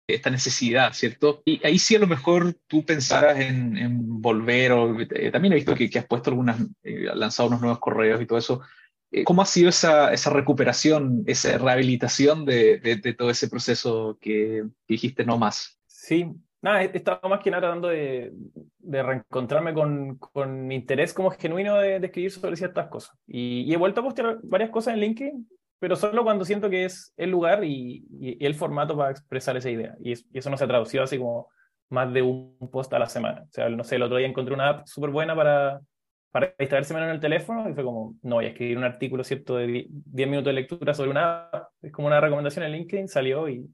esta 0.07 0.29
necesidad, 0.29 0.93
¿cierto? 0.93 1.41
Y 1.45 1.65
ahí 1.65 1.79
sí 1.79 1.95
a 1.95 1.99
lo 1.99 2.07
mejor 2.07 2.55
tú 2.67 2.85
pensaras 2.85 3.39
en, 3.39 4.21
volver, 4.21 4.71
o 4.73 4.99
eh, 4.99 5.31
también 5.31 5.53
he 5.53 5.57
visto 5.57 5.75
que, 5.75 5.89
has 5.97 6.05
puesto 6.05 6.29
algunas, 6.29 6.59
eh, 6.83 7.07
lanzado 7.13 7.49
unos 7.49 7.61
nuevos 7.61 7.79
correos 7.79 8.21
y 8.21 8.25
todo 8.25 8.37
eso. 8.37 8.61
Eh, 9.11 9.23
¿Cómo 9.23 9.41
ha 9.41 9.45
sido 9.45 9.69
esa, 9.69 10.11
esa 10.11 10.29
recuperación, 10.29 11.23
esa 11.27 11.57
rehabilitación 11.57 12.45
de, 12.45 12.79
de, 12.79 13.13
todo 13.13 13.29
ese 13.29 13.47
proceso 13.47 14.17
que, 14.19 14.65
dijiste 14.87 15.23
no 15.23 15.37
más? 15.37 15.79
Sí, 15.87 16.27
nada, 16.61 16.83
he 16.83 16.97
estado 16.97 17.29
más 17.29 17.39
que 17.39 17.51
nada 17.51 17.61
tratando 17.61 17.89
de, 17.89 18.33
de 18.79 19.03
reencontrarme 19.03 19.73
con, 19.73 20.17
con, 20.17 20.67
mi 20.67 20.75
interés 20.75 21.13
como 21.13 21.31
genuino 21.31 21.77
de, 21.77 21.97
escribir 21.97 22.31
sobre 22.31 22.57
ciertas 22.57 22.87
cosas. 22.87 23.15
Y, 23.27 23.61
y, 23.61 23.73
he 23.73 23.77
vuelto 23.77 24.01
a 24.01 24.03
postear 24.03 24.39
varias 24.43 24.71
cosas 24.71 24.95
en 24.95 24.99
LinkedIn, 24.99 25.47
pero 25.83 25.97
solo 25.97 26.23
cuando 26.23 26.45
siento 26.45 26.69
que 26.69 26.85
es 26.85 27.13
el 27.17 27.29
lugar 27.29 27.65
y, 27.65 28.07
el 28.39 28.55
formato 28.55 28.95
para 28.95 29.11
expresar 29.11 29.57
esa 29.57 29.69
idea. 29.69 29.97
Y, 29.99 30.13
eso 30.13 30.49
no 30.49 30.55
se 30.55 30.63
ha 30.63 30.67
traducido 30.67 31.03
así 31.03 31.17
como 31.17 31.49
más 31.89 32.13
de 32.13 32.21
un 32.21 32.69
post 32.71 32.93
a 32.93 32.99
la 32.99 33.09
semana. 33.09 33.41
O 33.41 33.51
sea, 33.51 33.67
no 33.67 33.83
sé, 33.83 33.97
el 33.97 34.03
otro 34.03 34.15
día 34.15 34.25
encontré 34.25 34.53
una 34.53 34.69
app 34.69 34.87
súper 34.87 35.09
buena 35.09 35.35
para, 35.35 35.81
para 36.31 36.55
distraerse 36.57 36.93
menos 36.93 37.09
en 37.09 37.15
el 37.15 37.19
teléfono 37.19 37.69
y 37.69 37.73
fue 37.73 37.83
como, 37.83 38.15
no 38.21 38.35
voy 38.35 38.45
a 38.45 38.47
escribir 38.47 38.77
un 38.77 38.85
artículo, 38.85 39.25
¿cierto? 39.25 39.57
De 39.57 39.87
10 39.89 40.29
minutos 40.29 40.51
de 40.51 40.53
lectura 40.53 40.93
sobre 40.93 41.09
una 41.09 41.49
es 41.81 41.91
como 41.91 42.07
una 42.07 42.21
recomendación 42.21 42.63
en 42.63 42.71
LinkedIn, 42.71 43.09
salió 43.09 43.49
y, 43.49 43.69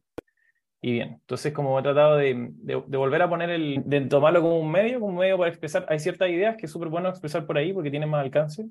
y 0.82 0.92
bien. 0.92 1.10
Entonces, 1.10 1.54
como 1.54 1.78
he 1.78 1.84
tratado 1.84 2.18
de, 2.18 2.48
de, 2.54 2.98
volver 2.98 3.22
a 3.22 3.30
poner 3.30 3.52
el, 3.52 3.84
de 3.86 4.02
tomarlo 4.02 4.42
como 4.42 4.60
un 4.60 4.72
medio, 4.72 5.00
como 5.00 5.12
un 5.12 5.20
medio 5.20 5.38
para 5.38 5.52
expresar, 5.52 5.86
hay 5.88 6.00
ciertas 6.00 6.28
ideas 6.32 6.58
que 6.58 6.66
es 6.66 6.72
súper 6.72 6.90
bueno 6.90 7.08
expresar 7.08 7.46
por 7.46 7.60
ahí 7.60 7.72
porque 7.72 7.92
tienen 7.92 8.10
más 8.10 8.24
alcance, 8.24 8.66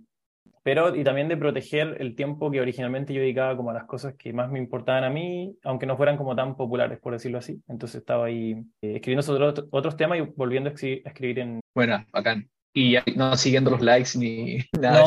pero 0.62 0.94
y 0.94 1.04
también 1.04 1.28
de 1.28 1.36
proteger 1.36 1.96
el 2.00 2.14
tiempo 2.14 2.50
que 2.50 2.60
originalmente 2.60 3.14
yo 3.14 3.20
dedicaba 3.20 3.56
como 3.56 3.70
a 3.70 3.74
las 3.74 3.84
cosas 3.84 4.14
que 4.16 4.32
más 4.32 4.50
me 4.50 4.58
importaban 4.58 5.04
a 5.04 5.10
mí, 5.10 5.56
aunque 5.64 5.86
no 5.86 5.96
fueran 5.96 6.16
como 6.16 6.36
tan 6.36 6.56
populares, 6.56 6.98
por 6.98 7.12
decirlo 7.12 7.38
así. 7.38 7.62
Entonces 7.68 8.00
estaba 8.00 8.26
ahí 8.26 8.52
eh, 8.82 8.96
escribiendo 8.96 9.22
sobre 9.22 9.44
otros, 9.44 9.68
otros 9.70 9.96
temas 9.96 10.18
y 10.18 10.22
volviendo 10.36 10.70
a 10.70 10.72
escribir, 10.72 11.02
a 11.04 11.08
escribir 11.08 11.38
en... 11.38 11.60
Bueno, 11.74 12.04
bacán 12.12 12.48
y 12.78 12.92
ya 12.92 13.04
no 13.16 13.36
siguiendo 13.36 13.70
los 13.70 13.80
likes 13.80 14.10
ni 14.16 14.58
nada. 14.80 15.04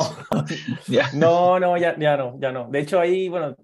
No, 1.13 1.13
no, 1.13 1.59
no, 1.59 1.77
ya, 1.77 1.97
ya 1.97 2.17
no, 2.17 2.37
ya 2.39 2.51
no. 2.51 2.69
De 2.69 2.79
hecho, 2.79 2.99
ahí, 2.99 3.29
bueno, 3.29 3.55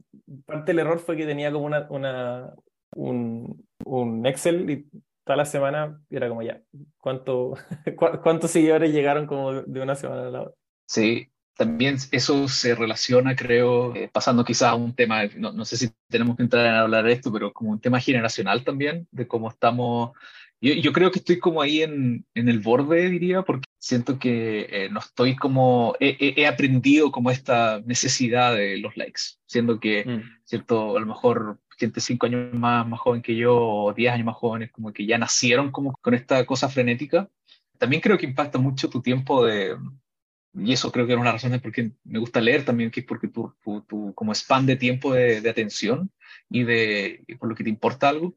parte 0.46 0.72
del 0.72 0.80
error 0.80 1.00
fue 1.00 1.18
que 1.18 1.26
tenía 1.26 1.52
como 1.52 1.66
una, 1.66 1.88
una 1.90 2.54
un, 2.96 3.66
un 3.86 4.26
Excel 4.26 4.70
y 4.70 4.88
toda 5.26 5.38
la 5.38 5.46
semana 5.46 6.00
era 6.10 6.30
como 6.30 6.42
ya, 6.42 6.62
¿cuánto, 6.98 7.54
¿cuántos 8.24 8.52
seguidores 8.52 8.94
llegaron 8.94 9.28
como 9.28 9.54
de 9.54 9.82
una 9.82 9.96
semana 9.96 10.28
a 10.28 10.32
la 10.32 10.42
otra? 10.44 10.54
Sí, 10.88 11.30
también 11.58 11.98
eso 12.12 12.48
se 12.48 12.76
relaciona, 12.76 13.36
creo, 13.36 13.96
eh, 13.96 14.10
pasando 14.12 14.46
quizás 14.46 14.70
a 14.70 14.76
un 14.76 14.94
tema, 14.94 15.26
no, 15.36 15.52
no, 15.52 15.66
sé 15.66 15.78
si 15.78 15.90
tenemos 16.08 16.38
que 16.38 16.44
entrar 16.44 16.66
en 16.66 16.74
hablar 16.74 17.06
de 17.06 17.14
esto, 17.14 17.32
pero 17.32 17.52
como 17.52 17.72
un 17.72 17.80
tema 17.80 18.00
generacional 18.00 18.64
también, 18.64 19.08
de 19.12 19.28
cómo 19.28 19.50
estamos 19.50 20.12
yo, 20.60 20.74
yo, 20.74 20.92
creo 20.92 21.12
que 21.12 21.20
estoy 21.20 21.38
como 21.40 21.62
ahí 21.62 21.84
en, 21.84 22.26
en, 22.34 22.50
el 22.50 22.60
borde, 22.60 23.10
diría, 23.10 23.44
porque 23.44 23.68
siento 23.78 24.18
que 24.18 24.68
eh, 24.70 24.90
no 24.90 25.00
estoy 25.00 25.36
como, 25.36 25.96
he, 26.00 26.34
he, 26.36 26.48
aprendido 26.48 27.12
como 27.12 27.30
esta 27.30 27.82
necesidad 27.86 28.56
de 28.56 28.78
los 28.78 28.98
likes, 28.98 29.22
siendo 29.46 29.80
que, 29.80 30.04
mm. 30.04 30.22
cierto, 30.46 30.98
a 30.98 31.00
lo 31.00 31.06
mejor 31.06 31.60
gente 31.78 32.02
cinco 32.02 32.26
años 32.26 32.52
más, 32.54 32.88
más 32.88 33.00
joven 33.00 33.22
que 33.22 33.36
yo 33.36 33.56
o 33.56 33.94
diez 33.94 34.12
años 34.12 34.26
más 34.26 34.36
jóvenes, 34.36 34.72
como 34.72 34.92
que 34.92 35.06
ya 35.06 35.20
nacieron 35.20 35.72
como 35.72 35.94
con 36.02 36.16
esta 36.16 36.44
cosa 36.46 36.70
frenética. 36.70 37.30
También 37.78 38.02
creo 38.02 38.18
que 38.18 38.26
impacta 38.26 38.58
mucho 38.58 38.90
tu 38.90 39.04
tiempo 39.04 39.46
de, 39.46 39.78
y 40.54 40.74
eso 40.74 40.92
creo 40.92 41.06
que 41.06 41.14
era 41.14 41.22
una 41.22 41.32
razón 41.32 41.52
de 41.52 41.60
por 41.60 41.72
qué 41.72 41.92
me 42.04 42.20
gusta 42.20 42.42
leer 42.42 42.66
también, 42.66 42.92
que 42.92 43.02
es 43.02 43.06
porque 43.06 43.28
tu, 43.28 43.54
tu, 43.64 43.82
tu 43.82 44.14
como 44.16 44.34
span 44.34 44.66
de 44.66 44.76
tiempo 44.76 45.14
de, 45.14 45.42
de 45.42 45.50
atención 45.50 46.12
y 46.50 46.64
de 46.64 47.26
por 47.40 47.50
lo 47.50 47.56
que 47.56 47.64
te 47.64 47.70
importa 47.70 48.10
algo 48.10 48.36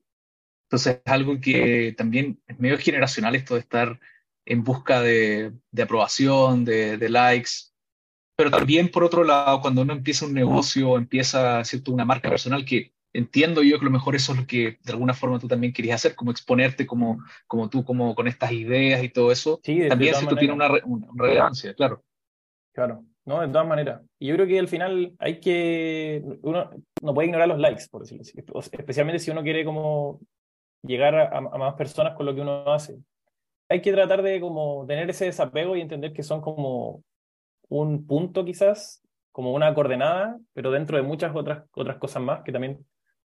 entonces 0.71 1.01
es 1.05 1.13
algo 1.13 1.41
que 1.41 1.95
también 1.99 2.41
es 2.47 2.61
medio 2.61 2.79
generacional 2.79 3.35
esto 3.35 3.55
de 3.55 3.61
estar 3.61 3.99
en 4.45 4.63
busca 4.63 5.03
de, 5.03 5.53
de 5.73 5.83
aprobación, 5.83 6.65
de, 6.65 6.97
de, 6.97 7.09
likes, 7.09 7.51
pero 8.37 8.53
también 8.53 8.89
por 8.89 9.03
otro 9.03 9.25
lado, 9.25 9.61
cuando 9.61 9.83
uno 9.83 9.93
empieza 9.93 10.27
un 10.27 10.33
negocio, 10.33 10.97
empieza 10.97 11.65
¿cierto? 11.65 11.91
una 11.93 12.05
marca 12.05 12.31
personal, 12.31 12.65
que 12.65 12.95
entiendo 13.13 13.63
yo 13.63 13.79
que 13.79 13.85
lo 13.85 13.91
mejor 13.91 14.15
eso 14.15 14.33
es 14.33 14.39
lo 14.39 14.47
que 14.47 14.79
de 14.83 14.93
alguna 14.93 15.15
forma 15.15 15.39
tú 15.39 15.49
también 15.49 15.73
querías 15.73 15.97
hacer, 15.97 16.15
como 16.15 16.31
exponerte 16.31 16.87
como, 16.87 17.23
como 17.47 17.69
tú, 17.69 17.85
como 17.85 18.15
con 18.15 18.29
estas 18.29 18.53
ideas 18.53 19.03
y 19.03 19.09
todo 19.09 19.33
eso, 19.33 19.61
sí, 19.63 19.89
también 19.89 20.15
si 20.15 20.27
tú 20.27 20.37
tienes 20.37 20.55
una, 20.55 20.71
una, 20.85 21.07
relevancia, 21.15 21.75
claro. 21.75 22.03
Claro, 22.73 23.05
no, 23.25 23.41
de 23.41 23.49
todas 23.49 23.67
maneras. 23.67 24.03
Y 24.19 24.29
yo 24.29 24.35
creo 24.37 24.47
que 24.47 24.59
al 24.59 24.69
final 24.69 25.13
hay 25.19 25.41
que, 25.41 26.23
uno 26.43 26.71
no 27.03 27.15
puede 27.15 27.27
ignorar 27.27 27.49
los 27.49 27.59
likes, 27.59 27.85
por 27.91 28.03
decirlo 28.03 28.23
así, 28.23 28.33
especialmente 28.73 29.19
si 29.19 29.31
uno 29.31 29.43
quiere 29.43 29.65
como 29.65 30.21
llegar 30.83 31.15
a, 31.15 31.41
más 31.41 31.75
personas 31.75 32.15
con 32.15 32.27
lo 32.27 32.35
que 32.35 32.41
uno 32.41 32.71
hace. 32.73 32.99
Hay 33.69 33.83
que 33.83 33.93
tratar 33.93 34.23
de 34.23 34.41
como 34.41 34.85
tener 34.87 35.11
ese 35.11 35.27
desapego 35.27 35.77
y 35.77 35.81
entender 35.81 36.13
que 36.13 36.23
son 36.23 36.41
como 36.41 37.03
un 37.69 38.07
punto 38.07 38.45
quizás, 38.45 39.03
como 39.33 39.53
una 39.53 39.75
coordenada, 39.75 40.39
pero 40.53 40.71
dentro 40.71 40.97
de 40.97 41.03
muchas 41.03 41.35
otras, 41.35 41.65
otras 41.73 41.99
cosas 41.99 42.23
más 42.23 42.43
que 42.43 42.53
también 42.53 42.85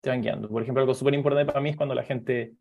guiando. 0.02 0.48
Por 0.48 0.62
ejemplo, 0.62 0.80
algo 0.80 0.94
súper 0.94 1.14
importante 1.14 1.46
para 1.46 1.60
mí 1.60 1.70
es 1.70 1.76
cuando 1.76 1.94
la 1.94 2.02
gente 2.02 2.54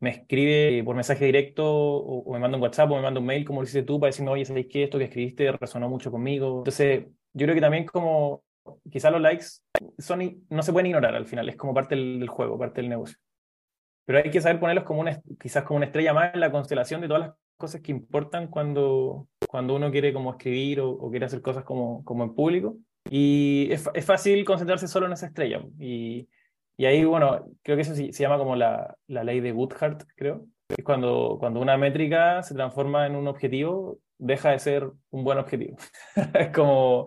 me 0.00 0.10
escribe 0.10 0.82
por 0.84 0.96
mensaje 0.96 1.24
directo 1.24 1.64
o, 1.66 2.32
me 2.32 2.38
manda 2.38 2.56
un 2.56 2.62
WhatsApp 2.62 2.90
o 2.90 2.96
me 2.96 3.02
manda 3.02 3.20
un 3.20 3.26
mail, 3.26 3.44
como 3.44 3.60
lo 3.60 3.64
hiciste 3.64 3.82
tú, 3.82 4.00
para 4.00 4.08
decirme, 4.08 4.30
oye, 4.30 4.44
¿sabéis 4.44 4.66
que 4.66 4.84
esto 4.84 4.98
que 4.98 5.04
escribiste 5.04 5.52
resonó 5.52 5.88
mucho 5.88 6.10
conmigo? 6.10 6.58
Entonces, 6.58 7.06
yo 7.32 7.46
creo 7.46 7.54
que 7.54 7.60
también 7.60 7.84
como 7.84 8.42
quizás 8.90 9.12
los 9.12 9.20
likes 9.20 9.46
son, 9.98 10.44
no 10.48 10.62
se 10.62 10.72
pueden 10.72 10.86
ignorar 10.86 11.14
al 11.14 11.26
final, 11.26 11.48
es 11.48 11.56
como 11.56 11.74
parte 11.74 11.94
del 11.94 12.28
juego, 12.28 12.58
parte 12.58 12.80
del 12.80 12.90
negocio 12.90 13.18
pero 14.04 14.18
hay 14.18 14.30
que 14.30 14.40
saber 14.40 14.60
ponerlos 14.60 14.84
como 14.84 15.00
una, 15.00 15.20
quizás 15.40 15.64
como 15.64 15.78
una 15.78 15.86
estrella 15.86 16.12
más 16.12 16.34
en 16.34 16.40
la 16.40 16.50
constelación 16.50 17.00
de 17.00 17.08
todas 17.08 17.22
las 17.22 17.32
cosas 17.56 17.80
que 17.80 17.92
importan 17.92 18.48
cuando, 18.48 19.28
cuando 19.48 19.74
uno 19.74 19.90
quiere 19.90 20.12
como 20.12 20.32
escribir 20.32 20.80
o, 20.80 21.10
quiere 21.10 21.26
hacer 21.26 21.40
cosas 21.40 21.64
como, 21.64 22.04
como 22.04 22.24
en 22.24 22.34
público. 22.34 22.76
Y 23.08 23.68
es, 23.70 23.88
es, 23.94 24.04
fácil 24.04 24.44
concentrarse 24.44 24.88
solo 24.88 25.06
en 25.06 25.12
esa 25.12 25.26
estrella. 25.26 25.62
Y, 25.78 26.28
y 26.76 26.86
ahí, 26.86 27.04
bueno, 27.04 27.46
creo 27.62 27.76
que 27.76 27.82
eso 27.82 27.94
se, 27.94 28.12
se 28.12 28.22
llama 28.22 28.38
como 28.38 28.56
la, 28.56 28.96
la 29.06 29.24
ley 29.24 29.40
de 29.40 29.52
Woodhart, 29.52 30.02
creo. 30.16 30.46
Es 30.68 30.84
cuando, 30.84 31.36
cuando 31.38 31.60
una 31.60 31.76
métrica 31.76 32.42
se 32.42 32.54
transforma 32.54 33.06
en 33.06 33.16
un 33.16 33.28
objetivo, 33.28 33.98
deja 34.18 34.50
de 34.50 34.58
ser 34.58 34.90
un 35.10 35.24
buen 35.24 35.38
objetivo. 35.38 35.76
es 36.34 36.48
como 36.50 37.06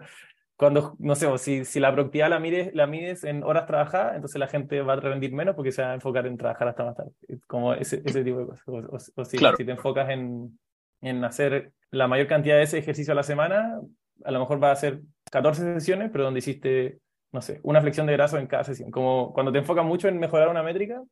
cuando, 0.57 0.95
no 0.97 1.13
sé, 1.13 1.37
si, 1.37 1.65
si 1.65 1.79
la 1.79 1.93
productividad 1.93 2.29
la 2.29 2.39
mides, 2.39 2.73
la 2.73 2.87
mides 2.87 3.23
en 3.23 3.43
horas 3.43 3.67
trabajadas, 3.67 4.15
entonces 4.15 4.39
la 4.39 4.47
gente 4.47 4.81
va 4.81 4.93
a 4.93 4.99
rendir 4.99 5.31
menos 5.31 5.55
porque 5.55 5.71
se 5.71 5.83
va 5.83 5.91
a 5.91 5.93
enfocar 5.93 6.25
en 6.25 6.35
trabajar 6.35 6.67
hasta 6.67 6.83
más 6.83 6.95
tarde. 6.95 7.11
Como 7.45 7.75
ese, 7.75 8.01
ese 8.03 8.23
tipo 8.23 8.39
de 8.39 8.45
cosas. 8.47 8.67
O, 8.67 9.25
si, 9.25 9.37
si, 9.37 9.65
te 9.65 9.71
enfocas 9.71 10.09
en, 10.09 10.57
en 11.01 11.23
hacer 11.23 11.73
la 11.91 12.07
mayor 12.07 12.25
cantidad 12.25 12.55
de 12.55 12.63
ese 12.63 12.79
ejercicio 12.79 13.11
a 13.11 13.15
la 13.15 13.23
semana, 13.23 13.79
a 14.25 14.31
lo 14.31 14.39
mejor 14.39 14.61
va 14.61 14.71
a 14.71 14.75
ser 14.75 15.01
14 15.31 15.75
sesiones, 15.75 16.09
pero 16.11 16.23
donde 16.23 16.39
hiciste, 16.39 16.97
no 17.37 17.41
sé, 17.43 17.59
una 17.61 17.81
flexión 17.81 18.07
de 18.07 18.13
brazo 18.13 18.39
en 18.39 18.47
cada 18.47 18.63
sesión. 18.63 18.89
Como 18.89 19.31
cuando 19.31 19.51
te 19.51 19.59
enfocas 19.59 19.85
mucho 19.85 20.07
en 20.07 20.17
mejorar 20.17 20.49
una 20.49 20.63
métrica, 20.63 21.03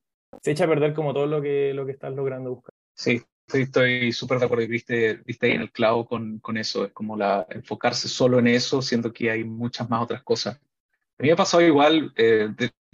se 0.41 0.51
echa 0.51 0.65
a 0.65 0.67
perder 0.67 0.95
como 0.95 1.13
todo 1.13 1.27
lo 1.27 1.39
que, 1.39 1.71
lo 1.71 1.85
que 1.85 1.91
estás 1.91 2.15
logrando 2.15 2.49
buscar. 2.49 2.73
Sí, 2.95 3.21
estoy 3.53 4.11
súper 4.11 4.39
de 4.39 4.45
acuerdo 4.45 4.63
y 4.63 4.67
viste, 4.67 5.21
viste 5.23 5.45
ahí 5.45 5.51
en 5.53 5.61
el 5.61 5.71
clavo 5.71 6.07
con, 6.07 6.39
con, 6.39 6.57
eso, 6.57 6.85
es 6.85 6.91
como 6.93 7.15
la, 7.15 7.45
enfocarse 7.51 8.07
solo 8.07 8.39
en 8.39 8.47
eso, 8.47 8.81
siendo 8.81 9.13
que 9.13 9.29
hay 9.29 9.43
muchas 9.43 9.87
más 9.87 10.01
otras 10.01 10.23
cosas. 10.23 10.55
A 10.55 11.21
mí 11.21 11.27
me 11.27 11.33
ha 11.33 11.35
pasado 11.35 11.61
igual, 11.61 12.11
eh, 12.17 12.49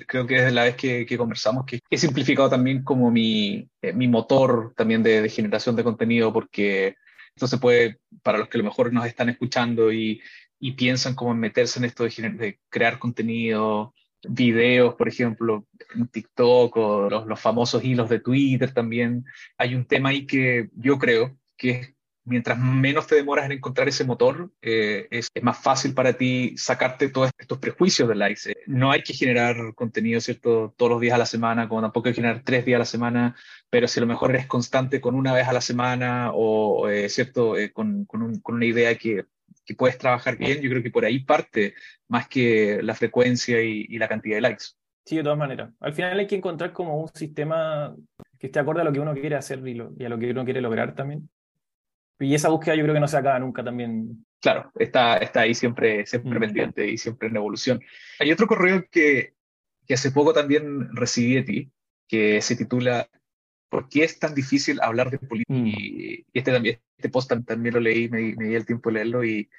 creo 0.06 0.28
que 0.28 0.36
desde 0.36 0.52
la 0.52 0.66
vez 0.66 0.76
que, 0.76 1.06
que, 1.06 1.18
conversamos, 1.18 1.66
que 1.66 1.80
he 1.90 1.98
simplificado 1.98 2.50
también 2.50 2.84
como 2.84 3.10
mi, 3.12 3.66
eh, 3.82 3.94
mi 3.94 4.10
motor 4.10 4.74
también 4.76 5.04
de, 5.04 5.22
de, 5.22 5.30
generación 5.30 5.78
de 5.78 5.86
contenido, 5.86 6.34
porque 6.34 6.98
esto 7.34 7.48
se 7.48 7.60
puede, 7.60 8.02
para 8.24 8.40
los 8.40 8.50
que 8.50 8.58
a 8.58 8.62
lo 8.62 8.66
mejor 8.66 8.92
nos 8.92 9.06
están 9.06 9.30
escuchando 9.30 9.90
y, 9.90 10.22
y 10.62 10.74
piensan 10.74 11.16
cómo 11.16 11.34
meterse 11.34 11.80
en 11.80 11.86
esto 11.86 12.06
de, 12.06 12.60
crear 12.70 13.00
contenido, 13.00 13.96
videos, 14.30 14.94
por 14.94 15.08
ejemplo, 15.08 15.66
en 15.96 16.08
TikTok 16.08 16.78
o 16.78 17.10
los, 17.10 17.26
los, 17.26 17.40
famosos 17.40 17.84
hilos 17.84 18.08
de 18.10 18.20
Twitter 18.20 18.72
también. 18.72 19.26
Hay 19.58 19.74
un 19.74 19.86
tema 19.86 20.10
ahí 20.10 20.28
que 20.28 20.70
yo 20.76 21.00
creo 21.00 21.36
que 21.58 21.96
mientras 22.26 22.60
menos 22.60 23.08
te 23.08 23.16
demoras 23.16 23.46
en 23.46 23.54
encontrar 23.54 23.90
ese 23.90 24.04
motor, 24.04 24.52
eh, 24.62 25.08
es, 25.10 25.30
es, 25.34 25.44
más 25.44 25.58
fácil 25.58 25.96
para 25.96 26.14
ti 26.14 26.54
sacarte 26.56 27.10
todos 27.10 27.32
estos 27.40 27.58
prejuicios 27.58 28.08
de 28.08 28.16
likes. 28.16 28.54
No 28.68 28.92
hay 28.92 29.02
que 29.02 29.16
generar 29.16 29.74
contenido, 29.74 30.22
¿cierto? 30.22 30.76
Todos 30.78 30.92
los 30.92 31.02
días 31.02 31.16
a 31.16 31.18
la 31.18 31.26
semana, 31.26 31.68
como 31.68 31.82
tampoco 31.82 32.08
hay 32.08 32.14
que 32.14 32.22
generar 32.22 32.44
tres 32.46 32.66
días 32.66 32.76
a 32.76 32.80
la 32.80 32.86
semana, 32.86 33.36
pero 33.72 33.88
si 33.88 34.00
a 34.00 34.02
lo 34.02 34.08
mejor 34.08 34.30
eres 34.30 34.46
constante 34.46 35.02
con 35.02 35.16
una 35.16 35.34
vez 35.34 35.48
a 35.48 35.54
la 35.54 35.62
semana 35.62 36.30
o, 36.36 36.88
eh, 36.88 37.10
¿cierto? 37.10 37.58
Eh, 37.58 37.72
con, 37.72 38.06
con, 38.06 38.22
un, 38.22 38.40
con 38.42 38.56
una 38.56 38.66
idea 38.66 38.96
que 38.96 39.26
que 39.66 39.76
puedes 39.76 39.98
trabajar 39.98 40.38
bien, 40.38 40.62
yo 40.62 40.70
creo 40.70 40.84
que 40.84 40.92
por 40.92 41.06
ahí 41.06 41.20
parte 41.20 41.76
más 42.08 42.28
que 42.28 42.80
la 42.82 42.96
frecuencia 42.96 43.62
y, 43.62 43.98
la 43.98 44.08
cantidad 44.08 44.38
de 44.38 44.42
likes. 44.42 44.66
Sí, 45.06 45.18
de 45.18 45.24
todas 45.24 45.38
maneras. 45.38 45.72
Al 45.80 45.94
final 45.94 46.20
hay 46.20 46.28
que 46.28 46.36
encontrar 46.36 46.74
como 46.74 47.02
un 47.02 47.10
sistema 47.14 47.96
que 48.40 48.48
esté 48.48 48.60
acorde 48.60 48.82
a 48.82 48.84
lo 48.84 48.92
que 48.92 49.00
uno 49.00 49.14
quiere 49.14 49.36
hacer 49.36 49.66
y, 49.68 49.80
a 49.80 50.10
lo 50.10 50.20
que 50.20 50.32
uno 50.32 50.46
quiere 50.46 50.62
lograr 50.62 50.96
también. 50.96 51.30
Y 52.20 52.36
esa 52.36 52.50
búsqueda 52.50 52.76
yo 52.76 52.84
creo 52.84 52.94
que 52.94 53.00
no 53.00 53.08
se 53.08 53.18
acaba 53.18 53.40
nunca 53.40 53.64
también. 53.64 54.26
Claro, 54.40 54.72
está, 54.76 55.18
está 55.18 55.42
ahí 55.42 55.54
siempre, 55.54 56.06
siempre 56.06 56.38
mm. 56.38 56.42
pendiente 56.42 56.88
y 56.88 56.98
siempre 56.98 57.30
en 57.30 57.36
evolución. 57.36 57.82
Hay 58.20 58.32
otro 58.32 58.48
correo 58.48 58.86
que, 58.92 59.34
que 59.88 59.94
hace 59.94 60.12
poco 60.12 60.34
también 60.34 60.96
recibí 60.96 61.36
de 61.36 61.44
ti, 61.44 61.72
que 62.08 62.42
se 62.42 62.56
titula 62.56 63.08
¿Por 63.72 63.88
qué 63.88 64.04
es 64.04 64.20
tan 64.20 64.36
difícil 64.36 64.82
hablar 64.82 65.10
de 65.10 65.18
política? 65.18 65.54
Mm. 65.54 65.66
Y 65.66 66.26
este, 66.34 66.52
también, 66.52 66.80
este 66.98 67.08
post 67.08 67.32
también 67.46 67.74
lo 67.74 67.80
leí, 67.80 68.10
me, 68.10 68.36
me 68.36 68.50
di 68.50 68.56
el 68.56 68.66
tiempo 68.66 68.90
de 68.90 68.96
leerlo 68.96 69.24
y, 69.24 69.50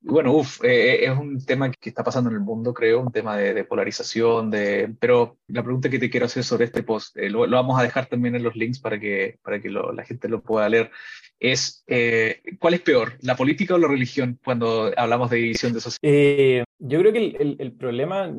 bueno, 0.00 0.32
uff, 0.32 0.62
eh, 0.64 1.04
es 1.04 1.18
un 1.18 1.44
tema 1.44 1.70
que 1.72 1.88
está 1.88 2.04
pasando 2.04 2.30
en 2.30 2.36
el 2.36 2.42
mundo, 2.42 2.72
creo, 2.72 3.00
un 3.00 3.10
tema 3.10 3.36
de, 3.36 3.64
polarización, 3.64 4.48
de, 4.48 4.94
pero 5.00 5.38
la 5.48 5.64
pregunta 5.64 5.90
que 5.90 5.98
te 5.98 6.08
quiero 6.08 6.26
hacer 6.26 6.44
sobre 6.44 6.66
este 6.66 6.84
post, 6.84 7.16
eh, 7.16 7.28
lo, 7.28 7.48
vamos 7.50 7.78
a 7.78 7.82
dejar 7.82 8.06
también 8.06 8.36
en 8.36 8.44
los 8.44 8.54
links 8.54 8.78
para 8.78 9.00
que, 9.00 9.38
para 9.42 9.60
que 9.60 9.70
la 9.70 10.04
gente 10.04 10.28
lo 10.28 10.40
pueda 10.40 10.68
leer, 10.68 10.92
es, 11.40 11.82
eh, 11.88 12.42
¿cuál 12.60 12.74
es 12.74 12.80
peor, 12.80 13.14
la 13.22 13.36
política 13.36 13.74
o 13.74 13.78
la 13.78 13.88
religión 13.88 14.38
cuando 14.44 14.92
hablamos 14.96 15.30
de 15.30 15.36
división 15.38 15.72
de 15.72 15.80
sociedad? 15.80 16.64
yo 16.78 17.00
creo 17.00 17.12
que 17.12 17.18
el, 17.18 17.56
el, 17.58 17.72
problema, 17.72 18.32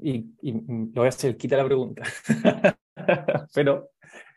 y, 0.00 0.26
y, 0.40 0.52
lo 0.52 0.92
voy 0.94 1.06
a 1.06 1.08
hacer, 1.08 1.36
quita 1.36 1.56
la 1.56 1.64
pregunta, 1.64 2.04
pero 3.54 3.90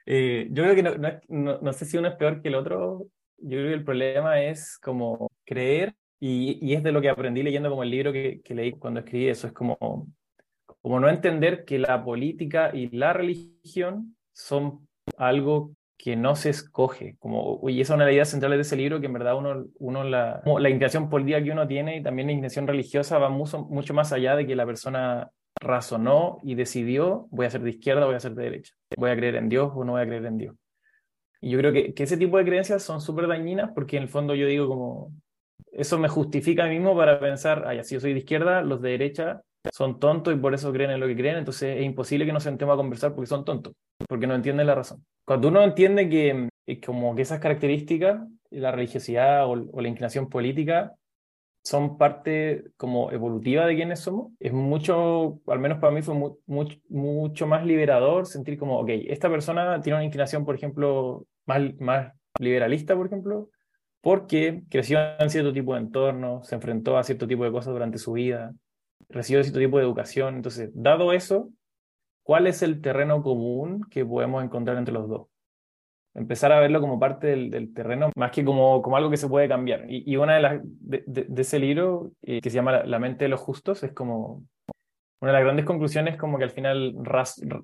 yo 0.06 0.64
creo 0.64 0.76
que 0.76 0.84
no, 0.84 0.92
no, 1.28 1.60
no 1.62 1.74
sé 1.74 1.86
si 1.86 1.98
uno 1.98 2.08
es 2.08 2.16
peor 2.16 2.42
que 2.42 2.50
el 2.50 2.56
otro, 2.56 3.08
yo 3.38 3.50
creo 3.50 3.68
que 3.68 3.74
el 3.74 3.84
problema 3.84 4.42
es 4.42 4.78
como 4.80 5.32
creer, 5.46 5.96
y, 6.20 6.58
y, 6.62 6.74
es 6.74 6.84
de 6.84 6.92
lo 6.92 7.02
que 7.02 7.10
aprendí 7.10 7.44
leyendo 7.44 7.70
como 7.70 7.84
el 7.84 7.92
libro 7.92 8.14
que, 8.14 8.42
que 8.42 8.56
leí 8.56 8.72
cuando 8.72 9.02
escribí 9.02 9.28
eso, 9.28 9.48
es 9.48 9.54
como, 9.54 9.78
como 10.82 11.00
no 11.00 11.10
entender 11.10 11.66
que 11.66 11.78
la 11.78 12.04
política 12.04 12.72
y 12.74 12.90
la 12.96 13.14
religión 13.14 14.16
son 14.34 14.88
algo 15.18 15.74
que 15.98 16.16
no 16.16 16.36
se 16.36 16.50
escoge. 16.50 17.16
Como, 17.20 17.60
y 17.70 17.82
esa 17.82 17.94
es 17.94 17.96
una 17.96 18.06
de 18.06 18.12
las 18.12 18.16
ideas 18.16 18.30
centrales 18.30 18.58
de 18.58 18.62
ese 18.62 18.76
libro, 18.76 19.00
que 19.00 19.08
en 19.08 19.14
verdad 19.14 19.38
uno, 19.38 19.66
uno 19.80 20.04
la, 20.04 20.42
la 20.46 20.70
inclinación 20.70 21.10
política 21.10 21.44
que 21.44 21.52
uno 21.52 21.68
tiene 21.68 21.98
y 21.98 22.04
también 22.04 22.28
la 22.28 22.34
inclinación 22.34 22.68
religiosa 22.68 23.18
va 23.18 23.30
mucho, 23.30 23.64
mucho 23.66 23.94
más 23.94 24.12
allá 24.14 24.36
de 24.36 24.46
que 24.46 24.56
la 24.56 24.66
persona 24.66 25.30
razonó 25.60 26.40
y 26.44 26.56
decidió, 26.56 27.28
voy 27.32 27.46
a 27.46 27.50
ser 27.50 27.62
de 27.62 27.72
izquierda, 27.72 28.06
voy 28.06 28.16
a 28.16 28.20
ser 28.20 28.36
de 28.36 28.44
derecha, 28.44 28.74
voy 28.98 29.10
a 29.12 29.16
creer 29.16 29.36
en 29.36 29.50
Dios 29.50 29.72
o 29.74 29.84
no 29.84 29.94
voy 29.94 30.02
a 30.02 30.06
creer 30.06 30.26
en 30.26 30.38
Dios. 30.38 30.56
Y 31.42 31.52
yo 31.52 31.60
creo 31.60 31.72
que, 31.72 31.94
ese 31.96 32.18
tipo 32.18 32.38
de 32.38 32.46
creencias 32.46 32.84
son 32.84 33.02
súper 33.02 33.28
dañinas 33.28 33.72
porque 33.74 33.98
en 33.98 34.04
el 34.04 34.10
fondo 34.10 34.36
yo 34.36 34.48
digo 34.48 34.68
como, 34.68 35.14
eso 35.72 36.00
me 36.00 36.10
justifica 36.10 36.66
a 36.66 36.68
mí 36.68 36.76
mismo 36.76 36.96
para 36.96 37.20
pensar, 37.20 37.66
ay, 37.68 37.84
si 37.84 37.96
yo 37.96 38.02
soy 38.02 38.14
de 38.14 38.20
izquierda, 38.20 38.62
los 38.62 38.82
de 38.82 38.92
derecha 38.92 39.42
son 39.72 40.00
tontos 40.00 40.34
y 40.34 40.38
por 40.38 40.54
eso 40.54 40.72
creen 40.72 40.92
en 40.92 41.00
lo 41.00 41.08
que 41.08 41.16
creen, 41.16 41.38
entonces 41.38 41.78
es 41.78 41.84
imposible 41.84 42.26
que 42.26 42.34
nos 42.34 42.44
sentemos 42.44 42.74
a 42.74 42.78
conversar 42.78 43.14
porque 43.14 43.28
son 43.28 43.46
tontos, 43.46 43.74
porque 44.08 44.28
no 44.28 44.36
entienden 44.36 44.68
la 44.68 44.76
razón. 44.76 45.06
Cuando 45.26 45.48
uno 45.48 45.64
entiende 45.64 46.08
que, 46.10 46.50
como 46.86 47.16
que 47.16 47.24
esas 47.24 47.40
características, 47.40 48.22
la 48.52 48.72
religiosidad 48.72 49.48
o, 49.48 49.56
la 49.56 49.88
inclinación 49.88 50.30
política, 50.30 50.94
son 51.66 51.98
parte 51.98 52.64
como 52.78 53.12
evolutiva 53.12 53.66
de 53.66 53.76
quienes 53.76 54.00
somos, 54.00 54.32
es 54.40 54.54
mucho, 54.54 55.42
al 55.48 55.60
menos 55.60 55.80
para 55.80 55.92
mí 55.92 56.04
fue 56.04 56.16
mucho 56.46 57.48
más 57.48 57.66
liberador 57.66 58.28
sentir 58.28 58.60
como, 58.60 58.80
ok, 58.80 58.90
esta 59.08 59.32
persona 59.32 59.82
tiene 59.82 59.98
una 59.98 60.06
inclinación, 60.06 60.46
por 60.46 60.54
ejemplo, 60.54 61.26
más, 61.48 61.62
más 61.80 62.14
liberalista, 62.40 62.96
por 62.96 63.08
ejemplo, 63.08 63.50
porque 64.00 64.62
creció 64.70 65.00
en 65.18 65.32
cierto 65.32 65.54
tipo 65.54 65.74
de 65.74 65.80
entorno, 65.80 66.44
se 66.44 66.54
enfrentó 66.54 67.00
a 67.00 67.04
cierto 67.04 67.28
tipo 67.28 67.44
de 67.44 67.52
cosas 67.52 67.74
durante 67.74 67.98
su 67.98 68.12
vida, 68.12 68.54
recibió 69.10 69.42
cierto 69.42 69.60
tipo 69.60 69.80
de 69.80 69.86
educación. 69.86 70.36
Entonces, 70.36 70.70
dado 70.76 71.14
eso, 71.14 71.50
¿cuál 72.22 72.46
es 72.46 72.62
el 72.62 72.80
terreno 72.80 73.24
común 73.24 73.82
que 73.90 74.06
podemos 74.06 74.44
encontrar 74.44 74.78
entre 74.78 74.94
los 74.94 75.10
dos? 75.10 75.28
Empezar 76.16 76.52
a 76.54 76.60
verlo 76.60 76.80
como 76.80 77.00
parte 77.00 77.28
del, 77.28 77.74
terreno, 77.74 78.10
más 78.16 78.32
que 78.32 78.46
como, 78.46 78.82
como 78.82 78.96
algo 78.96 79.10
que 79.10 79.18
se 79.18 79.28
puede 79.28 79.50
cambiar. 79.50 79.86
Y, 79.90 80.16
una 80.16 80.36
de 80.36 80.42
las 80.42 80.62
de, 80.64 81.28
ese 81.38 81.60
libro, 81.60 82.12
eh, 82.22 82.40
que 82.42 82.50
se 82.50 82.56
llama 82.56 82.84
La 82.84 83.00
mente 83.00 83.26
de 83.26 83.30
los 83.30 83.42
justos, 83.42 83.84
es 83.84 83.92
como 83.92 84.44
una 85.20 85.32
de 85.32 85.38
las 85.38 85.44
grandes 85.44 85.66
conclusiones 85.66 86.18
como 86.18 86.38
que 86.38 86.44
al 86.44 86.52
final 86.52 86.96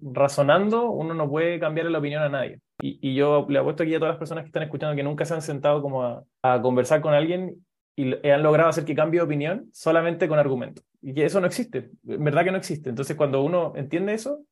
razonando 0.01 0.89
uno 0.89 1.13
no 1.13 1.29
puede 1.29 1.59
cambiar 1.59 1.87
la 1.87 1.99
opinión 1.99 2.23
a 2.23 2.29
nadie. 2.29 2.59
Y, 2.81 2.99
y, 3.01 3.15
yo 3.15 3.45
le 3.47 3.59
apuesto 3.59 3.83
aquí 3.83 3.95
a 3.95 3.99
todas 3.99 4.13
las 4.13 4.19
personas 4.19 4.43
que 4.43 4.47
están 4.47 4.63
escuchando 4.63 4.95
que 4.95 5.03
nunca 5.03 5.25
se 5.25 5.33
han 5.33 5.41
sentado 5.41 5.81
como 5.81 6.03
a, 6.03 6.23
a 6.41 6.61
conversar 6.61 7.01
con 7.01 7.13
alguien 7.13 7.55
y 7.95 8.27
han 8.27 8.43
logrado 8.43 8.69
hacer 8.69 8.85
que 8.85 8.95
cambie 8.95 9.19
de 9.19 9.25
opinión 9.25 9.69
solamente 9.71 10.27
con 10.27 10.39
argumentos. 10.39 10.83
Y 11.01 11.13
que 11.13 11.25
eso 11.25 11.39
no 11.39 11.47
existe, 11.47 11.91
en 12.07 12.23
verdad 12.23 12.43
que 12.43 12.51
no 12.51 12.57
existe. 12.57 12.89
Entonces 12.89 13.15
cuando 13.15 13.43
uno 13.43 13.73
entiende 13.75 14.13
eso, 14.13 14.43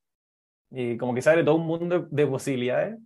eh, 0.71 0.97
como 0.97 1.13
que 1.15 1.21
sale 1.21 1.43
todo 1.43 1.55
un 1.55 1.65
mundo 1.65 2.07
de 2.11 2.27
posibilidades 2.27 2.99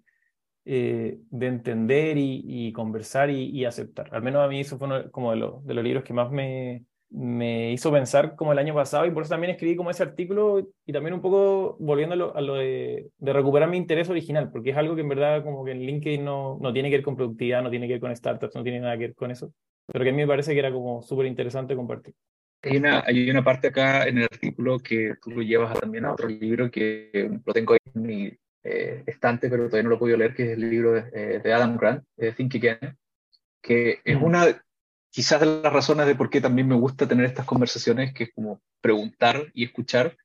eh, 0.66 1.20
de 1.30 1.47
entender 1.47 2.18
y, 2.18 2.43
y 2.45 2.72
conversar 2.74 3.30
y, 3.30 3.49
y, 3.49 3.66
aceptar. 3.66 4.09
Al 4.14 4.22
menos 4.22 4.43
a 4.43 4.47
mí 4.47 4.61
eso 4.61 4.78
fue 4.78 4.88
uno 4.88 5.11
como 5.11 5.32
de, 5.34 5.51
de 5.64 5.74
los 5.74 5.84
libros 5.84 6.03
que 6.03 6.14
más 6.14 6.32
me, 6.32 6.86
me 7.14 7.72
hizo 7.72 7.91
pensar 7.91 8.36
como 8.36 8.53
el 8.53 8.57
año 8.57 8.74
pasado 8.74 9.05
y 9.05 9.11
por 9.11 9.22
eso 9.22 9.30
también 9.30 9.51
escribí 9.51 9.76
como 9.76 9.91
ese 9.91 10.01
artículo 10.01 10.68
y 10.86 10.91
también 10.91 11.14
un 11.14 11.22
poco 11.22 11.78
volviendo 11.80 12.34
a 12.36 12.41
lo, 12.41 12.55
de, 12.55 13.09
de, 13.18 13.34
recuperar 13.34 13.70
mi 13.70 13.78
interés 13.78 14.09
original, 14.09 14.49
porque 14.51 14.72
es 14.72 14.78
algo 14.78 14.95
que 14.95 15.01
en 15.01 15.09
verdad 15.09 15.43
como 15.43 15.64
que 15.64 15.72
en 15.72 15.82
LinkedIn 15.82 16.26
no, 16.26 16.57
no 16.59 16.74
tiene 16.74 16.89
que 16.89 16.97
ver 16.97 17.05
con 17.05 17.16
productividad, 17.16 17.61
no 17.61 17.70
tiene 17.70 17.88
que 17.88 17.93
ver 17.93 18.01
con 18.01 18.16
startups, 18.16 18.55
no 18.55 18.64
tiene 18.64 18.80
nada 18.80 18.97
que 18.97 19.07
ver 19.07 19.16
con 19.16 19.30
eso, 19.30 19.53
pero 19.86 20.03
que 20.03 20.09
a 20.09 20.14
mí 20.14 20.18
me 20.18 20.28
parece 20.28 20.53
que 20.53 20.59
era 20.59 20.72
como 20.72 21.03
súper 21.03 21.28
interesante 21.28 21.76
compartir. 21.76 22.16
Hay 22.64 22.78
una, 22.78 23.03
hay 23.05 23.30
una 23.30 23.43
parte 23.43 23.68
acá 23.68 24.07
en 24.07 24.20
el 24.20 24.24
artículo 24.24 24.80
que 24.80 25.16
tú 25.22 25.32
lo 25.32 25.41
llevas 25.41 25.80
también 25.80 26.05
a 26.05 26.14
otro 26.14 26.28
libro 26.28 26.72
que 26.72 27.30
lo 27.45 27.53
tengo 27.53 27.74
ahí 27.74 27.80
en 27.93 28.01
mi 28.01 28.32
eh, 28.64 29.03
estante, 29.05 29.49
pero 29.49 29.66
todavía 29.66 29.84
no 29.84 29.89
lo 29.89 29.95
he 29.95 29.99
podido 29.99 30.18
leer, 30.18 30.34
que 30.34 30.43
es 30.43 30.57
el 30.57 30.70
libro 30.70 30.93
de, 30.93 31.03
eh, 31.14 31.41
de 31.43 31.53
Adam 31.53 31.78
Grant, 31.78 32.03
Think 32.38 32.55
Again, 32.55 32.97
que 33.61 33.99
es 34.03 34.18
mm. 34.18 34.24
una 34.24 34.64
quizás 35.14 35.39
de 35.39 35.61
las 35.61 35.72
razones 35.72 36.07
de 36.07 36.16
por 36.16 36.30
qué 36.32 36.41
también 36.41 36.68
me 36.68 36.76
gusta 36.76 37.07
tener 37.07 37.26
estas 37.26 37.45
conversaciones, 37.45 38.14
que 38.14 38.26
es 38.26 38.32
como 38.34 38.61
preguntar 38.82 39.51
y 39.53 39.64
escuchar. 39.64 40.18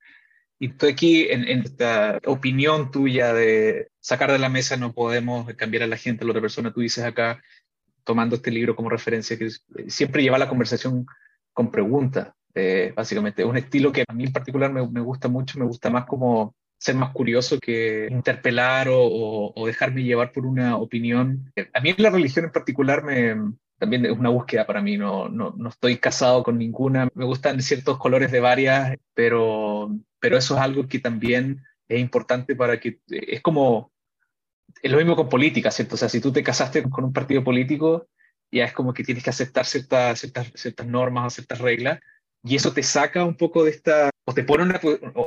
Y 0.59 0.71
estoy 0.71 0.93
aquí 0.93 1.27
en, 1.29 1.45
esta 1.47 2.19
opinión 2.25 2.91
tuya 2.91 3.35
de 3.35 3.91
sacar 4.01 4.33
de 4.33 4.39
la 4.39 4.49
mesa 4.49 4.79
no 4.79 4.95
podemos 4.95 5.53
cambiar 5.55 5.83
a 5.83 5.87
la 5.87 5.99
gente, 5.99 6.25
a 6.25 6.27
la 6.27 6.31
otra 6.31 6.41
persona. 6.41 6.73
Tú 6.73 6.81
dices 6.81 7.05
acá, 7.05 7.43
tomando 8.03 8.37
este 8.37 8.51
libro 8.51 8.75
como 8.75 8.89
referencia, 8.89 9.39
que 9.39 9.51
siempre 9.89 10.23
lleva 10.23 10.39
la 10.39 10.49
conversación 10.49 11.05
con 11.53 11.71
preguntas, 11.71 12.33
eh, 12.55 12.93
básicamente. 12.97 13.43
Es 13.43 13.49
un 13.49 13.59
estilo 13.59 13.93
que 13.93 14.05
a 14.09 14.15
mí 14.15 14.25
en 14.25 14.33
particular 14.33 14.73
me, 14.73 14.89
me, 14.89 15.01
gusta 15.03 15.29
mucho, 15.29 15.59
me 15.59 15.67
gusta 15.67 15.91
más 15.91 16.07
como 16.07 16.57
ser 16.79 16.95
más 16.95 17.13
curioso 17.13 17.59
que 17.59 18.09
interpelar 18.11 18.89
o, 18.89 19.53
o, 19.55 19.67
dejarme 19.67 20.05
llevar 20.05 20.33
por 20.33 20.47
una 20.47 20.77
opinión. 20.77 21.53
A 21.75 21.81
mí 21.81 21.95
la 21.99 22.11
religión 22.11 22.45
en 22.45 22.53
particular 22.53 23.03
me, 23.03 23.35
también 23.79 24.05
es 24.07 24.13
una 24.13 24.31
búsqueda 24.31 24.67
para 24.67 24.81
mí, 24.81 24.97
no, 24.97 25.29
no, 25.29 25.55
no, 25.57 25.69
estoy 25.69 25.99
casado 25.99 26.43
con 26.43 26.59
ninguna, 26.59 27.09
me 27.15 27.25
gustan 27.25 27.61
ciertos 27.63 27.99
colores 27.99 28.31
de 28.31 28.41
varias, 28.41 28.97
pero, 29.15 29.91
pero 30.21 30.37
eso 30.37 30.55
es 30.55 30.61
algo 30.61 30.87
que 30.87 30.99
también 31.01 31.65
es 31.89 32.01
importante 32.01 32.55
para 32.55 32.79
que, 32.79 33.01
es 33.09 33.41
como, 33.41 33.93
es 34.83 34.91
lo 34.91 34.99
mismo 34.99 35.17
con 35.17 35.29
política, 35.29 35.71
¿cierto? 35.71 35.95
O 35.95 35.99
sea, 35.99 36.09
si 36.09 36.21
tú 36.21 36.33
te 36.33 36.43
casaste 36.43 36.83
con 36.89 37.05
un 37.05 37.13
partido 37.13 37.43
político, 37.43 38.09
ya 38.51 38.65
es 38.65 38.73
como 38.73 38.93
que 38.93 39.05
tienes 39.05 39.25
que 39.25 39.31
aceptar 39.31 39.65
ciertas, 39.65 40.21
ciertas, 40.21 40.53
ciertas 40.55 40.87
normas 40.87 41.27
o 41.27 41.31
ciertas 41.31 41.61
reglas, 41.61 42.01
y 42.49 42.57
eso 42.57 42.73
te 42.73 42.83
saca 42.83 43.25
un 43.25 43.37
poco 43.37 43.65
de 43.65 43.71
esta, 43.71 44.11
o 44.25 44.33
te 44.33 44.43
pone 44.43 44.63
una, 44.63 44.81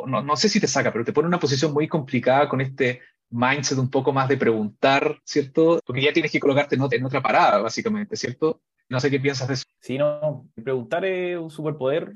no, 0.07 0.23
no 0.23 0.35
sé 0.35 0.49
si 0.49 0.59
te 0.59 0.67
saca, 0.67 0.91
pero 0.91 1.05
te 1.05 1.13
pone 1.13 1.27
una 1.27 1.39
posición 1.39 1.71
muy 1.71 1.87
complicada 1.87 2.49
con 2.49 2.61
este 2.61 3.01
mindset 3.29 3.77
un 3.77 3.89
poco 3.89 4.11
más 4.11 4.27
de 4.27 4.37
preguntar, 4.37 5.19
¿cierto? 5.23 5.79
Porque 5.85 6.01
ya 6.01 6.13
tienes 6.13 6.31
que 6.31 6.39
colocarte 6.39 6.75
en 6.75 7.03
otra, 7.03 7.21
parada, 7.21 7.59
básicamente, 7.59 8.15
¿cierto? 8.15 8.61
No 8.89 8.99
sé 8.99 9.11
qué 9.11 9.19
piensas 9.19 9.47
de 9.47 9.53
eso. 9.53 9.65
Sí, 9.79 9.97
no, 9.97 10.47
preguntar 10.63 11.05
es 11.05 11.37
un 11.37 11.51
superpoder, 11.51 12.13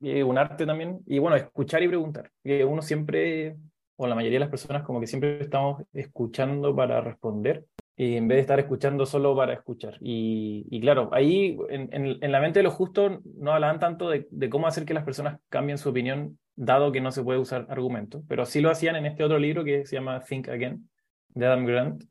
es 0.00 0.24
un 0.24 0.38
arte 0.38 0.64
también, 0.64 1.00
y 1.06 1.18
bueno, 1.18 1.36
escuchar 1.36 1.82
y 1.82 1.88
preguntar. 1.88 2.30
Uno 2.44 2.80
siempre, 2.80 3.56
o 3.96 4.06
la 4.06 4.14
mayoría 4.14 4.36
de 4.36 4.44
las 4.44 4.50
personas, 4.50 4.84
como 4.84 5.00
que 5.00 5.06
siempre 5.06 5.40
estamos 5.40 5.82
escuchando 5.92 6.74
para 6.74 7.00
responder, 7.00 7.64
y 7.96 8.16
en 8.16 8.26
vez 8.26 8.36
de 8.36 8.40
estar 8.40 8.58
escuchando 8.58 9.06
solo 9.06 9.36
para 9.36 9.52
escuchar. 9.52 9.96
Y, 10.00 10.66
y 10.70 10.80
claro, 10.80 11.10
ahí 11.12 11.56
en, 11.68 11.88
en, 11.92 12.32
la 12.32 12.40
mente 12.40 12.58
de 12.58 12.64
los 12.64 12.74
justos 12.74 13.20
no 13.36 13.52
hablaban 13.52 13.78
tanto 13.78 14.10
de, 14.10 14.26
de, 14.30 14.50
cómo 14.50 14.66
hacer 14.66 14.84
que 14.84 14.94
las 14.94 15.04
personas 15.04 15.38
cambien 15.48 15.78
su 15.78 15.90
opinión, 15.90 16.38
dado 16.56 16.92
que 16.92 17.00
no 17.00 17.12
se 17.12 17.22
puede 17.22 17.38
usar 17.38 17.66
argumentos, 17.68 18.22
pero 18.28 18.46
sí 18.46 18.60
lo 18.60 18.70
hacían 18.70 18.96
en 18.96 19.06
este 19.06 19.24
otro 19.24 19.38
libro 19.38 19.64
que 19.64 19.86
se 19.86 19.96
llama 19.96 20.20
Think 20.20 20.48
Again, 20.48 20.88
de 21.28 21.46
Adam 21.46 21.66
Grant, 21.66 22.04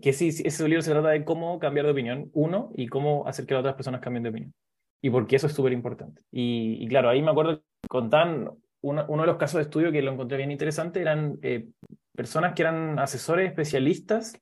que 0.00 0.12
sí, 0.12 0.28
ese 0.28 0.68
libro 0.68 0.82
se 0.82 0.90
trata 0.90 1.08
de 1.10 1.24
cómo 1.24 1.58
cambiar 1.58 1.86
de 1.86 1.92
opinión, 1.92 2.30
uno, 2.32 2.70
y 2.74 2.86
cómo 2.86 3.26
hacer 3.26 3.46
que 3.46 3.54
las 3.54 3.60
otras 3.60 3.74
personas 3.74 4.00
cambien 4.00 4.22
de 4.22 4.30
opinión. 4.30 4.54
Y 5.00 5.10
porque 5.10 5.36
eso 5.36 5.48
es 5.48 5.52
súper 5.52 5.72
importante. 5.72 6.22
Y, 6.30 6.78
y, 6.80 6.88
claro, 6.88 7.08
ahí 7.08 7.22
me 7.22 7.30
acuerdo 7.30 7.62
con 7.88 8.08
tan 8.08 8.50
uno, 8.82 9.04
uno, 9.08 9.22
de 9.22 9.26
los 9.26 9.36
casos 9.36 9.58
de 9.58 9.62
estudio 9.62 9.92
que 9.92 10.02
lo 10.02 10.12
encontré 10.12 10.36
bien 10.36 10.50
interesante 10.50 11.00
eran 11.00 11.38
eh, 11.42 11.68
personas 12.14 12.54
que 12.54 12.62
eran 12.62 12.98
asesores 12.98 13.48
especialistas 13.48 14.40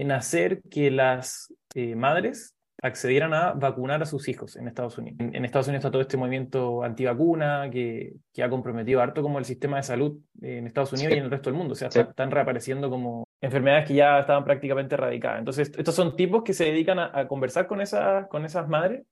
en 0.00 0.12
hacer 0.12 0.62
que 0.70 0.90
las 0.90 1.52
eh, 1.74 1.94
madres 1.94 2.56
accedieran 2.82 3.34
a 3.34 3.52
vacunar 3.52 4.00
a 4.00 4.06
sus 4.06 4.28
hijos 4.28 4.56
en 4.56 4.66
Estados 4.66 4.96
Unidos. 4.96 5.18
En, 5.20 5.44
Estados 5.44 5.68
Unidos 5.68 5.80
está 5.80 5.90
todo 5.90 6.00
este 6.00 6.16
movimiento 6.16 6.82
antivacuna 6.82 7.68
que, 7.70 8.14
que 8.32 8.42
ha 8.42 8.48
comprometido 8.48 9.02
harto 9.02 9.22
como 9.22 9.38
el 9.38 9.44
sistema 9.44 9.76
de 9.76 9.82
salud 9.82 10.18
en 10.40 10.66
Estados 10.66 10.94
Unidos 10.94 11.12
y 11.12 11.18
en 11.18 11.24
el 11.24 11.30
resto 11.30 11.50
del 11.50 11.58
mundo. 11.58 11.72
O 11.72 11.76
sea, 11.76 11.88
están 11.88 12.30
reapareciendo 12.30 12.88
como 12.88 13.28
enfermedades 13.42 13.88
que 13.88 13.94
ya 13.94 14.20
estaban 14.20 14.42
prácticamente 14.42 14.94
erradicadas. 14.94 15.40
Entonces, 15.40 15.70
estos 15.76 15.94
son 15.94 16.16
tipos 16.16 16.44
que 16.44 16.54
se 16.54 16.64
dedican 16.64 16.98
a, 16.98 17.10
a 17.12 17.28
conversar 17.28 17.66
con 17.66 17.82
esas, 17.82 18.26
con 18.28 18.46
esas 18.46 18.66
madres 18.68 19.02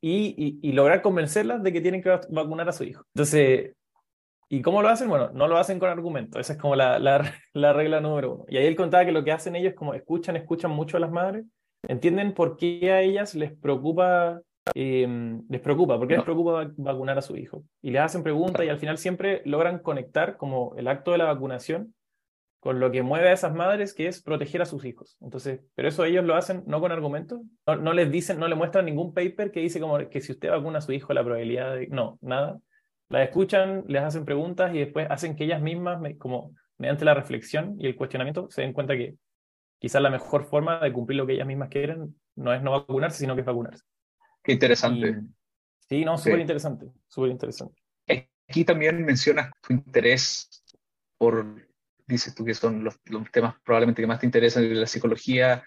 y, 0.00 0.34
y, 0.62 0.66
y, 0.66 0.72
lograr 0.72 1.02
convencerlas 1.02 1.62
de 1.62 1.74
que 1.74 1.82
tienen 1.82 2.02
que 2.02 2.18
vacunar 2.30 2.66
a 2.70 2.72
su 2.72 2.84
hijo. 2.84 3.04
Entonces, 3.14 3.74
¿Y 4.48 4.62
cómo 4.62 4.80
lo 4.80 4.88
hacen? 4.88 5.08
Bueno, 5.08 5.30
no 5.32 5.48
lo 5.48 5.58
hacen 5.58 5.78
con 5.78 5.88
argumentos, 5.88 6.40
esa 6.40 6.52
es 6.52 6.58
como 6.58 6.76
la, 6.76 6.98
la, 6.98 7.18
la, 7.52 7.72
regla 7.72 8.00
número 8.00 8.34
uno. 8.34 8.44
Y 8.48 8.56
ahí 8.56 8.66
él 8.66 8.76
contaba 8.76 9.04
que 9.04 9.12
lo 9.12 9.24
que 9.24 9.32
hacen 9.32 9.56
ellos 9.56 9.70
es 9.70 9.76
como 9.76 9.94
escuchan, 9.94 10.36
escuchan 10.36 10.70
mucho 10.70 10.96
a 10.96 11.00
las 11.00 11.10
madres, 11.10 11.44
entienden 11.88 12.32
por 12.32 12.56
qué 12.56 12.92
a 12.92 13.00
ellas 13.00 13.34
les 13.34 13.52
preocupa, 13.52 14.40
eh, 14.74 15.38
les 15.48 15.60
preocupa, 15.60 15.98
por 15.98 16.06
qué 16.06 16.14
les 16.14 16.24
preocupa 16.24 16.70
vacunar 16.76 17.18
a 17.18 17.22
su 17.22 17.36
hijo. 17.36 17.64
Y 17.82 17.90
les 17.90 18.02
hacen 18.02 18.22
preguntas 18.22 18.64
y 18.64 18.68
al 18.68 18.78
final 18.78 18.98
siempre 18.98 19.42
logran 19.44 19.80
conectar 19.80 20.36
como 20.36 20.74
el 20.76 20.86
acto 20.88 21.12
de 21.12 21.18
la 21.18 21.24
vacunación 21.24 21.94
con 22.60 22.80
lo 22.80 22.90
que 22.90 23.02
mueve 23.02 23.28
a 23.28 23.32
esas 23.32 23.54
madres, 23.54 23.94
que 23.94 24.08
es 24.08 24.22
proteger 24.22 24.60
a 24.62 24.66
sus 24.66 24.84
hijos. 24.84 25.16
Entonces, 25.20 25.60
pero 25.76 25.88
eso 25.88 26.04
ellos 26.04 26.24
lo 26.24 26.34
hacen 26.34 26.64
no 26.66 26.80
con 26.80 26.90
argumentos, 26.90 27.40
no, 27.66 27.76
no 27.76 27.92
les 27.92 28.10
dicen, 28.10 28.40
no 28.40 28.48
le 28.48 28.56
muestran 28.56 28.86
ningún 28.86 29.14
paper 29.14 29.52
que 29.52 29.60
dice 29.60 29.78
como 29.78 29.98
que 30.08 30.20
si 30.20 30.32
usted 30.32 30.50
vacuna 30.50 30.78
a 30.78 30.82
su 30.82 30.92
hijo 30.92 31.12
la 31.12 31.22
probabilidad 31.22 31.76
de... 31.76 31.86
No, 31.88 32.18
nada 32.22 32.58
las 33.08 33.28
escuchan, 33.28 33.84
les 33.86 34.02
hacen 34.02 34.24
preguntas 34.24 34.74
y 34.74 34.78
después 34.78 35.06
hacen 35.10 35.36
que 35.36 35.44
ellas 35.44 35.62
mismas, 35.62 36.00
como 36.18 36.54
mediante 36.78 37.04
la 37.04 37.14
reflexión 37.14 37.76
y 37.78 37.86
el 37.86 37.96
cuestionamiento, 37.96 38.48
se 38.50 38.62
den 38.62 38.72
cuenta 38.72 38.96
que 38.96 39.16
quizás 39.78 40.02
la 40.02 40.10
mejor 40.10 40.44
forma 40.44 40.80
de 40.80 40.92
cumplir 40.92 41.18
lo 41.18 41.26
que 41.26 41.34
ellas 41.34 41.46
mismas 41.46 41.68
quieren 41.68 42.16
no 42.34 42.52
es 42.52 42.62
no 42.62 42.72
vacunarse, 42.72 43.18
sino 43.18 43.34
que 43.34 43.40
es 43.40 43.46
vacunarse. 43.46 43.84
Qué 44.42 44.52
interesante. 44.52 45.22
sí, 45.88 46.04
no, 46.04 46.18
súper 46.18 46.40
interesante, 46.40 46.86
súper 47.08 47.30
interesante. 47.30 47.80
Aquí 48.48 48.64
también 48.64 49.04
mencionas 49.04 49.50
tu 49.60 49.72
interés 49.72 50.62
por, 51.18 51.66
dices 52.06 52.34
tú 52.34 52.44
que 52.44 52.54
son 52.54 52.84
los, 52.84 52.96
los 53.06 53.28
temas 53.32 53.56
probablemente 53.64 54.02
que 54.02 54.06
más 54.06 54.20
te 54.20 54.26
interesan, 54.26 54.78
la 54.78 54.86
psicología 54.86 55.64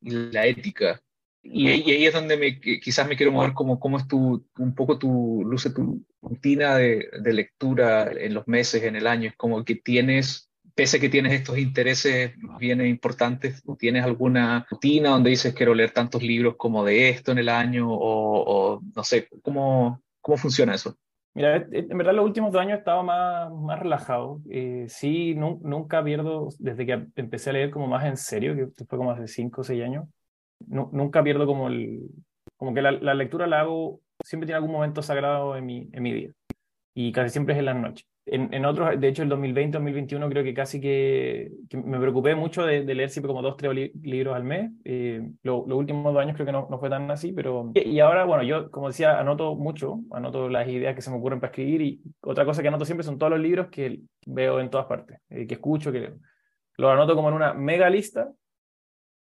y 0.00 0.10
la 0.10 0.46
ética. 0.46 1.00
Y, 1.42 1.68
ahí 1.68 2.06
es 2.06 2.14
donde 2.14 2.36
me, 2.36 2.60
quizás 2.60 3.08
me 3.08 3.16
quiero 3.16 3.32
mover 3.32 3.52
como 3.52 3.80
cómo 3.80 3.98
es 3.98 4.06
tu, 4.06 4.46
un 4.58 4.74
poco 4.74 4.98
tu, 4.98 5.42
luce 5.44 5.70
tu 5.70 6.04
rutina 6.20 6.76
de, 6.76 7.08
de, 7.20 7.32
lectura 7.32 8.10
en 8.12 8.34
los 8.34 8.46
meses, 8.46 8.82
en 8.84 8.94
el 8.94 9.06
año. 9.06 9.28
Es 9.30 9.36
como 9.36 9.64
que 9.64 9.74
tienes, 9.74 10.50
pese 10.74 10.98
a 10.98 11.00
que 11.00 11.08
tienes 11.08 11.32
estos 11.32 11.58
intereses 11.58 12.32
bien 12.58 12.84
importantes, 12.86 13.62
¿tienes 13.78 14.04
alguna 14.04 14.66
rutina 14.70 15.10
donde 15.10 15.30
dices 15.30 15.54
quiero 15.54 15.74
leer 15.74 15.90
tantos 15.90 16.22
libros 16.22 16.54
como 16.56 16.84
de 16.84 17.08
esto 17.08 17.32
en 17.32 17.38
el 17.38 17.48
año? 17.48 17.92
O, 17.92 18.76
o 18.76 18.80
no 18.94 19.02
sé, 19.02 19.28
¿cómo, 19.42 20.00
¿cómo 20.20 20.36
funciona 20.36 20.74
eso? 20.74 20.96
Mira, 21.34 21.66
en 21.70 21.96
verdad 21.96 22.12
los 22.12 22.26
últimos 22.26 22.52
dos 22.52 22.60
años 22.60 22.74
he 22.74 22.78
estado 22.78 23.02
más, 23.02 23.50
más 23.50 23.80
relajado. 23.80 24.40
Eh, 24.50 24.84
sí, 24.88 25.34
nunca 25.34 26.04
pierdo, 26.04 26.50
desde 26.58 26.84
que 26.84 27.06
empecé 27.16 27.50
a 27.50 27.52
leer 27.54 27.70
como 27.70 27.86
más 27.86 28.04
en 28.04 28.18
serio, 28.18 28.54
que 28.54 28.84
fue 28.84 28.98
como 28.98 29.10
hace 29.10 29.26
cinco 29.26 29.62
o 29.62 29.64
seis 29.64 29.82
años, 29.82 30.06
nunca 30.68 31.22
pierdo 31.22 31.46
como 31.46 31.68
el... 31.68 32.08
Como 32.56 32.74
que 32.74 32.82
la, 32.82 32.92
la, 32.92 33.14
lectura 33.14 33.46
la 33.46 33.60
hago, 33.60 34.00
siempre 34.22 34.46
tiene 34.46 34.56
algún 34.56 34.72
momento 34.72 35.02
sagrado 35.02 35.56
en 35.56 35.66
mi, 35.66 35.88
en 35.92 36.02
mi 36.02 36.12
día. 36.12 36.30
Y 36.94 37.10
casi 37.10 37.30
siempre 37.30 37.54
es 37.54 37.58
en 37.58 37.64
las 37.64 37.76
noches. 37.76 38.06
En, 38.24 38.54
en 38.54 38.64
otros, 38.66 39.00
de 39.00 39.08
hecho, 39.08 39.24
el 39.24 39.28
2020, 39.28 39.78
2021 39.78 40.28
creo 40.28 40.44
que 40.44 40.54
casi 40.54 40.80
que, 40.80 41.50
me 41.72 41.98
preocupé 41.98 42.36
mucho 42.36 42.64
de, 42.64 42.84
leer 42.84 43.10
siempre 43.10 43.26
como 43.28 43.42
dos, 43.42 43.56
tres 43.56 43.92
libros 44.00 44.36
al 44.36 44.44
mes. 44.44 44.70
Eh, 44.84 45.28
los 45.42 45.66
últimos 45.66 46.12
dos 46.12 46.22
años 46.22 46.34
creo 46.36 46.46
que 46.46 46.52
no, 46.52 46.68
no, 46.70 46.78
fue 46.78 46.88
tan 46.88 47.10
así, 47.10 47.32
pero... 47.32 47.72
Y, 47.74 47.98
ahora, 47.98 48.24
bueno, 48.24 48.44
yo, 48.44 48.70
como 48.70 48.88
decía, 48.88 49.18
anoto 49.18 49.56
mucho, 49.56 50.00
anoto 50.12 50.48
las 50.48 50.68
ideas 50.68 50.94
que 50.94 51.02
se 51.02 51.10
me 51.10 51.16
ocurren 51.16 51.40
para 51.40 51.50
escribir 51.50 51.82
y 51.82 52.00
otra 52.20 52.44
cosa 52.44 52.62
que 52.62 52.68
anoto 52.68 52.84
siempre 52.84 53.04
son 53.04 53.18
todos 53.18 53.30
los 53.30 53.40
libros 53.40 53.68
que 53.68 54.02
veo 54.26 54.60
en 54.60 54.70
todas 54.70 54.86
partes, 54.86 55.18
eh, 55.28 55.46
que 55.46 55.54
escucho, 55.54 55.90
que 55.90 56.00
leo. 56.00 56.18
Los 56.76 56.92
anoto 56.92 57.16
como 57.16 57.28
en 57.28 57.34
una 57.34 57.54
mega 57.54 57.90
lista 57.90 58.30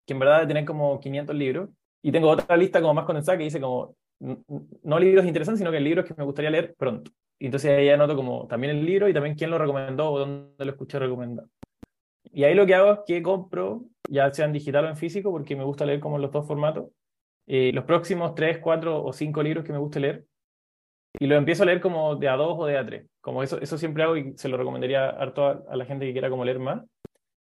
que 0.08 0.14
en 0.14 0.20
verdad 0.20 0.47
tener 0.47 0.66
como 0.66 0.99
500 0.99 1.36
libros. 1.36 1.70
Y 2.01 2.12
tengo 2.12 2.30
otra 2.30 2.55
lista 2.55 2.82
como 2.82 2.93
más 2.93 3.05
condensada 3.05 3.38
que 3.38 3.43
dice 3.43 3.60
como, 3.60 3.95
no 4.20 4.99
libros 4.99 5.26
interesantes, 5.26 5.60
sino 5.60 5.72
que 5.72 5.80
libros 5.80 6.05
que 6.05 6.16
me 6.18 6.24
gustaría 6.24 6.49
leer 6.49 6.74
pronto. 6.76 7.12
Y 7.39 7.45
entonces 7.45 7.72
ahí 7.72 7.89
anoto 7.89 8.16
como 8.16 8.47
también 8.47 8.76
el 8.76 8.86
libro 8.86 9.10
y 9.10 9.14
también 9.14 9.36
quién 9.36 9.51
lo 9.51 9.58
recomendó 9.58 10.12
o 10.12 10.20
dónde 10.20 10.66
lo 10.66 10.72
escuché 10.72 10.97
recomendar. 10.97 11.45
Y 12.32 12.43
ahí 12.45 12.55
lo 12.55 12.66
que 12.66 12.76
hago 12.76 12.93
es 12.93 12.99
que 13.05 13.22
compro, 13.22 13.86
ya 14.10 14.34
sea 14.34 14.45
en 14.45 14.53
digital 14.53 14.86
o 14.86 14.89
en 14.89 14.97
físico, 14.97 15.32
porque 15.32 15.55
me 15.55 15.64
gusta 15.64 15.86
leer 15.86 15.99
como 15.99 16.18
los 16.18 16.32
dos 16.32 16.47
formatos, 16.47 16.89
eh, 17.45 17.72
los 17.74 17.84
próximos 17.84 18.34
tres, 18.34 18.60
cuatro 18.60 19.03
o 19.03 19.12
cinco 19.14 19.43
libros 19.43 19.66
que 19.66 19.74
me 19.74 19.80
guste 19.80 19.99
leer. 19.99 20.26
Y 21.20 21.28
lo 21.28 21.36
empiezo 21.36 21.64
a 21.64 21.66
leer 21.66 21.82
como 21.82 22.16
de 22.16 22.30
a 22.30 22.36
dos 22.36 22.55
o 22.58 22.66
de 22.66 22.78
a 22.78 22.86
tres. 22.86 23.08
Como 23.22 23.43
eso, 23.43 23.60
eso 23.60 23.78
siempre 23.78 24.03
hago 24.03 24.18
y 24.18 24.38
se 24.38 24.49
lo 24.49 24.58
recomendaría 24.58 25.10
harto 25.10 25.45
a, 25.45 25.64
a 25.70 25.76
la 25.76 25.86
gente 25.86 26.05
que 26.05 26.12
quiera 26.14 26.30
como 26.30 26.45
leer 26.45 26.60
más 26.60 26.84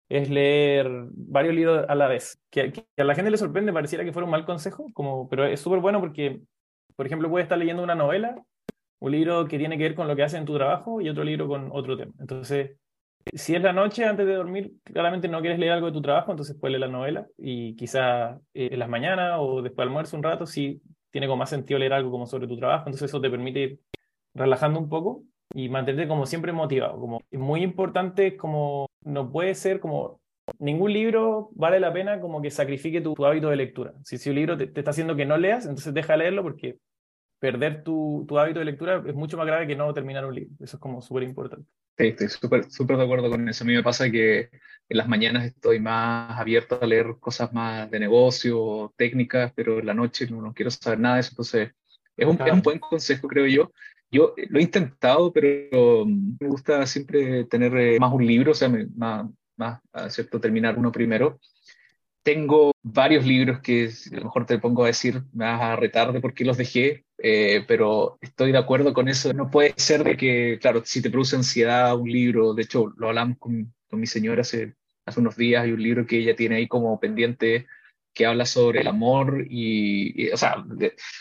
es 0.08 0.30
leer 0.30 0.88
varios 1.10 1.54
libros 1.54 1.84
a 1.88 1.94
la 1.94 2.08
vez. 2.08 2.40
Que, 2.50 2.72
a 2.96 3.04
la 3.04 3.14
gente 3.14 3.30
le 3.30 3.36
sorprende, 3.36 3.72
pareciera 3.72 4.04
que 4.04 4.12
fuera 4.12 4.24
un 4.24 4.30
mal 4.30 4.44
consejo, 4.44 4.86
como, 4.94 5.28
pero 5.28 5.44
es 5.44 5.60
súper 5.60 5.80
bueno 5.80 6.00
porque, 6.00 6.40
por 6.96 7.06
ejemplo, 7.06 7.28
puedes 7.28 7.44
estar 7.44 7.58
leyendo 7.58 7.82
una 7.82 7.94
novela, 7.94 8.42
un 9.00 9.12
libro 9.12 9.46
que 9.46 9.58
tiene 9.58 9.76
que 9.76 9.84
ver 9.84 9.94
con 9.94 10.08
lo 10.08 10.16
que 10.16 10.22
haces 10.22 10.38
en 10.38 10.46
tu 10.46 10.54
trabajo 10.54 11.00
y 11.00 11.08
otro 11.08 11.24
libro 11.24 11.46
con 11.46 11.70
otro 11.72 11.96
tema. 11.96 12.12
Entonces, 12.18 12.76
si 13.34 13.54
es 13.54 13.62
la 13.62 13.72
noche 13.72 14.04
antes 14.04 14.26
de 14.26 14.34
dormir, 14.34 14.72
claramente 14.82 15.28
no 15.28 15.40
quieres 15.40 15.58
leer 15.58 15.72
algo 15.72 15.88
de 15.88 15.92
tu 15.92 16.02
trabajo, 16.02 16.30
entonces 16.30 16.56
puedes 16.58 16.72
leer 16.72 16.90
la 16.90 16.98
novela 16.98 17.26
y 17.36 17.76
quizá 17.76 18.40
eh, 18.54 18.70
en 18.72 18.78
las 18.78 18.88
mañanas 18.88 19.36
o 19.38 19.60
después 19.60 19.84
de 19.84 19.90
almuerzo 19.90 20.16
un 20.16 20.22
rato, 20.22 20.46
si 20.46 20.80
tiene 21.10 21.26
como 21.26 21.38
más 21.38 21.50
sentido 21.50 21.78
leer 21.78 21.92
algo 21.92 22.10
como 22.10 22.26
sobre 22.26 22.46
tu 22.46 22.56
trabajo, 22.56 22.84
entonces 22.86 23.10
eso 23.10 23.20
te 23.20 23.30
permite 23.30 23.60
ir 23.60 23.80
relajando 24.34 24.80
un 24.80 24.88
poco 24.88 25.24
y 25.54 25.68
mantenerte 25.68 26.08
como 26.08 26.26
siempre 26.26 26.52
motivado. 26.52 26.98
Como, 26.98 27.22
es 27.30 27.38
muy 27.38 27.62
importante 27.62 28.36
como 28.36 28.88
no 29.04 29.30
puede 29.30 29.54
ser 29.54 29.80
como 29.80 30.20
ningún 30.58 30.92
libro 30.92 31.50
vale 31.52 31.80
la 31.80 31.92
pena 31.92 32.20
como 32.20 32.40
que 32.40 32.50
sacrifique 32.50 33.00
tu, 33.00 33.14
hábito 33.24 33.50
de 33.50 33.56
lectura. 33.56 33.94
Si, 34.04 34.18
si 34.18 34.30
un 34.30 34.36
libro 34.36 34.56
te, 34.56 34.64
está 34.64 34.90
haciendo 34.90 35.16
que 35.16 35.26
no 35.26 35.36
leas, 35.36 35.64
entonces 35.64 35.94
deja 35.94 36.14
de 36.14 36.20
leerlo 36.20 36.42
porque 36.42 36.78
perder 37.38 37.84
tu, 37.84 38.24
tu, 38.26 38.38
hábito 38.38 38.58
de 38.58 38.64
lectura 38.64 39.02
es 39.06 39.14
mucho 39.14 39.36
más 39.36 39.46
grave 39.46 39.66
que 39.66 39.76
no 39.76 39.92
terminar 39.94 40.24
un 40.24 40.34
libro. 40.34 40.54
Eso 40.60 40.76
es 40.76 40.80
como 40.80 41.00
súper 41.00 41.22
importante. 41.22 41.66
Sí, 41.96 42.08
estoy 42.08 42.28
súper 42.28 42.70
súper 42.70 42.96
de 42.96 43.04
acuerdo 43.04 43.30
con 43.30 43.48
eso. 43.48 43.64
A 43.64 43.66
mí 43.66 43.74
me 43.74 43.82
pasa 43.82 44.10
que 44.10 44.50
en 44.88 44.96
las 44.96 45.08
mañanas 45.08 45.44
estoy 45.44 45.80
más 45.80 46.38
abierto 46.38 46.78
a 46.80 46.86
leer 46.86 47.16
cosas 47.20 47.52
más 47.52 47.90
de 47.90 48.00
negocio, 48.00 48.92
técnicas, 48.96 49.52
pero 49.54 49.80
en 49.80 49.86
la 49.86 49.94
noche 49.94 50.26
no, 50.30 50.40
no 50.40 50.54
quiero 50.54 50.70
saber 50.70 51.00
nada 51.00 51.16
de 51.16 51.20
eso. 51.22 51.30
Entonces, 51.32 51.70
es 52.16 52.26
un, 52.26 52.40
es 52.44 52.52
un 52.52 52.62
buen 52.62 52.78
consejo, 52.78 53.28
creo 53.28 53.46
yo. 53.46 53.72
Yo 54.10 54.34
lo 54.48 54.58
he 54.58 54.62
intentado, 54.62 55.32
pero 55.32 56.06
me 56.06 56.48
gusta 56.48 56.86
siempre 56.86 57.44
tener 57.44 57.76
eh, 57.76 57.98
más 58.00 58.12
un 58.12 58.26
libro, 58.26 58.52
o 58.52 58.54
sea, 58.54 58.70
más, 58.96 59.26
más, 59.56 59.80
¿cierto? 60.08 60.40
Terminar 60.40 60.78
uno 60.78 60.90
primero. 60.90 61.38
Tengo 62.22 62.72
varios 62.82 63.26
libros 63.26 63.60
que 63.60 63.90
a 64.12 64.16
lo 64.16 64.24
mejor 64.24 64.46
te 64.46 64.58
pongo 64.58 64.84
a 64.84 64.88
decir, 64.88 65.22
me 65.32 65.44
vas 65.44 65.60
a 65.62 65.76
retar 65.76 66.12
de 66.12 66.20
por 66.20 66.34
qué 66.34 66.44
los 66.44 66.56
dejé, 66.56 67.04
eh, 67.18 67.64
pero 67.66 68.18
estoy 68.20 68.52
de 68.52 68.58
acuerdo 68.58 68.94
con 68.94 69.08
eso. 69.08 69.32
No 69.32 69.50
puede 69.50 69.74
ser 69.76 70.04
de 70.04 70.16
que, 70.16 70.58
claro, 70.60 70.82
si 70.84 71.02
te 71.02 71.10
produce 71.10 71.36
ansiedad 71.36 71.96
un 71.96 72.10
libro, 72.10 72.54
de 72.54 72.62
hecho 72.62 72.92
lo 72.96 73.08
hablamos 73.08 73.38
con, 73.38 73.72
con 73.88 74.00
mi 74.00 74.06
señora 74.06 74.42
hace, 74.42 74.74
hace 75.04 75.20
unos 75.20 75.36
días, 75.36 75.64
hay 75.64 75.72
un 75.72 75.82
libro 75.82 76.06
que 76.06 76.18
ella 76.18 76.36
tiene 76.36 76.56
ahí 76.56 76.68
como 76.68 76.98
pendiente 77.00 77.66
que 78.14 78.26
habla 78.26 78.46
sobre 78.46 78.80
el 78.80 78.88
amor 78.88 79.46
y, 79.48 80.28
o 80.30 80.36
sea, 80.36 80.64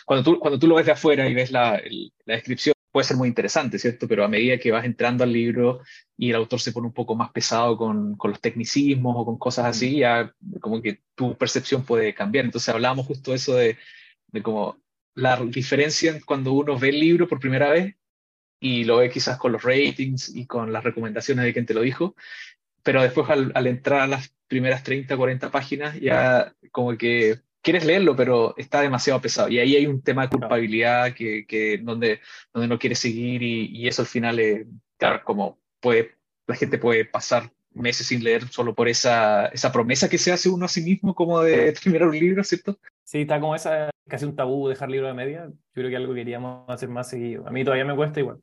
cuando, 0.06 0.24
tú, 0.24 0.40
cuando 0.40 0.58
tú 0.58 0.68
lo 0.68 0.76
ves 0.76 0.88
de 0.88 0.94
afuera 0.94 1.30
y 1.30 1.34
ves 1.36 1.52
la, 1.52 1.80
la 2.26 2.36
descripción, 2.36 2.74
puede 2.98 3.10
ser 3.10 3.18
muy 3.18 3.28
interesante, 3.28 3.78
¿cierto? 3.78 4.08
Pero 4.08 4.26
a 4.26 4.28
medida 4.28 4.58
que 4.58 4.72
vas 4.72 4.84
entrando 4.84 5.24
al 5.24 5.32
libro 5.32 5.82
y 6.18 6.32
el 6.32 6.36
autor 6.36 6.60
se 6.60 6.72
pone 6.72 6.88
un 6.88 6.94
poco 6.94 7.14
más 7.14 7.30
pesado 7.30 7.78
con, 7.78 8.18
con 8.18 8.32
los 8.32 8.42
tecnicismos 8.42 9.14
o 9.16 9.24
con 9.24 9.38
cosas 9.38 9.66
así, 9.68 10.00
ya 10.00 10.34
como 10.62 10.82
que 10.82 11.04
tu 11.14 11.38
percepción 11.38 11.86
puede 11.86 12.16
cambiar. 12.16 12.46
Entonces 12.46 12.70
hablábamos 12.70 13.06
justo 13.06 13.36
eso 13.36 13.54
de, 13.54 13.78
de 14.30 14.42
como 14.42 14.82
la 15.14 15.40
diferencia 15.46 16.20
cuando 16.26 16.54
uno 16.54 16.80
ve 16.80 16.90
el 16.90 17.00
libro 17.00 17.28
por 17.28 17.40
primera 17.40 17.70
vez 17.70 17.96
y 18.60 18.84
lo 18.84 18.98
ve 18.98 19.12
quizás 19.12 19.38
con 19.38 19.52
los 19.52 19.62
ratings 19.62 20.36
y 20.36 20.48
con 20.48 20.74
las 20.74 20.84
recomendaciones 20.84 21.46
de 21.46 21.54
quien 21.54 21.68
te 21.68 21.76
lo 21.76 21.82
dijo, 21.82 22.16
pero 22.82 23.04
después 23.04 23.30
al, 23.30 23.52
al 23.54 23.68
entrar 23.68 24.02
a 24.02 24.08
las 24.08 24.34
primeras 24.48 24.82
30, 24.84 25.16
40 25.16 25.52
páginas 25.52 26.00
ya 26.00 26.52
como 26.72 26.98
que 26.98 27.42
quieres 27.68 27.86
leerlo, 27.86 28.16
pero 28.16 28.54
está 28.56 28.80
demasiado 28.80 29.20
pesado. 29.20 29.50
Y 29.50 29.60
ahí 29.60 29.76
hay 29.76 29.88
un 29.88 30.02
tema 30.02 30.22
de 30.22 30.30
culpabilidad 30.30 31.14
que, 31.14 31.46
que 31.46 31.78
donde, 31.80 32.22
donde 32.54 32.70
no 32.70 32.80
quieres 32.80 33.00
seguir 33.00 33.44
y, 33.44 33.66
y 33.76 33.90
eso 33.90 34.04
al 34.04 34.08
final, 34.08 34.40
es, 34.40 34.66
claro, 34.98 35.22
como 35.26 35.60
puede, 35.82 36.16
la 36.48 36.56
gente 36.56 36.78
puede 36.78 37.04
pasar 37.04 37.52
meses 37.74 38.08
sin 38.08 38.24
leer 38.24 38.48
solo 38.48 38.74
por 38.74 38.88
esa, 38.88 39.48
esa 39.48 39.74
promesa 39.74 40.08
que 40.08 40.18
se 40.18 40.32
hace 40.32 40.48
uno 40.48 40.64
a 40.64 40.70
sí 40.70 40.82
mismo 40.82 41.14
como 41.14 41.42
de 41.42 41.74
terminar 41.74 42.08
un 42.08 42.18
libro, 42.18 42.42
¿cierto? 42.46 42.80
Sí, 43.04 43.24
está 43.24 43.38
como 43.42 43.54
esa, 43.54 43.90
casi 44.08 44.24
un 44.24 44.38
tabú 44.38 44.70
dejar 44.70 44.90
libro 44.90 45.08
de 45.08 45.14
media. 45.14 45.48
Yo 45.48 45.74
creo 45.74 45.90
que 45.90 45.98
algo 45.98 46.14
que 46.14 46.22
queríamos 46.22 46.70
hacer 46.70 46.88
más 46.88 47.10
seguido. 47.10 47.46
A 47.46 47.52
mí 47.52 47.66
todavía 47.66 47.84
me 47.84 47.98
cuesta 47.98 48.22
igual. 48.22 48.40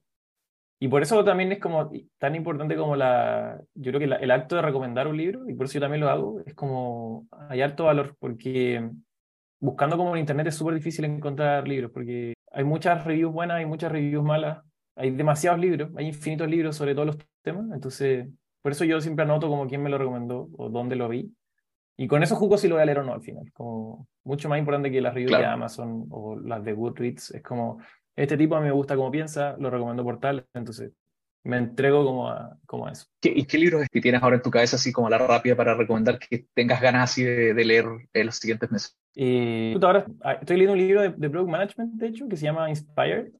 Y 0.79 0.89
por 0.89 1.03
eso 1.03 1.25
también 1.25 1.51
es 1.51 1.61
como 1.61 1.91
tan 2.19 2.35
importante 2.35 2.77
como 2.77 2.95
la, 2.95 3.59
yo 3.75 3.91
creo 3.91 4.01
que 4.01 4.23
el 4.23 4.31
acto 4.31 4.57
de 4.57 4.61
recomendar 4.61 5.09
un 5.09 5.17
libro, 5.17 5.49
y 5.49 5.55
por 5.55 5.65
eso 5.65 5.75
yo 5.75 5.81
también 5.81 6.03
lo 6.03 6.11
hago, 6.11 6.43
es 6.45 6.53
como 6.53 7.27
hay 7.49 7.63
harto 7.63 7.85
valor, 7.85 8.17
porque 8.19 8.91
buscando 9.65 9.97
como 9.97 10.15
en 10.15 10.21
internet 10.21 10.49
es 10.49 10.57
súper 10.57 10.75
difícil 10.75 11.07
encontrar 11.07 11.67
libros, 11.67 11.91
porque 11.91 12.35
hay 12.53 12.65
muchas 12.65 13.05
reviews 13.05 13.33
buenas, 13.33 13.57
hay 13.57 13.67
muchas 13.67 13.91
reviews 13.91 14.23
malas, 14.23 14.63
hay 14.95 15.11
demasiados 15.11 15.59
libros, 15.59 15.91
hay 15.97 16.07
infinitos 16.07 16.49
libros 16.49 16.77
sobre 16.77 16.95
todos 16.95 17.07
los 17.07 17.19
temas, 17.43 17.65
entonces 17.73 18.29
por 18.61 18.73
eso 18.73 18.85
yo 18.85 19.01
siempre 19.01 19.25
anoto 19.25 19.49
como 19.49 19.67
quién 19.67 19.83
me 19.83 19.89
lo 19.89 19.97
recomendó 19.97 20.49
o 20.59 20.69
dónde 20.69 20.97
lo 20.97 21.09
vi. 21.09 21.35
Y 21.97 22.07
con 22.09 22.23
eso 22.23 22.35
juzgo 22.35 22.59
si 22.59 22.69
lo 22.69 22.75
voy 22.75 22.83
a 22.83 22.87
leer 22.87 22.99
o 22.99 23.05
no 23.05 23.13
al 23.13 23.23
final. 23.23 23.53
Como 23.53 24.09
mucho 24.25 24.49
más 24.49 24.59
importante 24.59 24.91
que 24.91 25.01
las 25.01 25.15
reviews 25.15 25.39
de 25.39 25.45
Amazon 25.45 26.07
o 26.11 26.37
las 26.37 26.65
de 26.65 26.73
Goodreads. 26.73 27.33
Es 27.33 27.43
como, 27.43 27.79
este 28.17 28.37
tipo 28.37 28.57
a 28.57 28.61
mí 28.61 28.67
me 28.67 28.73
gusta 28.73 28.97
como 28.97 29.11
piensa, 29.11 29.57
lo 29.59 29.71
recomiendo 29.71 30.03
por 30.03 30.19
tal, 30.19 30.47
entonces 30.55 30.93
me 31.45 31.59
entrego 31.59 32.05
como 32.05 32.29
a, 32.31 32.59
como 32.67 32.89
eso. 32.89 33.07
¿Y 33.23 33.45
qué 33.45 33.59
libros 33.59 33.87
tienes 33.91 34.23
ahora 34.23 34.37
en 34.37 34.43
tu 34.43 34.51
cabeza 34.51 34.77
así 34.77 34.93
como 34.93 35.11
la 35.11 35.19
rápida 35.19 35.55
para 35.55 35.75
recomendar 35.75 36.19
que 36.19 36.47
tengas 36.55 36.81
ganas 36.81 37.11
así 37.11 37.23
de, 37.23 37.65
leer 37.65 37.85
en 38.13 38.27
los 38.27 38.37
siguientes 38.37 38.71
meses? 38.71 38.97
Y 39.15 39.75
ahora 39.83 40.07
ah, 40.23 40.33
estoy 40.35 40.57
leyendo 40.57 40.73
un 40.73 40.79
libro 40.79 41.03
de, 41.03 41.11
de, 41.11 41.31
Product 41.31 41.51
Management, 41.51 41.95
de 41.95 42.09
hecho, 42.09 42.29
que 42.29 42.37
se 42.37 42.45
llama 42.45 42.69
Inspired, 42.69 43.33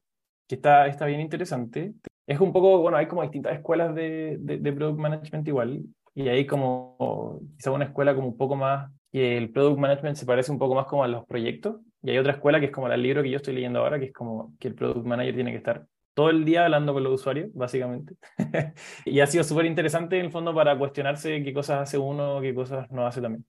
que 0.47 0.55
está, 0.55 0.87
está 0.87 1.05
bien 1.05 1.19
interesante. 1.19 1.93
Es 2.25 2.39
un 2.39 2.53
poco, 2.53 2.79
bueno, 2.79 2.97
hay 2.97 3.07
como 3.07 3.21
distintas 3.21 3.53
escuelas 3.53 3.93
de, 3.93 4.37
de, 4.39 4.73
Product 4.73 4.99
Management 4.99 5.47
igual, 5.47 5.83
y 6.13 6.27
hay 6.29 6.45
como 6.45 7.41
quizá 7.57 7.71
una 7.71 7.85
escuela 7.85 8.15
como 8.15 8.29
un 8.29 8.37
poco 8.37 8.55
más, 8.55 8.89
que 9.11 9.37
el 9.37 9.51
Product 9.51 9.79
Management 9.79 10.15
se 10.15 10.25
parece 10.25 10.51
un 10.51 10.59
poco 10.59 10.75
más 10.75 10.85
como 10.85 11.03
a 11.03 11.07
los 11.07 11.25
proyectos, 11.25 11.81
y 12.01 12.11
hay 12.11 12.17
otra 12.17 12.33
escuela 12.33 12.59
que 12.59 12.67
es 12.67 12.71
como 12.71 12.87
el 12.87 13.01
libro 13.01 13.21
que 13.21 13.31
yo 13.31 13.37
estoy 13.37 13.55
leyendo 13.55 13.79
ahora, 13.79 13.99
que 13.99 14.05
es 14.05 14.13
como 14.13 14.53
que 14.59 14.69
el 14.69 14.75
Product 14.75 15.05
Manager 15.05 15.35
tiene 15.35 15.51
que 15.51 15.57
estar 15.57 15.85
todo 16.13 16.29
el 16.29 16.45
día 16.45 16.63
hablando 16.63 16.93
con 16.93 17.03
los 17.03 17.13
usuarios, 17.19 17.53
básicamente. 17.53 18.15
y 19.05 19.19
ha 19.19 19.27
sido 19.27 19.43
súper 19.43 19.65
interesante 19.65 20.17
en 20.17 20.25
el 20.25 20.31
fondo 20.31 20.55
para 20.55 20.77
cuestionarse 20.77 21.43
qué 21.43 21.53
cosas 21.53 21.81
hace 21.81 21.97
uno, 21.97 22.39
qué 22.39 22.55
cosas 22.55 22.89
no 22.89 23.05
hace 23.05 23.21
también. 23.21 23.45